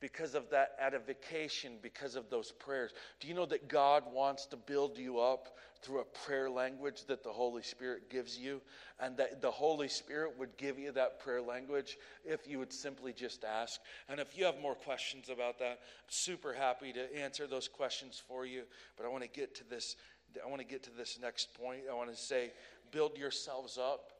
because 0.00 0.34
of 0.34 0.48
that 0.50 0.76
edification, 0.80 1.72
because 1.82 2.14
of 2.14 2.30
those 2.30 2.52
prayers. 2.52 2.92
Do 3.18 3.26
you 3.26 3.34
know 3.34 3.46
that 3.46 3.68
God 3.68 4.04
wants 4.12 4.46
to 4.46 4.56
build 4.56 4.96
you 4.96 5.18
up 5.18 5.56
through 5.82 6.00
a 6.00 6.04
prayer 6.04 6.48
language 6.50 7.04
that 7.06 7.22
the 7.22 7.30
Holy 7.30 7.62
Spirit 7.62 8.10
gives 8.10 8.38
you, 8.38 8.60
and 9.00 9.16
that 9.16 9.40
the 9.40 9.50
Holy 9.50 9.88
Spirit 9.88 10.32
would 10.38 10.56
give 10.56 10.78
you 10.78 10.92
that 10.92 11.20
prayer 11.20 11.40
language 11.40 11.98
if 12.24 12.48
you 12.48 12.58
would 12.58 12.72
simply 12.72 13.12
just 13.12 13.44
ask. 13.44 13.80
And 14.08 14.20
if 14.20 14.36
you 14.36 14.44
have 14.44 14.60
more 14.60 14.74
questions 14.74 15.28
about 15.28 15.58
that, 15.60 15.70
I'm 15.70 15.76
super 16.08 16.52
happy 16.52 16.92
to 16.92 17.16
answer 17.16 17.46
those 17.46 17.68
questions 17.68 18.22
for 18.26 18.44
you. 18.44 18.62
But 18.96 19.06
I 19.06 19.08
want 19.08 19.22
to 19.22 19.28
get 19.28 19.54
to 19.56 19.64
this. 19.68 19.96
I 20.44 20.48
want 20.48 20.60
to 20.60 20.66
get 20.66 20.82
to 20.84 20.90
this 20.90 21.18
next 21.20 21.54
point. 21.54 21.82
I 21.90 21.94
want 21.94 22.10
to 22.10 22.16
say, 22.16 22.52
build 22.92 23.16
yourselves 23.16 23.78
up 23.78 24.12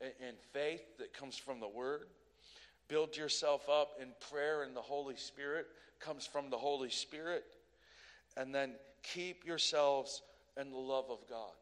in 0.00 0.34
faith 0.52 0.98
that 0.98 1.12
comes 1.12 1.36
from 1.36 1.60
the 1.60 1.68
Word. 1.68 2.04
Build 2.90 3.16
yourself 3.16 3.68
up 3.68 3.92
in 4.02 4.08
prayer, 4.32 4.64
and 4.64 4.74
the 4.74 4.82
Holy 4.82 5.14
Spirit 5.14 5.68
comes 6.00 6.26
from 6.26 6.50
the 6.50 6.58
Holy 6.58 6.90
Spirit. 6.90 7.44
And 8.36 8.52
then 8.52 8.72
keep 9.04 9.46
yourselves 9.46 10.22
in 10.60 10.72
the 10.72 10.76
love 10.76 11.04
of 11.08 11.20
God. 11.28 11.54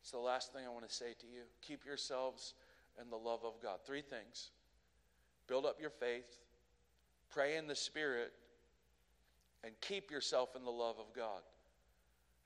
It's 0.00 0.12
the 0.12 0.18
last 0.18 0.52
thing 0.52 0.62
I 0.64 0.70
want 0.70 0.88
to 0.88 0.94
say 0.94 1.14
to 1.20 1.26
you. 1.26 1.42
Keep 1.60 1.84
yourselves 1.84 2.54
in 3.00 3.10
the 3.10 3.16
love 3.16 3.40
of 3.44 3.60
God. 3.60 3.78
Three 3.84 4.00
things 4.00 4.50
build 5.48 5.66
up 5.66 5.80
your 5.80 5.90
faith, 5.90 6.38
pray 7.28 7.56
in 7.56 7.66
the 7.66 7.74
Spirit, 7.74 8.32
and 9.64 9.72
keep 9.80 10.08
yourself 10.08 10.54
in 10.54 10.64
the 10.64 10.70
love 10.70 10.96
of 11.00 11.12
God. 11.14 11.42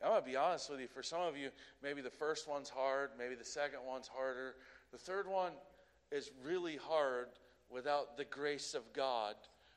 I'm 0.02 0.10
going 0.10 0.22
to 0.22 0.26
be 0.26 0.36
honest 0.36 0.70
with 0.70 0.80
you. 0.80 0.88
For 0.88 1.02
some 1.02 1.20
of 1.20 1.36
you, 1.36 1.50
maybe 1.82 2.00
the 2.00 2.10
first 2.10 2.48
one's 2.48 2.70
hard, 2.70 3.10
maybe 3.18 3.34
the 3.34 3.44
second 3.44 3.80
one's 3.86 4.08
harder. 4.08 4.54
The 4.92 4.98
third 4.98 5.28
one 5.28 5.52
is 6.10 6.30
really 6.42 6.76
hard 6.76 7.28
without 7.70 8.16
the 8.16 8.24
grace 8.24 8.74
of 8.74 8.92
God, 8.92 9.34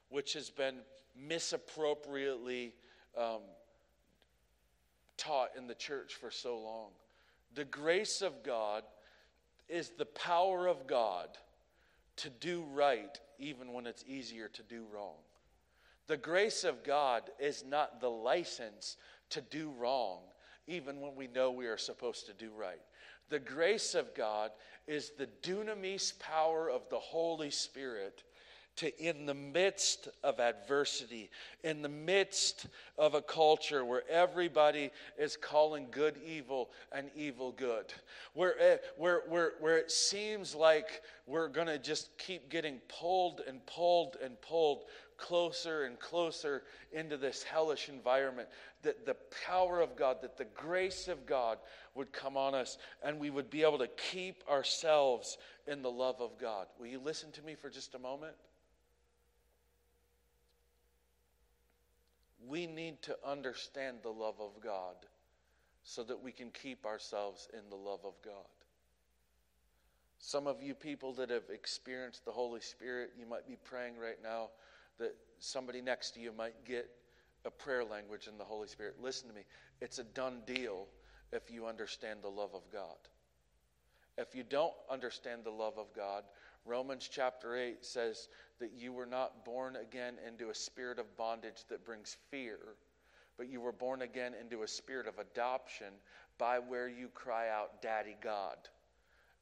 which 0.10 0.34
has 0.34 0.50
been 0.50 0.76
misappropriately 1.16 2.74
um, 3.18 3.42
taught 5.18 5.50
in 5.58 5.68
the 5.68 5.76
church 5.76 6.16
for 6.16 6.32
so 6.32 6.58
long. 6.58 6.90
The 7.56 7.66
grace 7.66 8.22
of 8.22 8.44
God 8.44 8.84
is 9.68 9.92
the 9.98 10.06
power 10.06 10.68
of 10.68 10.88
God 10.88 11.30
to 12.18 12.30
do 12.30 12.64
right 12.74 13.20
even 13.38 13.74
when 13.74 13.86
it's 13.86 14.04
easier 14.08 14.48
to 14.50 14.64
do 14.64 14.86
wrong. 14.94 15.16
The 16.08 16.18
grace 16.18 16.64
of 16.64 16.84
God 16.84 17.24
is 17.40 17.64
not 17.68 18.02
the 18.02 18.10
license 18.10 18.98
to 19.30 19.42
do 19.42 19.72
wrong 19.78 20.20
even 20.68 21.02
when 21.02 21.16
we 21.16 21.28
know 21.28 21.52
we 21.52 21.68
are 21.68 21.78
supposed 21.78 22.28
to 22.28 22.34
do 22.34 22.52
right. 22.56 22.82
The 23.30 23.40
grace 23.40 23.96
of 23.96 24.14
God 24.16 24.52
is 24.88 25.12
the 25.12 25.30
dunamis 25.44 26.18
power 26.20 26.70
of 26.70 26.90
the 26.90 27.00
Holy 27.00 27.52
Spirit 27.52 28.24
to, 28.78 29.04
in 29.04 29.26
the 29.26 29.34
midst 29.34 30.08
of 30.24 30.40
adversity, 30.40 31.30
in 31.64 31.82
the 31.82 31.90
midst 31.90 32.68
of 32.98 33.14
a 33.14 33.22
culture 33.22 33.84
where 33.84 34.10
everybody 34.10 34.90
is 35.18 35.36
calling 35.36 35.88
good 35.92 36.16
evil 36.26 36.70
and 36.94 37.10
evil 37.16 37.52
good, 37.52 37.94
where, 38.34 38.60
eh, 38.60 38.78
where, 38.98 39.24
where, 39.28 39.54
where 39.60 39.78
it 39.78 39.92
seems 39.92 40.56
like 40.56 41.02
we're 41.28 41.50
going 41.50 41.68
to 41.68 41.78
just 41.78 42.18
keep 42.18 42.50
getting 42.50 42.80
pulled 42.88 43.42
and 43.48 43.66
pulled 43.66 44.16
and 44.24 44.40
pulled 44.42 44.86
closer 45.20 45.84
and 45.84 46.00
closer 46.00 46.64
into 46.92 47.18
this 47.18 47.44
hellish 47.44 47.90
environment, 47.90 48.48
that 48.82 49.06
the 49.06 49.16
power 49.46 49.82
of 49.82 49.96
God, 49.96 50.18
that 50.22 50.38
the 50.38 50.48
grace 50.56 51.08
of 51.08 51.26
God 51.26 51.60
would 51.94 52.12
come 52.12 52.38
on 52.38 52.56
us 52.56 52.78
and 53.04 53.20
we 53.20 53.30
would 53.30 53.50
be 53.50 53.64
able 53.64 53.78
to 53.80 53.90
keep 54.12 54.44
ourselves 54.50 55.38
in 55.68 55.82
the 55.82 55.92
love 55.92 56.22
of 56.22 56.40
God. 56.40 56.68
Will 56.80 56.88
you 56.88 57.00
listen 57.00 57.32
to 57.34 57.42
me 57.42 57.56
for 57.56 57.70
just 57.70 57.94
a 57.94 58.00
moment? 58.00 58.34
we 62.50 62.66
need 62.66 63.02
to 63.04 63.16
understand 63.26 63.98
the 64.02 64.10
love 64.10 64.40
of 64.40 64.62
God 64.62 64.96
so 65.84 66.04
that 66.04 66.22
we 66.22 66.32
can 66.32 66.50
keep 66.50 66.86
ourselves 66.86 67.48
in 67.54 67.70
the 67.70 67.76
love 67.76 68.00
of 68.04 68.14
God. 68.24 68.34
Some 70.18 70.48
of 70.48 70.62
you 70.62 70.74
people 70.74 71.14
that 71.14 71.30
have 71.30 71.50
experienced 71.54 72.26
the 72.26 72.32
Holy 72.32 72.60
Spirit, 72.60 73.12
you 73.18 73.26
might 73.26 73.48
be 73.48 73.58
praying 73.64 73.98
right 73.98 74.22
now 74.22 74.50
that 75.00 75.16
somebody 75.40 75.82
next 75.82 76.12
to 76.12 76.20
you 76.20 76.32
might 76.32 76.66
get 76.66 76.90
a 77.46 77.52
prayer 77.52 77.84
language 77.84 78.28
in 78.28 78.38
the 78.38 78.44
Holy 78.44 78.68
Spirit. 78.68 78.96
Listen 79.02 79.30
to 79.30 79.36
me. 79.36 79.42
It's 79.82 80.00
a 80.00 80.04
done 80.04 80.42
deal 80.46 80.88
if 81.32 81.50
you 81.50 81.66
understand 81.66 82.20
the 82.22 82.30
love 82.30 82.54
of 82.54 82.70
God. 82.72 82.98
If 84.18 84.36
you 84.36 84.44
don't 84.44 84.74
understand 84.90 85.44
the 85.44 85.52
love 85.52 85.78
of 85.78 85.94
God, 85.96 86.24
Romans 86.66 87.10
chapter 87.12 87.56
8 87.56 87.86
says 87.86 88.28
that 88.60 88.74
you 88.74 88.92
were 88.92 89.06
not 89.06 89.46
born 89.46 89.78
again 89.78 90.16
into 90.28 90.50
a 90.50 90.56
spirit 90.56 91.00
of 91.00 91.16
bondage 91.16 91.64
that 91.70 91.86
brings 91.86 92.18
fear, 92.30 92.58
but 93.38 93.48
you 93.48 93.62
were 93.62 93.72
born 93.72 94.02
again 94.02 94.34
into 94.40 94.64
a 94.64 94.68
spirit 94.68 95.08
of 95.08 95.18
adoption 95.20 95.94
by 96.38 96.60
where 96.60 96.90
you 96.90 97.08
cry 97.08 97.50
out, 97.50 97.82
Daddy 97.82 98.18
God. 98.22 98.58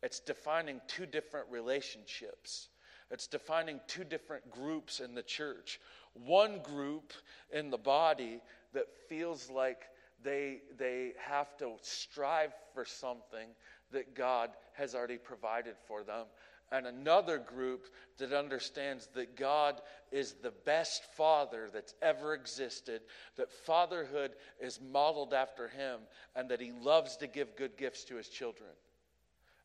It's 0.03 0.20
defining 0.20 0.80
two 0.88 1.08
different 1.08 1.47
relationships. 1.49 2.70
It's 3.12 3.28
defining 3.28 3.80
two 3.88 4.03
different 4.03 4.49
groups 4.51 4.99
in 4.99 5.16
the 5.16 5.24
church. 5.24 5.80
One 6.14 6.60
group 6.62 7.14
in 7.51 7.70
the 7.70 7.78
body 7.78 8.41
that 8.74 8.88
feels 9.08 9.49
like 9.49 9.84
they, 10.24 10.62
they 10.78 11.14
have 11.20 11.58
to 11.58 11.74
strive 11.82 12.51
for 12.74 12.86
something 12.86 13.49
that 13.91 14.16
God 14.16 14.49
has 14.74 14.95
already 14.95 15.18
provided 15.18 15.76
for 15.88 16.03
them 16.03 16.26
and 16.72 16.86
another 16.86 17.38
group 17.38 17.86
that 18.18 18.34
understands 18.34 19.08
that 19.14 19.36
God 19.38 19.82
is 20.12 20.34
the 20.34 20.53
best 20.66 21.03
father 21.16 21.70
that's 21.72 21.93
ever 22.01 22.34
existed, 22.34 23.01
that 23.38 23.51
fatherhood 23.51 24.32
is 24.60 24.80
modeled 24.91 25.34
after 25.34 25.70
him, 25.70 26.01
and 26.36 26.49
that 26.49 26.60
he 26.60 26.72
loves 26.72 27.16
to 27.18 27.28
give 27.28 27.55
good 27.55 27.78
gifts 27.78 28.03
to 28.05 28.16
his 28.16 28.28
children. 28.28 28.70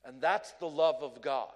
And 0.04 0.20
that's 0.20 0.52
the 0.52 0.68
love 0.68 1.02
of 1.02 1.20
God. 1.20 1.48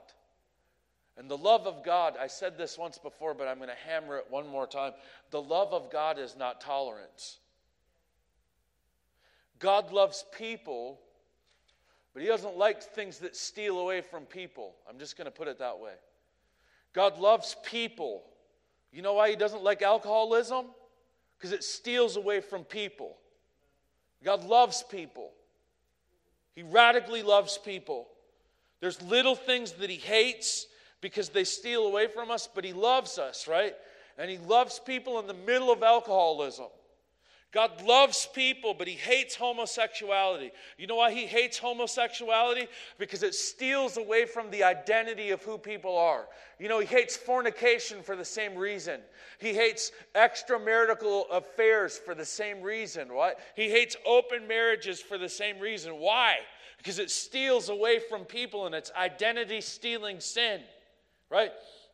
And 1.19 1.31
the 1.31 1.37
love 1.37 1.67
of 1.67 1.83
God, 1.83 2.17
I 2.21 2.27
said 2.27 2.59
this 2.59 2.77
once 2.77 2.99
before, 2.99 3.33
but 3.33 3.49
I'm 3.49 3.57
going 3.57 3.71
to 3.71 3.91
hammer 3.91 4.19
it 4.19 4.27
one 4.29 4.47
more 4.47 4.67
time. 4.67 4.93
The 5.31 5.41
love 5.41 5.73
of 5.73 5.91
God 5.91 6.19
is 6.19 6.37
not 6.37 6.61
tolerance. 6.61 7.39
God 9.59 9.93
loves 9.93 10.25
people 10.37 11.01
but 12.17 12.23
he 12.23 12.29
doesn't 12.29 12.57
like 12.57 12.83
things 12.83 13.19
that 13.19 13.37
steal 13.37 13.79
away 13.79 14.01
from 14.01 14.25
people. 14.25 14.75
I'm 14.89 14.99
just 14.99 15.19
going 15.19 15.27
to 15.27 15.31
put 15.31 15.49
it 15.49 15.59
that 15.59 15.79
way. 15.79 15.93
God 16.95 17.19
loves 17.19 17.57
people. 17.63 18.23
You 18.91 19.03
know 19.03 19.13
why 19.13 19.29
he 19.29 19.37
doesn't 19.37 19.63
like 19.63 19.83
alcoholism? 19.83 20.65
Because 21.37 21.53
it 21.53 21.63
steals 21.63 22.17
away 22.17 22.41
from 22.41 22.65
people. 22.65 23.19
God 24.25 24.45
loves 24.45 24.83
people. 24.83 25.33
He 26.55 26.63
radically 26.63 27.23
loves 27.23 27.59
people. 27.59 28.09
There's 28.81 29.03
little 29.03 29.35
things 29.35 29.73
that 29.73 29.91
he 29.91 29.97
hates 29.97 30.69
because 31.07 31.29
they 31.29 31.45
steal 31.45 31.87
away 31.87 32.09
from 32.09 32.33
us, 32.33 32.49
but 32.53 32.65
He 32.65 32.73
loves 32.73 33.17
us, 33.17 33.47
right? 33.47 33.77
And 34.19 34.29
He 34.29 34.39
loves 34.39 34.81
people 34.85 35.21
in 35.21 35.29
the 35.29 35.35
middle 35.35 35.71
of 35.71 35.85
alcoholism. 35.85 36.67
God 37.53 37.81
loves 37.87 38.29
people, 38.35 38.75
but 38.75 38.89
he 38.89 38.95
hates 38.95 39.37
homosexuality. 39.37 40.51
You 40.77 40.89
know 40.89 40.97
why 40.97 41.13
he 41.13 41.27
hates 41.27 41.57
homosexuality? 41.57 42.67
Because 42.99 43.23
it 43.23 43.35
steals 43.35 43.97
away 43.97 44.27
from 44.27 44.51
the 44.51 44.65
identity 44.65 45.31
of 45.31 45.43
who 45.45 45.57
people 45.57 45.97
are. 45.97 46.27
You 46.59 46.69
know, 46.69 46.81
he 46.81 46.87
hates 46.87 47.17
fornication 47.17 48.03
for 48.03 48.17
the 48.17 48.25
same 48.25 48.57
reason. 48.57 49.01
He 49.39 49.55
hates 49.55 49.93
extramarital 50.17 51.31
affairs 51.31 51.97
for 51.97 52.17
the 52.17 52.25
same 52.25 52.61
reason. 52.61 53.15
What? 53.15 53.39
He 53.55 53.71
hates 53.71 53.97
open 54.05 54.49
marriages 54.49 55.01
for 55.01 55.17
the 55.17 55.29
same 55.29 55.61
reason. 55.61 55.93
Why? 56.01 56.39
Because 56.77 56.99
it 56.99 57.11
steals 57.11 57.69
away 57.69 58.01
from 58.01 58.25
people 58.25 58.67
and 58.67 58.75
it's 58.75 58.91
identity 58.99 59.61
stealing 59.61 60.19
sin. 60.19 60.61
Right? 61.31 61.51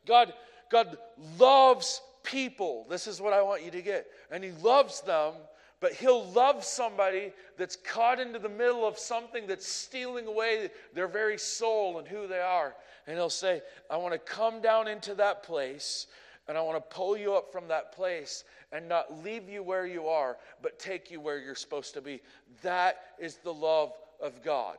God 0.07 0.33
God 0.73 0.97
loves 1.39 2.01
people. 2.25 2.87
This 2.89 3.07
is 3.07 3.21
what 3.21 3.35
I 3.35 3.43
want 3.43 3.63
you 3.63 3.71
to 3.71 3.83
get. 3.83 4.07
And 4.31 4.43
He 4.43 4.51
loves 4.63 5.03
them, 5.03 5.35
but 5.81 5.93
He'll 5.93 6.25
love 6.31 6.65
somebody 6.65 7.33
that's 7.59 7.77
caught 7.77 8.19
into 8.19 8.39
the 8.39 8.49
middle 8.49 8.89
of 8.89 8.99
something 8.99 9.47
that's 9.47 9.69
stealing 9.69 10.27
away 10.27 10.71
their 10.95 11.07
very 11.09 11.39
soul 11.39 11.99
and 11.99 12.09
who 12.09 12.27
they 12.27 12.41
are. 12.41 12.75
And 13.07 13.17
He'll 13.17 13.31
say, 13.31 13.61
I 13.91 13.99
want 13.99 14.15
to 14.15 14.19
come 14.19 14.63
down 14.63 14.89
into 14.89 15.15
that 15.17 15.43
place 15.43 16.07
and 16.49 16.59
I 16.59 16.63
want 16.63 16.79
to 16.79 16.95
pull 16.95 17.17
you 17.17 17.35
up 17.35 17.53
from 17.53 17.69
that 17.69 17.93
place 17.93 18.45
and 18.73 18.89
not 18.89 19.23
leave 19.23 19.49
you 19.49 19.63
where 19.63 19.87
you 19.87 20.09
are, 20.09 20.39
but 20.63 20.79
take 20.79 21.11
you 21.11 21.21
where 21.21 21.39
you're 21.39 21.55
supposed 21.55 21.95
to 21.95 22.01
be. 22.01 22.21
That 22.63 23.01
is 23.19 23.37
the 23.37 23.53
love 23.53 23.93
of 24.21 24.43
God. 24.43 24.79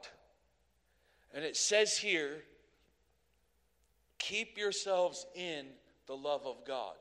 And 1.34 1.45
it 1.45 1.56
says 1.56 1.97
here, 1.97 2.43
keep 4.24 4.57
yourselves 4.57 5.26
in 5.36 5.65
the 6.07 6.15
love 6.15 6.45
of 6.45 6.65
God. 6.65 6.95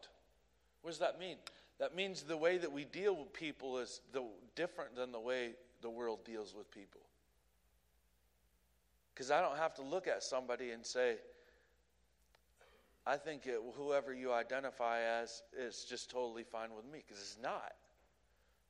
What 0.83 0.91
does 0.91 0.99
that 0.99 1.19
mean? 1.21 1.37
That 1.79 1.95
means 1.95 2.23
the 2.23 2.37
way 2.37 2.59
that 2.59 2.71
we 2.71 2.85
deal 2.85 3.17
with 3.17 3.33
people 3.33 3.79
is 3.79 4.01
the, 4.13 4.25
different 4.57 4.97
than 4.97 5.13
the 5.13 5.21
way 5.21 5.51
the 5.81 5.91
world 5.91 6.25
deals 6.25 6.55
with 6.57 6.71
people. 6.71 7.01
Because 9.15 9.31
I 9.31 9.41
don't 9.41 9.57
have 9.57 9.75
to 9.75 9.83
look 9.83 10.07
at 10.07 10.23
somebody 10.23 10.71
and 10.71 10.85
say, 10.85 11.17
I 13.07 13.17
think 13.17 13.47
it, 13.47 13.61
whoever 13.77 14.15
you 14.15 14.33
identify 14.33 15.01
as 15.01 15.43
is 15.59 15.85
just 15.89 16.11
totally 16.11 16.45
fine 16.45 16.71
with 16.75 16.85
me, 16.85 17.03
because 17.07 17.21
it's 17.23 17.39
not. 17.43 17.73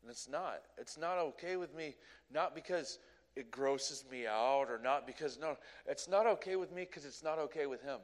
And 0.03 0.11
it's 0.11 0.29
not. 0.29 0.63
It's 0.79 0.99
not 0.99 1.19
okay 1.19 1.57
with 1.57 1.75
me, 1.75 1.95
not 2.33 2.55
because 2.55 2.99
it 3.37 3.51
grosses 3.51 4.05
me 4.11 4.27
out 4.27 4.67
or 4.69 4.81
not 4.83 5.07
because, 5.07 5.39
no, 5.39 5.57
it's 5.87 6.09
not 6.09 6.27
okay 6.27 6.57
with 6.57 6.73
me 6.73 6.83
because 6.83 7.05
it's 7.05 7.23
not 7.23 7.39
okay 7.39 7.67
with 7.67 7.83
him. 7.83 7.99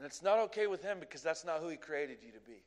And 0.00 0.06
it's 0.06 0.22
not 0.22 0.38
okay 0.38 0.66
with 0.66 0.82
him 0.82 0.96
because 0.98 1.20
that's 1.20 1.44
not 1.44 1.60
who 1.60 1.68
he 1.68 1.76
created 1.76 2.20
you 2.24 2.32
to 2.32 2.40
be. 2.40 2.62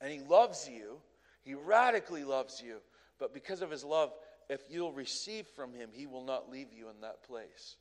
And 0.00 0.10
he 0.10 0.20
loves 0.20 0.66
you, 0.66 0.96
he 1.42 1.52
radically 1.52 2.24
loves 2.24 2.62
you, 2.64 2.76
but 3.18 3.34
because 3.34 3.60
of 3.60 3.70
his 3.70 3.84
love, 3.84 4.10
if 4.48 4.62
you'll 4.70 4.94
receive 4.94 5.46
from 5.48 5.74
him, 5.74 5.90
he 5.92 6.06
will 6.06 6.24
not 6.24 6.50
leave 6.50 6.68
you 6.72 6.88
in 6.88 7.02
that 7.02 7.22
place. 7.22 7.76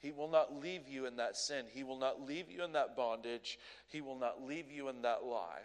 He 0.00 0.10
will 0.10 0.26
not 0.26 0.60
leave 0.60 0.88
you 0.88 1.06
in 1.06 1.14
that 1.18 1.36
sin. 1.36 1.66
He 1.72 1.84
will 1.84 1.96
not 1.96 2.20
leave 2.20 2.50
you 2.50 2.64
in 2.64 2.72
that 2.72 2.96
bondage. 2.96 3.56
He 3.86 4.00
will 4.00 4.18
not 4.18 4.42
leave 4.44 4.72
you 4.72 4.88
in 4.88 5.02
that 5.02 5.22
lie. 5.24 5.62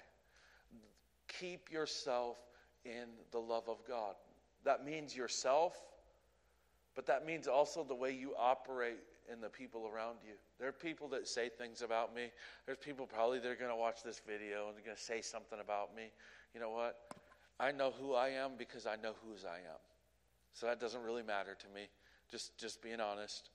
Keep 1.40 1.72
yourself 1.72 2.38
in 2.86 3.06
the 3.32 3.40
love 3.40 3.68
of 3.68 3.80
God. 3.88 4.14
That 4.64 4.86
means 4.86 5.16
yourself, 5.16 5.76
but 6.94 7.08
that 7.08 7.26
means 7.26 7.48
also 7.48 7.84
the 7.84 7.96
way 7.96 8.12
you 8.12 8.36
operate 8.38 9.00
in 9.32 9.42
the 9.42 9.50
people 9.50 9.90
around 9.94 10.18
you. 10.26 10.34
There 10.60 10.68
are 10.68 10.74
people 10.74 11.08
that 11.10 11.28
say 11.28 11.50
things 11.50 11.82
about 11.82 12.16
me. 12.16 12.32
There's 12.66 12.78
people 12.78 13.06
probably 13.06 13.40
that 13.40 13.48
are 13.48 13.56
going 13.56 13.70
to 13.70 13.76
watch 13.76 14.04
this 14.04 14.22
video 14.26 14.68
and 14.68 14.76
they're 14.76 14.86
going 14.86 14.98
to 14.98 15.02
say 15.04 15.22
something 15.22 15.60
about 15.60 15.96
me. 15.96 16.12
You 16.54 16.60
know 16.60 16.70
what? 16.70 16.98
I 17.60 17.72
know 17.72 17.92
who 18.00 18.14
I 18.14 18.30
am 18.30 18.52
because 18.58 18.86
I 18.86 18.96
know 18.96 19.14
whose 19.26 19.46
I 19.46 19.58
am. 19.58 19.82
So 20.54 20.68
that 20.68 20.80
doesn't 20.80 21.02
really 21.02 21.24
matter 21.24 21.56
to 21.56 21.68
me. 21.74 21.88
Just 22.30 22.58
just 22.58 22.82
being 22.82 23.00
honest. 23.00 23.50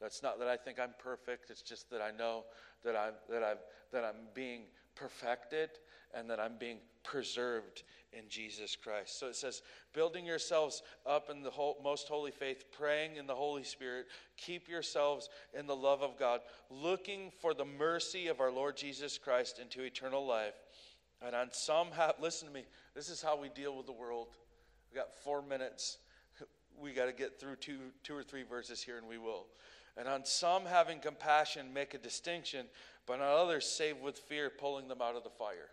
That's 0.00 0.22
not 0.22 0.38
that 0.40 0.48
I 0.48 0.56
think 0.56 0.80
I'm 0.80 0.94
perfect. 0.98 1.50
It's 1.50 1.62
just 1.62 1.90
that 1.90 2.00
I 2.00 2.10
know 2.10 2.44
that 2.84 2.96
I'm 2.96 3.14
that 3.30 3.42
I'm 3.42 3.58
that 3.92 4.04
I'm 4.04 4.26
being 4.34 4.62
perfected 4.94 5.70
and 6.14 6.28
that 6.30 6.40
I'm 6.40 6.56
being 6.58 6.78
preserved 7.04 7.82
in 8.12 8.28
Jesus 8.28 8.76
Christ. 8.76 9.18
So 9.18 9.28
it 9.28 9.36
says, 9.36 9.62
building 9.94 10.26
yourselves 10.26 10.82
up 11.06 11.30
in 11.30 11.42
the 11.42 11.50
whole, 11.50 11.78
most 11.82 12.08
holy 12.08 12.30
faith, 12.30 12.64
praying 12.70 13.16
in 13.16 13.26
the 13.26 13.34
Holy 13.34 13.64
Spirit, 13.64 14.06
keep 14.36 14.68
yourselves 14.68 15.30
in 15.58 15.66
the 15.66 15.76
love 15.76 16.02
of 16.02 16.18
God, 16.18 16.40
looking 16.70 17.30
for 17.40 17.54
the 17.54 17.64
mercy 17.64 18.28
of 18.28 18.40
our 18.40 18.50
Lord 18.50 18.76
Jesus 18.76 19.16
Christ 19.16 19.58
into 19.58 19.82
eternal 19.82 20.26
life. 20.26 20.54
And 21.24 21.34
on 21.34 21.48
some 21.52 21.90
have, 21.92 22.16
listen 22.20 22.48
to 22.48 22.54
me, 22.54 22.64
this 22.94 23.08
is 23.08 23.22
how 23.22 23.40
we 23.40 23.48
deal 23.48 23.76
with 23.76 23.86
the 23.86 23.92
world. 23.92 24.28
We 24.92 24.98
got 24.98 25.16
four 25.24 25.40
minutes. 25.40 25.98
We 26.80 26.92
got 26.92 27.06
to 27.06 27.12
get 27.12 27.38
through 27.38 27.56
two, 27.56 27.78
two 28.02 28.16
or 28.16 28.22
three 28.22 28.42
verses 28.42 28.82
here, 28.82 28.98
and 28.98 29.06
we 29.06 29.18
will. 29.18 29.46
And 29.96 30.08
on 30.08 30.24
some 30.24 30.64
having 30.64 30.98
compassion, 30.98 31.72
make 31.72 31.94
a 31.94 31.98
distinction, 31.98 32.66
but 33.06 33.20
on 33.20 33.46
others 33.46 33.66
save 33.66 33.98
with 33.98 34.18
fear, 34.18 34.50
pulling 34.50 34.88
them 34.88 35.02
out 35.02 35.16
of 35.16 35.22
the 35.22 35.30
fire. 35.30 35.68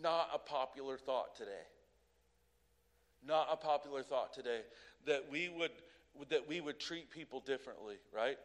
Not 0.00 0.28
a 0.34 0.38
popular 0.38 0.96
thought 0.96 1.34
today. 1.36 1.50
Not 3.26 3.48
a 3.50 3.56
popular 3.56 4.02
thought 4.02 4.32
today 4.32 4.60
that 5.06 5.24
we 5.30 5.48
would 5.48 5.70
that 6.28 6.46
we 6.46 6.60
would 6.60 6.78
treat 6.78 7.10
people 7.10 7.40
differently, 7.40 7.96
right? 8.14 8.36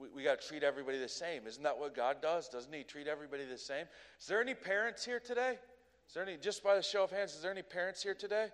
We, 0.00 0.08
we 0.08 0.22
got 0.22 0.40
to 0.40 0.48
treat 0.48 0.62
everybody 0.62 0.98
the 0.98 1.08
same. 1.08 1.46
Isn't 1.46 1.62
that 1.62 1.78
what 1.78 1.94
God 1.94 2.22
does? 2.22 2.48
Doesn't 2.48 2.72
He 2.72 2.82
treat 2.82 3.06
everybody 3.06 3.44
the 3.44 3.58
same? 3.58 3.86
Is 4.18 4.26
there 4.26 4.40
any 4.40 4.54
parents 4.54 5.04
here 5.04 5.20
today? 5.20 5.58
Is 6.08 6.14
there 6.14 6.22
any, 6.22 6.36
just 6.36 6.64
by 6.64 6.76
the 6.76 6.82
show 6.82 7.04
of 7.04 7.10
hands, 7.10 7.34
is 7.34 7.42
there 7.42 7.50
any 7.50 7.62
parents 7.62 8.02
here 8.02 8.14
today? 8.14 8.46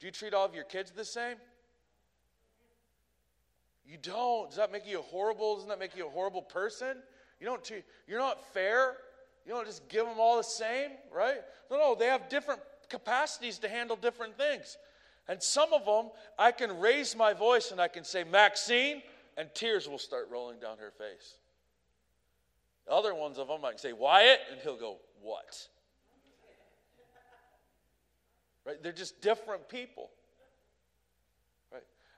Do 0.00 0.06
you 0.06 0.12
treat 0.12 0.34
all 0.34 0.44
of 0.44 0.54
your 0.54 0.64
kids 0.64 0.90
the 0.90 1.04
same? 1.04 1.36
You 3.86 3.98
don't. 3.98 4.48
Does 4.48 4.56
that 4.56 4.72
make 4.72 4.86
you 4.86 4.98
a 4.98 5.02
horrible? 5.02 5.56
Doesn't 5.56 5.68
that 5.68 5.78
make 5.78 5.96
you 5.96 6.06
a 6.06 6.10
horrible 6.10 6.42
person? 6.42 6.96
You 7.38 7.46
don't. 7.46 7.70
You're 8.08 8.18
not 8.18 8.42
fair. 8.52 8.96
You 9.46 9.52
don't 9.52 9.66
just 9.66 9.88
give 9.88 10.06
them 10.06 10.16
all 10.18 10.36
the 10.36 10.44
same, 10.44 10.90
right? 11.12 11.40
No, 11.70 11.76
no, 11.76 11.94
they 11.94 12.06
have 12.06 12.28
different 12.28 12.60
capacities 12.88 13.58
to 13.58 13.68
handle 13.68 13.96
different 13.96 14.36
things. 14.36 14.78
And 15.28 15.42
some 15.42 15.72
of 15.72 15.84
them, 15.84 16.10
I 16.38 16.52
can 16.52 16.78
raise 16.78 17.16
my 17.16 17.32
voice 17.32 17.70
and 17.70 17.80
I 17.80 17.88
can 17.88 18.04
say, 18.04 18.24
Maxine, 18.24 19.02
and 19.36 19.48
tears 19.54 19.88
will 19.88 19.98
start 19.98 20.28
rolling 20.30 20.60
down 20.60 20.78
her 20.78 20.90
face. 20.90 21.34
Other 22.90 23.14
ones 23.14 23.38
of 23.38 23.48
them, 23.48 23.64
I 23.64 23.70
can 23.70 23.78
say, 23.78 23.92
Wyatt, 23.92 24.40
and 24.50 24.60
he'll 24.60 24.76
go, 24.76 24.98
What? 25.22 25.68
Right? 28.66 28.82
They're 28.82 28.92
just 28.92 29.20
different 29.20 29.68
people. 29.68 30.10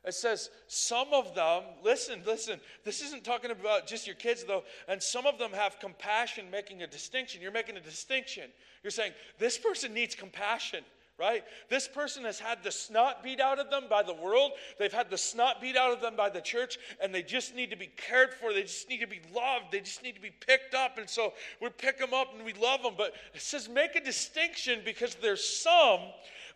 It 0.07 0.15
says 0.15 0.51
some 0.69 1.09
of 1.13 1.35
them, 1.35 1.65
listen, 1.83 2.23
listen, 2.25 2.61
this 2.85 3.03
isn't 3.03 3.25
talking 3.25 3.51
about 3.51 3.89
just 3.89 4.07
your 4.07 4.15
kids 4.15 4.45
though, 4.45 4.63
and 4.87 5.03
some 5.03 5.27
of 5.27 5.37
them 5.37 5.51
have 5.53 5.81
compassion 5.81 6.49
making 6.51 6.83
a 6.83 6.87
distinction. 6.87 7.43
You're 7.43 7.51
making 7.51 7.77
a 7.77 7.81
distinction. 7.81 8.45
You're 8.85 8.93
saying, 8.93 9.13
this 9.41 9.59
person 9.59 9.93
needs 9.93 10.15
compassion, 10.15 10.85
right? 11.19 11.43
This 11.69 11.89
person 11.89 12.23
has 12.23 12.39
had 12.39 12.63
the 12.63 12.71
snot 12.71 13.25
beat 13.25 13.41
out 13.41 13.59
of 13.59 13.69
them 13.69 13.87
by 13.91 14.05
the 14.05 14.15
world. 14.15 14.53
They've 14.79 14.93
had 14.93 15.11
the 15.11 15.19
snot 15.19 15.61
beat 15.61 15.77
out 15.77 15.93
of 15.93 16.01
them 16.01 16.15
by 16.15 16.31
the 16.31 16.41
church, 16.41 16.79
and 17.03 17.13
they 17.13 17.23
just 17.23 17.57
need 17.57 17.71
to 17.71 17.77
be 17.77 17.91
cared 17.97 18.33
for. 18.33 18.53
They 18.53 18.63
just 18.63 18.89
need 18.89 19.01
to 19.01 19.09
be 19.09 19.21
loved. 19.35 19.73
They 19.73 19.81
just 19.81 20.05
need 20.05 20.15
to 20.15 20.21
be 20.21 20.31
picked 20.31 20.77
up. 20.77 20.99
And 20.99 21.11
so 21.11 21.33
we 21.61 21.69
pick 21.71 21.99
them 21.99 22.15
up 22.15 22.33
and 22.33 22.45
we 22.45 22.53
love 22.53 22.85
them. 22.85 22.95
But 22.97 23.15
it 23.35 23.41
says, 23.41 23.69
make 23.69 23.97
a 23.97 24.01
distinction 24.01 24.83
because 24.85 25.17
there's 25.17 25.43
some 25.43 25.99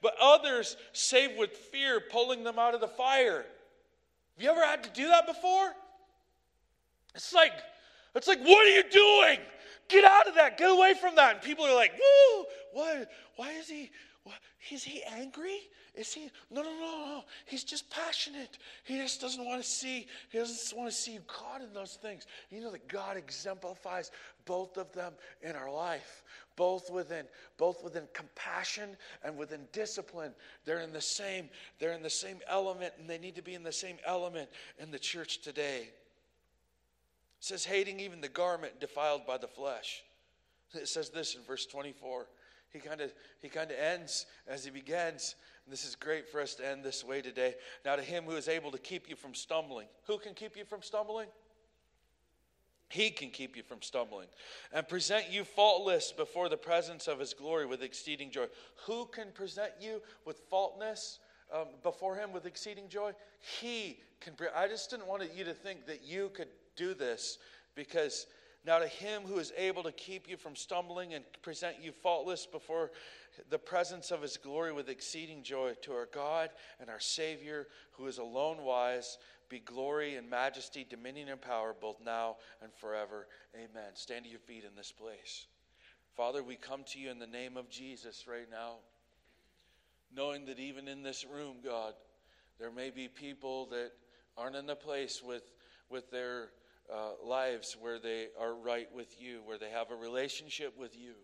but 0.02 0.14
others 0.20 0.76
save 0.92 1.36
with 1.36 1.50
fear, 1.50 2.00
pulling 2.00 2.44
them 2.44 2.58
out 2.58 2.74
of 2.74 2.80
the 2.80 2.88
fire. 2.88 3.44
Have 4.36 4.44
you 4.44 4.50
ever 4.50 4.64
had 4.64 4.84
to 4.84 4.90
do 4.90 5.08
that 5.08 5.26
before? 5.26 5.72
It's 7.14 7.32
like, 7.32 7.52
it's 8.14 8.26
like, 8.26 8.40
what 8.40 8.66
are 8.66 8.70
you 8.70 8.84
doing? 8.90 9.38
Get 9.88 10.04
out 10.04 10.28
of 10.28 10.34
that. 10.36 10.56
Get 10.56 10.70
away 10.70 10.94
from 10.94 11.16
that. 11.16 11.34
And 11.34 11.42
people 11.42 11.64
are 11.64 11.74
like, 11.74 11.92
whoa, 12.00 12.44
what? 12.72 13.10
Why 13.36 13.52
is 13.52 13.68
he? 13.68 13.90
What? 14.24 14.36
Is 14.70 14.84
he 14.84 15.02
angry? 15.02 15.58
Is 15.94 16.12
he? 16.12 16.30
No, 16.50 16.62
no, 16.62 16.70
no, 16.70 17.04
no. 17.06 17.24
He's 17.46 17.64
just 17.64 17.90
passionate. 17.90 18.58
He 18.84 18.96
just 18.96 19.20
doesn't 19.20 19.44
want 19.44 19.62
to 19.62 19.68
see. 19.68 20.06
He 20.30 20.38
doesn't 20.38 20.78
want 20.78 20.90
to 20.90 20.96
see 20.96 21.14
you 21.14 21.20
caught 21.26 21.60
in 21.62 21.72
those 21.72 21.98
things. 22.00 22.26
You 22.50 22.60
know 22.60 22.70
that 22.70 22.88
God 22.88 23.16
exemplifies 23.16 24.10
both 24.44 24.76
of 24.76 24.92
them 24.92 25.14
in 25.42 25.56
our 25.56 25.70
life 25.70 26.22
both 26.60 26.90
within 26.90 27.24
both 27.56 27.82
within 27.82 28.02
compassion 28.12 28.94
and 29.24 29.38
within 29.38 29.60
discipline. 29.72 30.32
They're 30.66 30.80
in 30.80 30.92
the 30.92 31.00
same 31.00 31.48
they're 31.78 31.92
in 31.92 32.02
the 32.02 32.10
same 32.10 32.40
element 32.46 32.92
and 32.98 33.08
they 33.08 33.16
need 33.16 33.36
to 33.36 33.42
be 33.42 33.54
in 33.54 33.62
the 33.62 33.72
same 33.72 33.96
element 34.04 34.50
in 34.78 34.90
the 34.90 34.98
church 34.98 35.40
today. 35.40 35.84
It 35.84 35.94
says 37.38 37.64
hating 37.64 37.98
even 38.00 38.20
the 38.20 38.28
garment 38.28 38.78
defiled 38.78 39.26
by 39.26 39.38
the 39.38 39.48
flesh. 39.48 40.02
It 40.74 40.86
says 40.86 41.08
this 41.08 41.34
in 41.34 41.40
verse 41.44 41.64
24 41.64 42.26
he 42.68 42.78
kind 42.78 43.00
of 43.00 43.10
he 43.40 43.48
kind 43.48 43.70
of 43.70 43.78
ends 43.78 44.26
as 44.46 44.62
he 44.62 44.70
begins. 44.70 45.36
And 45.64 45.72
this 45.72 45.86
is 45.86 45.96
great 45.96 46.28
for 46.28 46.42
us 46.42 46.56
to 46.56 46.68
end 46.68 46.84
this 46.84 47.02
way 47.02 47.22
today. 47.22 47.54
Now 47.86 47.96
to 47.96 48.02
him 48.02 48.24
who 48.24 48.36
is 48.36 48.48
able 48.48 48.70
to 48.72 48.78
keep 48.78 49.08
you 49.08 49.16
from 49.16 49.34
stumbling. 49.34 49.86
Who 50.08 50.18
can 50.18 50.34
keep 50.34 50.58
you 50.58 50.66
from 50.66 50.82
stumbling 50.82 51.28
He 52.90 53.10
can 53.10 53.30
keep 53.30 53.56
you 53.56 53.62
from 53.62 53.82
stumbling 53.82 54.26
and 54.72 54.86
present 54.86 55.30
you 55.30 55.44
faultless 55.44 56.10
before 56.10 56.48
the 56.48 56.56
presence 56.56 57.06
of 57.06 57.20
His 57.20 57.34
glory 57.34 57.64
with 57.64 57.84
exceeding 57.84 58.32
joy. 58.32 58.46
Who 58.86 59.06
can 59.06 59.28
present 59.32 59.70
you 59.80 60.02
with 60.26 60.40
faultless 60.50 61.20
um, 61.54 61.66
before 61.84 62.16
Him 62.16 62.32
with 62.32 62.46
exceeding 62.46 62.88
joy? 62.88 63.12
He 63.60 64.00
can. 64.20 64.34
Pre- 64.34 64.48
I 64.54 64.66
just 64.66 64.90
didn't 64.90 65.06
want 65.06 65.22
you 65.36 65.44
to 65.44 65.54
think 65.54 65.86
that 65.86 66.02
you 66.02 66.30
could 66.34 66.48
do 66.74 66.92
this 66.92 67.38
because 67.76 68.26
now 68.66 68.80
to 68.80 68.88
Him 68.88 69.22
who 69.22 69.38
is 69.38 69.52
able 69.56 69.84
to 69.84 69.92
keep 69.92 70.28
you 70.28 70.36
from 70.36 70.56
stumbling 70.56 71.14
and 71.14 71.24
present 71.42 71.76
you 71.80 71.92
faultless 71.92 72.44
before 72.44 72.90
the 73.50 73.58
presence 73.58 74.10
of 74.10 74.20
His 74.20 74.36
glory 74.36 74.72
with 74.72 74.88
exceeding 74.88 75.44
joy, 75.44 75.74
to 75.82 75.92
our 75.92 76.08
God 76.12 76.50
and 76.80 76.90
our 76.90 76.98
Savior 76.98 77.68
who 77.92 78.08
is 78.08 78.18
alone 78.18 78.64
wise 78.64 79.16
be 79.50 79.58
glory 79.58 80.14
and 80.14 80.30
majesty, 80.30 80.86
dominion 80.88 81.28
and 81.28 81.40
power, 81.40 81.74
both 81.78 81.96
now 82.02 82.36
and 82.62 82.72
forever. 82.72 83.26
Amen. 83.54 83.90
Stand 83.94 84.24
to 84.24 84.30
your 84.30 84.38
feet 84.38 84.64
in 84.64 84.76
this 84.76 84.92
place. 84.92 85.46
Father, 86.16 86.42
we 86.42 86.54
come 86.54 86.84
to 86.84 86.98
you 86.98 87.10
in 87.10 87.18
the 87.18 87.26
name 87.26 87.56
of 87.56 87.68
Jesus 87.68 88.26
right 88.28 88.48
now, 88.50 88.76
knowing 90.14 90.46
that 90.46 90.58
even 90.58 90.86
in 90.88 91.02
this 91.02 91.26
room, 91.26 91.56
God, 91.64 91.94
there 92.58 92.70
may 92.70 92.90
be 92.90 93.08
people 93.08 93.66
that 93.66 93.90
aren't 94.38 94.56
in 94.56 94.66
the 94.66 94.76
place 94.76 95.20
with, 95.22 95.42
with 95.90 96.10
their 96.10 96.50
uh, 96.92 97.10
lives 97.24 97.76
where 97.78 97.98
they 97.98 98.28
are 98.40 98.54
right 98.54 98.88
with 98.94 99.20
you, 99.20 99.40
where 99.44 99.58
they 99.58 99.70
have 99.70 99.90
a 99.90 99.96
relationship 99.96 100.78
with 100.78 100.96
you. 100.96 101.14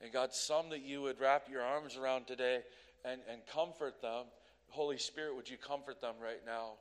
And 0.00 0.12
God, 0.12 0.32
some 0.32 0.70
that 0.70 0.82
you 0.82 1.02
would 1.02 1.20
wrap 1.20 1.48
your 1.50 1.62
arms 1.62 1.96
around 1.96 2.26
today 2.26 2.60
and, 3.04 3.20
and 3.30 3.40
comfort 3.46 4.02
them. 4.02 4.26
Holy 4.68 4.98
Spirit, 4.98 5.34
would 5.34 5.48
you 5.48 5.56
comfort 5.56 6.00
them 6.00 6.14
right 6.22 6.40
now? 6.44 6.74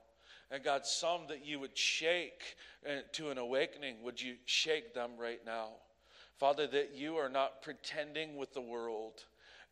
And 0.50 0.64
God, 0.64 0.86
some 0.86 1.22
that 1.28 1.46
you 1.46 1.60
would 1.60 1.78
shake 1.78 2.56
uh, 2.86 3.02
to 3.14 3.30
an 3.30 3.38
awakening, 3.38 3.98
would 4.04 4.22
you 4.22 4.36
shake 4.46 4.94
them 4.94 5.12
right 5.20 5.42
now? 5.46 5.70
Father, 6.38 6.68
that 6.68 6.96
you 6.96 7.16
are 7.16 7.30
not 7.30 7.62
pretending 7.62 8.38
with 8.38 8.54
the 8.54 8.62
world 8.62 9.26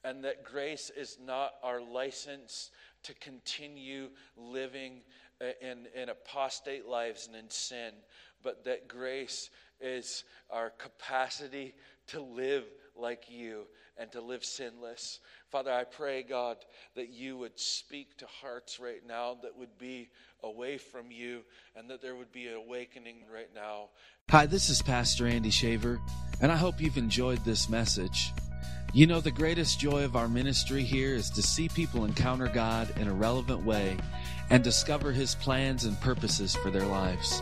and 0.04 0.24
that 0.24 0.44
grace 0.44 0.92
is 0.96 1.18
not 1.24 1.54
our 1.64 1.82
license 1.82 2.72
to 3.04 3.14
continue 3.16 4.10
living 4.38 5.02
uh, 5.42 5.46
in, 5.62 5.88
in 5.96 6.10
apostate 6.10 6.86
lives 6.86 7.28
and 7.28 7.36
in 7.36 7.50
sin, 7.50 7.92
but 8.44 8.64
that 8.66 8.88
grace 8.88 9.50
is 9.82 10.24
our 10.50 10.72
capacity 10.72 11.74
to 12.08 12.22
live 12.22 12.66
like 12.98 13.30
you 13.30 13.64
and 13.98 14.12
to 14.12 14.22
live 14.22 14.44
sinless. 14.44 15.20
Father, 15.52 15.72
I 15.72 15.84
pray, 15.84 16.24
God, 16.24 16.58
that 16.96 17.10
you 17.10 17.38
would 17.38 17.60
speak 17.60 18.18
to 18.18 18.26
hearts 18.42 18.80
right 18.80 19.02
now 19.08 19.38
that 19.44 19.58
would 19.58 19.78
be 19.78 20.10
away 20.44 20.78
from 20.78 21.12
you 21.12 21.42
and 21.76 21.90
that 21.90 22.02
there 22.02 22.16
would 22.16 22.32
be 22.32 22.48
an 22.48 22.56
awakening 22.56 23.24
right 23.34 23.50
now. 23.54 23.90
Hi, 24.30 24.46
this 24.46 24.70
is 24.70 24.82
Pastor 24.82 25.28
Andy 25.28 25.50
Shaver, 25.52 26.00
and 26.42 26.52
I 26.52 26.58
hope 26.58 26.82
you've 26.82 26.98
enjoyed 26.98 27.44
this 27.46 27.70
message. 27.70 28.32
You 28.94 29.08
know, 29.08 29.20
the 29.20 29.32
greatest 29.32 29.80
joy 29.80 30.04
of 30.04 30.16
our 30.16 30.30
ministry 30.30 30.84
here 30.84 31.14
is 31.14 31.30
to 31.32 31.42
see 31.42 31.68
people 31.68 32.06
encounter 32.06 32.48
God 32.48 32.98
in 32.98 33.08
a 33.08 33.14
relevant 33.14 33.66
way 33.66 33.98
and 34.50 34.64
discover 34.64 35.12
His 35.12 35.36
plans 35.36 35.86
and 35.86 36.00
purposes 36.00 36.56
for 36.56 36.72
their 36.72 36.86
lives. 36.86 37.42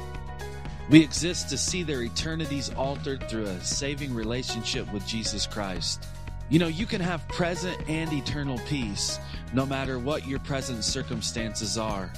We 0.94 1.02
exist 1.02 1.50
to 1.50 1.58
see 1.58 1.82
their 1.82 2.04
eternities 2.04 2.72
altered 2.76 3.28
through 3.28 3.46
a 3.46 3.60
saving 3.62 4.14
relationship 4.14 4.94
with 4.94 5.04
Jesus 5.08 5.48
Christ. 5.48 6.06
You 6.52 6.60
know, 6.60 6.68
you 6.68 6.86
can 6.86 7.02
have 7.02 7.28
present 7.30 7.76
and 7.90 8.14
eternal 8.14 8.60
peace 8.68 9.18
no 9.56 9.66
matter 9.66 9.98
what 9.98 10.28
your 10.28 10.38
present 10.38 10.84
circumstances 10.84 11.80
are. 11.80 12.14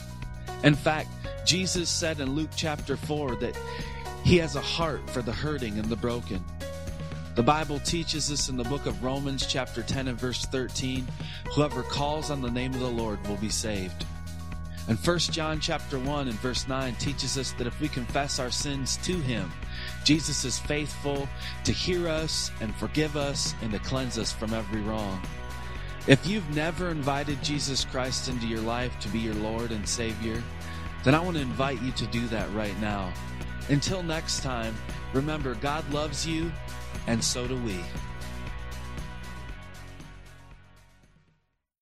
In 0.66 0.76
fact, 0.76 1.08
Jesus 1.46 1.90
said 1.90 2.20
in 2.20 2.36
Luke 2.36 2.50
chapter 2.58 2.98
4 2.98 3.38
that 3.38 3.58
he 4.26 4.36
has 4.40 4.58
a 4.58 4.62
heart 4.62 5.10
for 5.10 5.22
the 5.22 5.32
hurting 5.32 5.80
and 5.80 5.86
the 5.86 5.96
broken. 5.96 6.44
The 7.36 7.44
Bible 7.44 7.80
teaches 7.80 8.30
us 8.30 8.50
in 8.50 8.58
the 8.58 8.66
book 8.66 8.88
of 8.88 9.02
Romans 9.02 9.46
chapter 9.48 9.84
10 9.84 10.10
and 10.10 10.20
verse 10.20 10.46
13, 10.48 11.08
whoever 11.54 11.82
calls 11.82 12.30
on 12.30 12.42
the 12.42 12.52
name 12.52 12.74
of 12.74 12.82
the 12.82 12.90
Lord 12.90 13.26
will 13.26 13.38
be 13.38 13.48
saved. 13.48 14.06
And 14.88 15.00
1 15.00 15.18
John 15.20 15.60
chapter 15.60 15.98
1 15.98 16.28
and 16.28 16.40
verse 16.40 16.68
9 16.68 16.96
teaches 16.96 17.38
us 17.38 17.54
that 17.54 17.66
if 17.66 17.80
we 17.82 17.88
confess 17.88 18.40
our 18.40 18.52
sins 18.52 18.98
to 18.98 19.14
him, 19.14 19.52
Jesus 20.04 20.46
is 20.46 20.60
faithful 20.60 21.28
to 21.64 21.72
hear 21.72 22.08
us 22.08 22.52
and 22.62 22.76
forgive 22.76 23.18
us 23.18 23.56
and 23.64 23.72
to 23.72 23.80
cleanse 23.80 24.20
us 24.20 24.32
from 24.32 24.54
every 24.54 24.82
wrong. 24.82 25.20
If 26.08 26.28
you've 26.28 26.56
never 26.56 26.90
invited 26.90 27.42
Jesus 27.42 27.84
Christ 27.84 28.30
into 28.30 28.46
your 28.46 28.62
life 28.62 29.00
to 29.00 29.08
be 29.10 29.18
your 29.18 29.34
Lord 29.36 29.72
and 29.72 29.90
Savior, 29.90 30.42
then 31.04 31.16
I 31.16 31.20
want 31.20 31.36
to 31.38 31.42
invite 31.42 31.82
you 31.82 31.92
to 31.94 32.06
do 32.08 32.28
that 32.28 32.52
right 32.54 32.80
now. 32.80 33.12
Until 33.70 34.04
next 34.04 34.44
time, 34.44 34.76
remember 35.14 35.56
God 35.56 35.90
loves 35.92 36.28
you, 36.28 36.52
and 37.08 37.24
so 37.24 37.48
do 37.48 37.56
we. 37.64 37.80